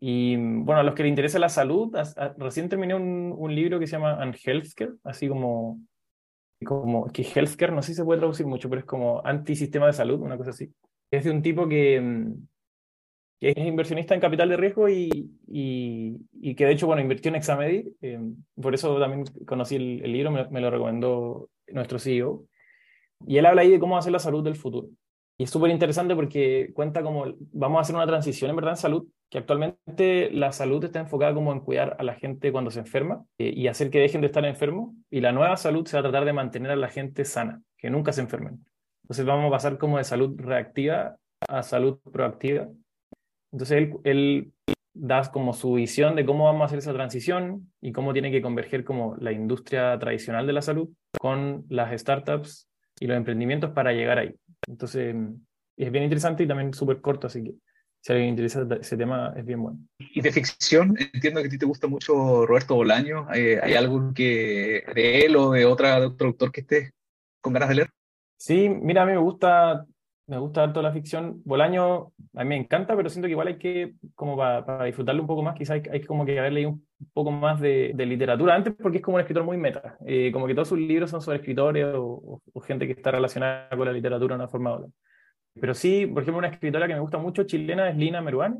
Y 0.00 0.36
bueno, 0.36 0.80
a 0.80 0.82
los 0.84 0.94
que 0.94 1.02
les 1.02 1.10
interesa 1.10 1.38
la 1.38 1.48
salud, 1.48 1.94
recién 2.36 2.68
terminé 2.68 2.94
un, 2.94 3.34
un, 3.36 3.54
libro 3.54 3.80
que 3.80 3.86
se 3.86 3.92
llama 3.92 4.16
Unhealthcare, 4.22 4.92
así 5.02 5.28
como, 5.28 5.80
como 6.64 7.06
que 7.08 7.22
healthcare, 7.22 7.72
no 7.72 7.82
sé 7.82 7.88
si 7.88 7.94
se 7.96 8.04
puede 8.04 8.20
traducir 8.20 8.46
mucho, 8.46 8.68
pero 8.68 8.80
es 8.80 8.86
como 8.86 9.20
antisistema 9.24 9.86
de 9.86 9.92
salud, 9.92 10.20
una 10.20 10.36
cosa 10.36 10.50
así. 10.50 10.72
Es 11.10 11.24
de 11.24 11.30
un 11.32 11.42
tipo 11.42 11.68
que, 11.68 12.00
mm, 12.00 12.46
que 13.40 13.50
es 13.50 13.58
inversionista 13.58 14.14
en 14.14 14.20
capital 14.20 14.48
de 14.48 14.56
riesgo 14.56 14.88
y, 14.88 15.32
y, 15.46 16.54
que 16.54 16.64
de 16.66 16.72
hecho, 16.72 16.86
bueno, 16.86 17.02
invirtió 17.02 17.30
en 17.30 17.36
Examedi, 17.36 17.96
eh, 18.00 18.20
por 18.60 18.74
eso 18.74 18.98
también 19.00 19.24
conocí 19.46 19.76
el, 19.76 20.02
el 20.04 20.12
libro, 20.12 20.30
me, 20.30 20.48
me, 20.48 20.60
lo 20.60 20.70
recomendó 20.70 21.50
nuestro 21.68 21.98
CEO. 21.98 22.44
Y 23.26 23.38
él 23.38 23.46
habla 23.46 23.62
ahí 23.62 23.70
de 23.70 23.80
cómo 23.80 23.98
hacer 23.98 24.12
la 24.12 24.18
salud 24.20 24.44
del 24.44 24.56
futuro. 24.56 24.88
Y 25.40 25.44
es 25.44 25.50
súper 25.50 25.70
interesante 25.70 26.16
porque 26.16 26.72
cuenta 26.74 27.00
cómo 27.02 27.26
vamos 27.52 27.78
a 27.78 27.80
hacer 27.82 27.94
una 27.94 28.06
transición 28.08 28.50
en 28.50 28.56
verdad 28.56 28.72
en 28.72 28.76
salud, 28.76 29.06
que 29.30 29.38
actualmente 29.38 30.30
la 30.32 30.50
salud 30.50 30.82
está 30.84 30.98
enfocada 30.98 31.32
como 31.32 31.52
en 31.52 31.60
cuidar 31.60 31.96
a 32.00 32.02
la 32.02 32.14
gente 32.14 32.50
cuando 32.50 32.72
se 32.72 32.80
enferma 32.80 33.24
eh, 33.38 33.52
y 33.54 33.68
hacer 33.68 33.88
que 33.88 34.00
dejen 34.00 34.20
de 34.20 34.26
estar 34.26 34.44
enfermos. 34.44 34.94
Y 35.10 35.20
la 35.20 35.30
nueva 35.30 35.56
salud 35.56 35.86
se 35.86 35.96
va 35.96 36.00
a 36.00 36.02
tratar 36.10 36.24
de 36.24 36.32
mantener 36.32 36.72
a 36.72 36.76
la 36.76 36.88
gente 36.88 37.24
sana, 37.24 37.62
que 37.76 37.88
nunca 37.88 38.12
se 38.12 38.20
enfermen. 38.20 38.66
Entonces 39.04 39.24
vamos 39.24 39.46
a 39.46 39.50
pasar 39.50 39.78
como 39.78 39.98
de 39.98 40.04
salud 40.04 40.34
reactiva 40.38 41.16
a 41.48 41.62
salud 41.62 42.00
proactiva. 42.12 42.68
Entonces 43.52 43.78
él, 43.78 43.94
él 44.02 44.52
da 44.92 45.22
como 45.30 45.52
su 45.52 45.74
visión 45.74 46.16
de 46.16 46.26
cómo 46.26 46.46
vamos 46.46 46.62
a 46.62 46.64
hacer 46.64 46.80
esa 46.80 46.92
transición 46.92 47.72
y 47.80 47.92
cómo 47.92 48.12
tiene 48.12 48.32
que 48.32 48.42
converger 48.42 48.84
como 48.84 49.14
la 49.20 49.30
industria 49.30 49.96
tradicional 50.00 50.48
de 50.48 50.52
la 50.52 50.62
salud 50.62 50.88
con 51.18 51.64
las 51.68 51.98
startups 52.00 52.68
y 52.98 53.06
los 53.06 53.16
emprendimientos 53.16 53.70
para 53.70 53.92
llegar 53.92 54.18
ahí. 54.18 54.34
Entonces, 54.66 55.14
es 55.76 55.92
bien 55.92 56.04
interesante 56.04 56.42
y 56.42 56.48
también 56.48 56.74
súper 56.74 57.00
corto, 57.00 57.26
así 57.26 57.44
que 57.44 57.54
si 58.00 58.12
alguien 58.12 58.30
interesa 58.30 58.66
ese 58.80 58.96
tema, 58.96 59.32
es 59.36 59.44
bien 59.44 59.62
bueno. 59.62 59.78
Y 59.98 60.20
de 60.20 60.32
ficción, 60.32 60.96
entiendo 61.12 61.40
que 61.40 61.48
a 61.48 61.50
ti 61.50 61.58
te 61.58 61.66
gusta 61.66 61.86
mucho 61.86 62.46
Roberto 62.46 62.74
Bolaño. 62.74 63.26
Eh, 63.34 63.60
¿Hay 63.62 63.74
algo 63.74 64.12
que 64.14 64.84
de 64.94 65.20
él 65.20 65.36
o 65.36 65.52
de, 65.52 65.64
otra, 65.64 66.00
de 66.00 66.06
otro 66.06 66.28
autor 66.28 66.52
que 66.52 66.60
estés 66.60 66.92
con 67.40 67.52
ganas 67.52 67.68
de 67.68 67.74
leer? 67.74 67.90
Sí, 68.36 68.68
mira, 68.68 69.02
a 69.02 69.06
mí 69.06 69.12
me 69.12 69.18
gusta 69.18 69.84
me 70.28 70.38
gusta 70.38 70.62
harto 70.62 70.82
la 70.82 70.92
ficción. 70.92 71.42
Bolaño 71.44 72.12
a 72.34 72.44
mí 72.44 72.50
me 72.50 72.56
encanta, 72.56 72.94
pero 72.94 73.08
siento 73.08 73.26
que 73.26 73.32
igual 73.32 73.48
hay 73.48 73.58
que, 73.58 73.94
como 74.14 74.36
para, 74.36 74.84
disfrutarlo 74.84 75.22
un 75.22 75.26
poco 75.26 75.42
más, 75.42 75.56
quizás 75.56 75.76
hay, 75.76 75.82
hay, 75.90 76.04
como 76.04 76.26
que 76.26 76.38
haber 76.38 76.52
leído 76.52 76.70
un 76.70 76.87
poco 77.12 77.30
más 77.30 77.60
de, 77.60 77.92
literatura 77.96 78.54
antes, 78.54 78.74
porque 78.74 78.98
es 78.98 79.02
como 79.02 79.16
un 79.16 79.20
escritor 79.20 79.44
muy 79.44 79.56
meta. 79.56 79.96
Eh, 80.06 80.30
como 80.32 80.46
que 80.46 80.54
todos 80.54 80.68
sus 80.68 80.78
libros 80.78 81.10
son 81.10 81.20
sobre 81.20 81.38
escritores 81.38 81.86
o, 81.94 82.42
gente 82.66 82.86
que 82.86 82.92
está 82.92 83.10
relacionada 83.10 83.68
con 83.70 83.86
la 83.86 83.92
literatura 83.92 84.34
de 84.34 84.42
una 84.42 84.48
forma 84.48 84.72
u 84.72 84.74
otra. 84.74 84.88
Pero 85.60 85.74
sí, 85.74 86.06
por 86.06 86.22
ejemplo, 86.22 86.38
una 86.38 86.48
escritora 86.48 86.86
que 86.86 86.94
me 86.94 87.00
gusta 87.00 87.18
mucho 87.18 87.44
chilena 87.44 87.88
es 87.88 87.96
Lina 87.96 88.20
Meruane, 88.20 88.58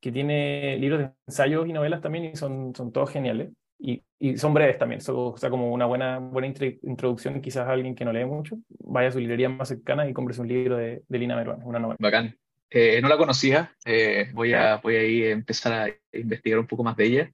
que 0.00 0.12
tiene 0.12 0.76
libros 0.78 1.00
de 1.00 1.10
ensayos 1.26 1.66
y 1.66 1.72
novelas 1.72 2.00
también 2.00 2.26
y 2.26 2.36
son, 2.36 2.74
son 2.74 2.92
todos 2.92 3.10
geniales. 3.10 3.50
Y, 3.80 4.02
y, 4.18 4.36
son 4.36 4.54
breves 4.54 4.76
también, 4.76 5.00
o 5.06 5.36
sea, 5.36 5.50
como 5.50 5.72
una 5.72 5.86
buena, 5.86 6.18
buena 6.18 6.48
introducción 6.48 7.40
quizás 7.40 7.68
a 7.68 7.72
alguien 7.72 7.94
que 7.94 8.04
no 8.04 8.12
lee 8.12 8.24
mucho, 8.24 8.58
vaya 8.80 9.08
a 9.08 9.12
su 9.12 9.20
librería 9.20 9.48
más 9.48 9.68
cercana 9.68 10.08
y 10.08 10.12
compre 10.12 10.40
un 10.40 10.48
libro 10.48 10.76
de, 10.76 11.04
de 11.06 11.18
Lina 11.18 11.36
Meruane, 11.36 11.64
una 11.64 11.78
novela. 11.78 11.96
Bacán. 12.00 12.34
Eh, 12.70 13.00
no 13.00 13.08
la 13.08 13.16
conocía, 13.16 13.72
eh, 13.84 14.30
voy, 14.34 14.52
a, 14.52 14.76
voy 14.76 14.96
a 14.96 15.04
ir 15.04 15.26
a 15.26 15.30
empezar 15.30 15.72
a 15.72 16.18
investigar 16.18 16.58
un 16.58 16.66
poco 16.66 16.84
más 16.84 16.96
de 16.96 17.04
ella. 17.04 17.32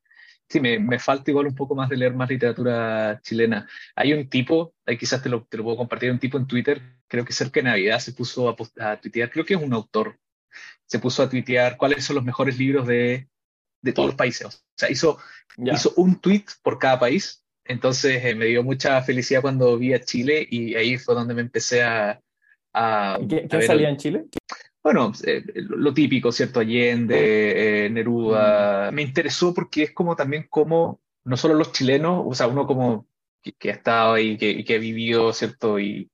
Sí, 0.49 0.61
me, 0.61 0.79
me, 0.79 0.99
falta 0.99 1.31
igual 1.31 1.47
un 1.47 1.55
poco 1.55 1.75
más 1.75 1.89
de 1.89 1.97
leer 1.97 2.15
más 2.15 2.29
literatura 2.29 3.21
chilena. 3.23 3.69
Hay 3.97 4.13
un 4.13 4.29
tipo, 4.29 4.75
ahí 4.87 4.97
quizás 4.97 5.23
te 5.23 5.29
lo, 5.29 5.45
te 5.45 5.57
lo 5.57 5.65
puedo 5.65 5.77
compartir, 5.77 6.11
un 6.11 6.19
tipo 6.19 6.39
en 6.39 6.47
Twitter, 6.47 6.81
creo 7.09 7.25
que 7.25 7.33
cerca 7.33 7.61
de 7.61 7.65
Navidad 7.65 7.99
se 7.99 8.13
puso 8.13 8.49
a, 8.49 8.57
a 8.81 9.01
tuitear, 9.01 9.31
creo 9.31 9.45
que 9.45 9.55
es 9.55 9.63
un 9.63 9.73
autor, 9.73 10.19
se 10.87 10.99
puso 10.99 11.23
a 11.23 11.29
tuitear 11.29 11.77
cuáles 11.77 12.05
son 12.05 12.17
los 12.17 12.25
mejores 12.25 12.59
libros 12.59 12.87
de 12.87 13.29
de 13.85 13.93
todos 13.93 14.09
los 14.09 14.17
países. 14.17 14.47
O 14.47 14.51
sea, 14.77 14.91
hizo, 14.91 15.19
hizo 15.59 15.93
un 15.97 16.19
tweet 16.19 16.47
por 16.63 16.79
cada 16.79 16.99
país. 16.99 17.45
Entonces 17.67 18.25
eh, 18.25 18.35
me 18.35 18.47
dio 18.47 18.63
mucha 18.63 19.01
felicidad 19.03 19.43
cuando 19.43 19.79
vi 19.79 19.93
a 19.93 20.01
Chile 20.01 20.47
y 20.51 20.75
ahí 20.75 20.99
fue 20.99 21.15
donde 21.15 21.35
me 21.35 21.43
empecé 21.43 21.83
a... 21.83 22.21
a 22.73 23.19
¿Qué, 23.29 23.47
salía 23.67 23.91
en 23.91 23.97
Chile? 23.99 24.25
Bueno, 24.85 25.13
eh, 25.25 25.43
lo 25.55 25.95
típico, 25.95 26.31
¿cierto? 26.31 26.61
Allende, 26.61 27.87
eh, 27.87 27.91
Neruda. 27.91 28.91
Mm. 28.91 28.95
Me 28.95 29.01
interesó 29.01 29.55
porque 29.55 29.85
es 29.85 29.93
como 29.93 30.15
también 30.15 30.47
como, 30.51 31.01
no 31.25 31.39
solo 31.39 31.55
los 31.55 31.73
chilenos, 31.73 32.23
o 32.27 32.35
sea, 32.35 32.49
uno 32.49 32.67
como 32.67 33.09
que, 33.43 33.71
ha 33.71 33.73
estado 33.73 34.13
ahí, 34.13 34.37
que, 34.37 34.63
que 34.63 34.75
ha 34.75 34.79
vivido, 34.79 35.33
¿cierto? 35.33 35.81
Y, 35.81 36.11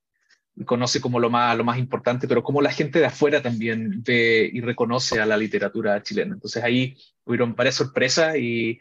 conoce 0.66 1.00
como 1.00 1.18
lo 1.18 1.30
más, 1.30 1.56
lo 1.56 1.64
más 1.64 1.78
importante, 1.78 2.28
pero 2.28 2.42
como 2.42 2.60
la 2.60 2.70
gente 2.70 2.98
de 3.00 3.06
afuera 3.06 3.42
también 3.42 4.02
ve 4.04 4.50
y 4.52 4.60
reconoce 4.60 5.18
a 5.20 5.26
la 5.26 5.36
literatura 5.36 6.02
chilena. 6.02 6.34
Entonces 6.34 6.62
ahí 6.62 6.96
hubieron 7.24 7.56
varias 7.56 7.76
sorpresas 7.76 8.36
y, 8.36 8.78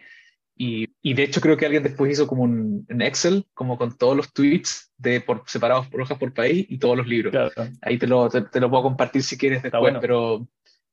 y, 0.62 0.94
y 1.02 1.14
de 1.14 1.24
hecho 1.24 1.40
creo 1.40 1.56
que 1.56 1.66
alguien 1.66 1.84
después 1.84 2.12
hizo 2.12 2.28
como 2.28 2.44
un, 2.44 2.86
Excel, 2.90 3.46
como 3.54 3.78
con 3.78 3.98
todos 3.98 4.18
los 4.18 4.34
tweets 4.34 4.92
de 4.98 5.22
por, 5.22 5.44
separados 5.48 5.88
por 5.88 6.02
hojas 6.02 6.18
por 6.18 6.34
país 6.34 6.66
y 6.68 6.78
todos 6.78 6.98
los 6.98 7.08
libros. 7.08 7.34
Ahí 7.82 7.98
te 7.98 8.08
lo, 8.08 8.30
te, 8.30 8.60
lo 8.60 8.70
puedo 8.70 8.84
compartir 8.84 9.24
si 9.24 9.38
quieres 9.38 9.64
después, 9.64 9.96
pero 10.02 10.46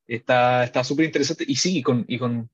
está 0.06 0.84
súper 0.84 1.06
interesante 1.06 1.44
y 1.48 1.56
sí, 1.56 1.78
y 1.78 1.82
con, 1.82 2.04
y 2.06 2.16
con, 2.16 2.48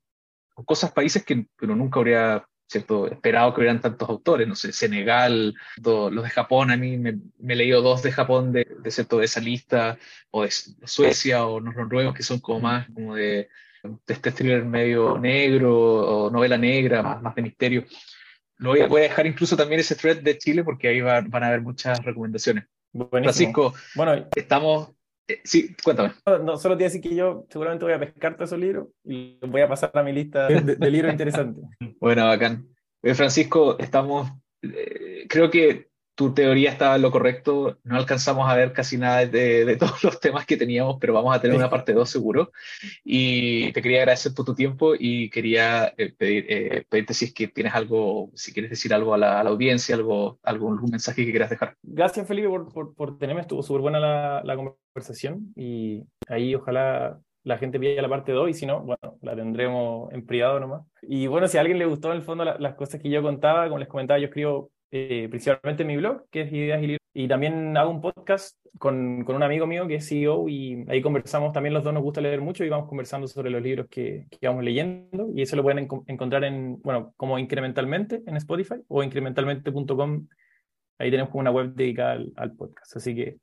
cosas, 0.65 0.91
países 0.91 1.23
que 1.23 1.45
pero 1.55 1.75
nunca 1.75 1.99
habría 1.99 2.47
¿cierto? 2.65 3.05
Esperado 3.05 3.53
que 3.53 3.59
hubieran 3.59 3.81
tantos 3.81 4.09
autores, 4.09 4.47
no 4.47 4.55
sé, 4.55 4.73
Senegal, 4.73 5.53
los 5.83 6.23
de 6.23 6.29
Japón, 6.31 6.71
a 6.71 6.77
mí 6.77 6.97
me, 6.97 7.19
he 7.47 7.55
leído 7.55 7.83
dos 7.83 8.01
de 8.01 8.11
Japón 8.11 8.51
de, 8.51 8.65
de, 8.79 8.89
¿cierto? 8.89 9.19
de 9.19 9.25
esa 9.25 9.39
lista, 9.39 9.99
o 10.31 10.41
de, 10.41 10.49
Suecia 10.49 11.45
o 11.45 11.59
los 11.59 11.75
noruegos 11.75 12.15
que 12.15 12.23
son 12.23 12.39
como 12.39 12.61
más 12.61 12.87
como 12.89 13.13
de, 13.13 13.49
de 13.83 14.13
este 14.13 14.31
thriller 14.31 14.65
medio 14.65 15.17
negro 15.17 15.75
o 15.75 16.29
novela 16.29 16.57
negra, 16.57 17.03
más, 17.03 17.21
más 17.21 17.35
de 17.35 17.41
misterio. 17.41 17.85
Lo 18.57 18.69
voy 18.69 18.81
a, 18.81 18.87
voy 18.87 19.01
a, 19.01 19.03
dejar 19.03 19.27
incluso 19.27 19.57
también 19.57 19.81
ese 19.81 19.95
thread 19.95 20.21
de 20.21 20.37
Chile 20.37 20.63
porque 20.63 20.87
ahí 20.87 21.01
van 21.01 21.43
a 21.43 21.47
haber 21.47 21.61
muchas 21.61 22.03
recomendaciones. 22.03 22.65
Francisco, 23.11 23.73
bueno, 23.95 24.27
estamos 24.35 24.93
eh, 25.27 25.41
sí, 25.43 25.75
cuéntame. 25.83 26.13
No, 26.25 26.57
solo 26.57 26.75
te 26.75 26.83
voy 26.83 26.83
a 26.83 26.91
decir 26.91 27.01
que 27.01 27.15
yo 27.15 27.45
seguramente 27.49 27.85
voy 27.85 27.93
a 27.93 27.99
pescar 27.99 28.35
todos 28.35 28.49
esos 28.49 28.59
libros 28.59 28.87
y 29.03 29.37
los 29.41 29.49
voy 29.49 29.61
a 29.61 29.69
pasar 29.69 29.91
a 29.93 30.03
mi 30.03 30.11
lista 30.11 30.47
de, 30.47 30.91
libros 30.91 31.11
interesantes. 31.11 31.63
Bueno, 31.99 32.25
bacán. 32.27 32.67
Eh, 33.01 33.15
Francisco, 33.15 33.77
estamos, 33.79 34.29
eh, 34.61 35.25
creo 35.29 35.49
que 35.49 35.89
tu 36.15 36.33
teoría 36.33 36.71
estaba 36.71 36.95
en 36.95 37.01
lo 37.01 37.11
correcto. 37.11 37.79
No 37.83 37.95
alcanzamos 37.95 38.49
a 38.49 38.55
ver 38.55 38.73
casi 38.73 38.97
nada 38.97 39.25
de, 39.25 39.75
todos 39.77 40.03
los 40.03 40.19
temas 40.19 40.45
que 40.45 40.57
teníamos, 40.57 40.97
pero 40.99 41.13
vamos 41.13 41.35
a 41.35 41.41
tener 41.41 41.57
una 41.57 41.69
parte 41.69 41.93
2 41.93 42.09
seguro. 42.09 42.51
Y 43.03 43.71
te 43.73 43.81
quería 43.81 43.99
agradecer 43.99 44.33
por 44.33 44.45
tu 44.45 44.55
tiempo 44.55 44.93
y 44.97 45.29
quería 45.29 45.93
pedir, 46.17 46.85
pedirte 46.89 47.13
si 47.13 47.25
es 47.25 47.33
que 47.33 47.47
tienes 47.47 47.73
algo, 47.73 48.29
si 48.35 48.53
quieres 48.53 48.69
decir 48.69 48.93
algo 48.93 49.13
a 49.13 49.17
la, 49.17 49.41
audiencia, 49.41 49.95
algo, 49.95 50.39
algún, 50.43 50.81
mensaje 50.89 51.25
que 51.25 51.31
quieras 51.31 51.49
dejar. 51.49 51.75
Gracias, 51.81 52.27
Felipe, 52.27 52.47
por, 52.47 52.93
por, 52.95 53.17
tenerme. 53.17 53.41
Estuvo 53.41 53.63
súper 53.63 53.81
buena 53.81 53.99
la, 53.99 54.41
la 54.43 54.55
conversación 54.55 55.53
y 55.55 56.03
ahí 56.27 56.53
ojalá 56.55 57.19
la 57.43 57.57
gente 57.57 57.79
pida 57.79 58.01
la 58.01 58.09
parte 58.09 58.31
2 58.31 58.49
y 58.49 58.53
si 58.53 58.65
no, 58.65 58.81
bueno, 58.81 59.17
la 59.21 59.35
tendremos 59.35 60.11
en 60.13 60.25
privado 60.25 60.59
nomás. 60.59 60.83
Y 61.01 61.27
bueno, 61.27 61.47
si 61.47 61.57
a 61.57 61.61
alguien 61.61 61.77
le 61.77 61.85
gustó 61.85 62.09
en 62.11 62.17
el 62.17 62.23
fondo 62.23 62.45
las 62.45 62.75
cosas 62.75 63.01
que 63.01 63.09
yo 63.09 63.21
contaba, 63.21 63.65
como 63.65 63.79
les 63.79 63.87
comentaba, 63.87 64.19
yo 64.19 64.27
escribo 64.27 64.71
eh, 64.95 65.27
principalmente 65.27 65.81
en 65.81 65.87
mi 65.87 65.97
blog, 65.97 66.29
que 66.29 66.41
es 66.41 66.53
Ideas 66.53 66.83
y 66.83 66.85
Libros, 66.85 67.07
y 67.15 67.27
también 67.27 67.75
hago 67.75 67.89
un 67.89 67.99
podcast 67.99 68.55
con, 68.77 69.23
con, 69.23 69.35
un 69.35 69.41
amigo 69.41 69.65
mío 69.65 69.87
que 69.87 69.95
es 69.95 70.07
CEO 70.07 70.47
y 70.47 70.85
ahí 70.87 71.01
conversamos, 71.01 71.51
también 71.51 71.73
los 71.73 71.83
dos 71.83 71.95
nos 71.95 72.03
gusta 72.03 72.21
leer 72.21 72.41
mucho 72.41 72.63
y 72.63 72.69
vamos 72.69 72.87
conversando 72.87 73.27
sobre 73.27 73.49
los 73.49 73.63
libros 73.63 73.87
que, 73.89 74.27
que 74.29 74.47
vamos 74.47 74.63
leyendo 74.63 75.31
y 75.33 75.41
eso 75.41 75.55
lo 75.55 75.63
pueden 75.63 75.87
encontrar 76.05 76.43
en, 76.43 76.79
bueno, 76.83 77.11
como 77.17 77.39
incrementalmente 77.39 78.21
en 78.27 78.37
Spotify 78.37 78.75
o 78.87 79.01
incrementalmente.com, 79.01 80.27
ahí 80.99 81.09
tenemos 81.09 81.31
como 81.31 81.41
una 81.41 81.49
web 81.49 81.73
dedicada 81.73 82.11
al, 82.11 82.31
al 82.35 82.51
podcast, 82.51 82.95
así 82.95 83.15
que 83.15 83.37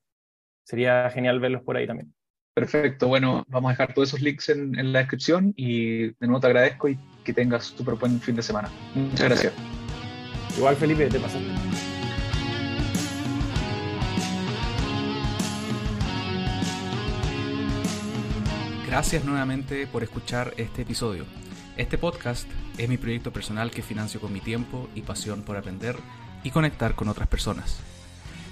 sería 0.63 1.11
genial 1.11 1.41
verlos 1.41 1.65
por 1.65 1.77
ahí 1.77 1.87
también. 1.89 2.15
Perfecto, 2.55 3.09
bueno, 3.09 3.43
vamos 3.49 3.71
a 3.71 3.73
dejar 3.73 3.93
todos 3.93 4.11
esos 4.11 4.21
links 4.21 4.51
en, 4.51 4.79
en 4.79 4.93
la 4.93 5.01
descripción 5.01 5.53
y 5.57 6.11
de 6.11 6.15
nuevo 6.21 6.39
te 6.39 6.47
agradezco 6.47 6.89
y 6.89 6.97
que 7.25 7.33
tengas 7.33 7.65
súper 7.65 7.97
buen 7.97 8.21
fin 8.21 8.37
de 8.37 8.43
semana. 8.43 8.71
Muchas 8.95 9.29
gracias. 9.29 9.70
Igual 10.57 10.77
Felipe, 10.77 11.07
te 11.07 11.19
pasaste. 11.19 11.49
Gracias 18.87 19.25
nuevamente 19.25 19.87
por 19.87 20.03
escuchar 20.03 20.53
este 20.57 20.83
episodio. 20.83 21.25
Este 21.77 21.97
podcast 21.97 22.49
es 22.77 22.89
mi 22.89 22.99
proyecto 22.99 23.33
personal 23.33 23.71
que 23.71 23.83
financio 23.83 24.21
con 24.21 24.33
mi 24.33 24.41
tiempo 24.41 24.89
y 24.95 25.03
pasión 25.03 25.43
por 25.43 25.57
aprender 25.57 25.97
y 26.43 26.51
conectar 26.51 26.95
con 26.95 27.09
otras 27.09 27.29
personas. 27.29 27.79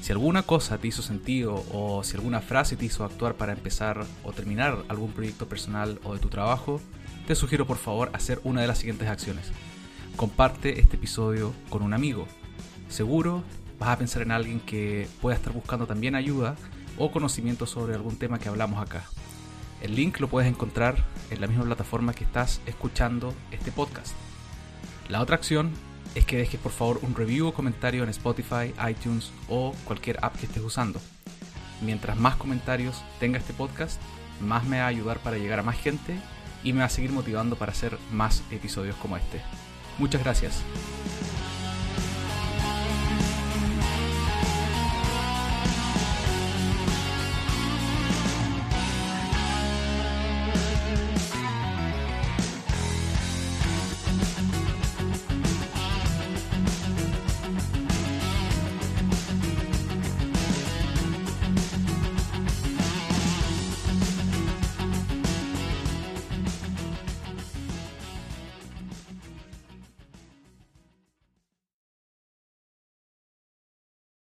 Si 0.00 0.12
alguna 0.12 0.44
cosa 0.44 0.78
te 0.78 0.88
hizo 0.88 1.02
sentido 1.02 1.64
o 1.72 2.04
si 2.04 2.16
alguna 2.16 2.40
frase 2.40 2.76
te 2.76 2.84
hizo 2.84 3.04
actuar 3.04 3.34
para 3.34 3.52
empezar 3.52 4.06
o 4.22 4.32
terminar 4.32 4.84
algún 4.88 5.12
proyecto 5.12 5.48
personal 5.48 5.98
o 6.04 6.14
de 6.14 6.20
tu 6.20 6.28
trabajo, 6.28 6.80
te 7.26 7.34
sugiero 7.34 7.66
por 7.66 7.76
favor 7.76 8.10
hacer 8.14 8.40
una 8.44 8.60
de 8.60 8.68
las 8.68 8.78
siguientes 8.78 9.08
acciones. 9.08 9.52
Comparte 10.18 10.80
este 10.80 10.96
episodio 10.96 11.54
con 11.70 11.80
un 11.80 11.94
amigo. 11.94 12.26
Seguro 12.88 13.44
vas 13.78 13.90
a 13.90 13.98
pensar 13.98 14.22
en 14.22 14.32
alguien 14.32 14.58
que 14.58 15.06
pueda 15.22 15.36
estar 15.36 15.52
buscando 15.52 15.86
también 15.86 16.16
ayuda 16.16 16.56
o 16.96 17.12
conocimiento 17.12 17.66
sobre 17.66 17.94
algún 17.94 18.16
tema 18.16 18.40
que 18.40 18.48
hablamos 18.48 18.82
acá. 18.82 19.04
El 19.80 19.94
link 19.94 20.18
lo 20.18 20.26
puedes 20.26 20.50
encontrar 20.50 20.96
en 21.30 21.40
la 21.40 21.46
misma 21.46 21.66
plataforma 21.66 22.14
que 22.14 22.24
estás 22.24 22.60
escuchando 22.66 23.32
este 23.52 23.70
podcast. 23.70 24.16
La 25.08 25.22
otra 25.22 25.36
acción 25.36 25.70
es 26.16 26.24
que 26.24 26.38
dejes 26.38 26.58
por 26.58 26.72
favor 26.72 26.98
un 27.02 27.14
review 27.14 27.46
o 27.46 27.54
comentario 27.54 28.02
en 28.02 28.08
Spotify, 28.08 28.74
iTunes 28.90 29.30
o 29.48 29.72
cualquier 29.84 30.18
app 30.20 30.34
que 30.36 30.46
estés 30.46 30.64
usando. 30.64 31.00
Mientras 31.80 32.16
más 32.16 32.34
comentarios 32.34 33.04
tenga 33.20 33.38
este 33.38 33.52
podcast, 33.52 34.00
más 34.40 34.64
me 34.64 34.80
va 34.80 34.86
a 34.86 34.88
ayudar 34.88 35.20
para 35.20 35.38
llegar 35.38 35.60
a 35.60 35.62
más 35.62 35.78
gente 35.78 36.18
y 36.64 36.72
me 36.72 36.80
va 36.80 36.86
a 36.86 36.90
seguir 36.90 37.12
motivando 37.12 37.54
para 37.54 37.70
hacer 37.70 37.96
más 38.10 38.42
episodios 38.50 38.96
como 38.96 39.16
este. 39.16 39.40
Muchas 39.98 40.22
gracias. 40.22 40.62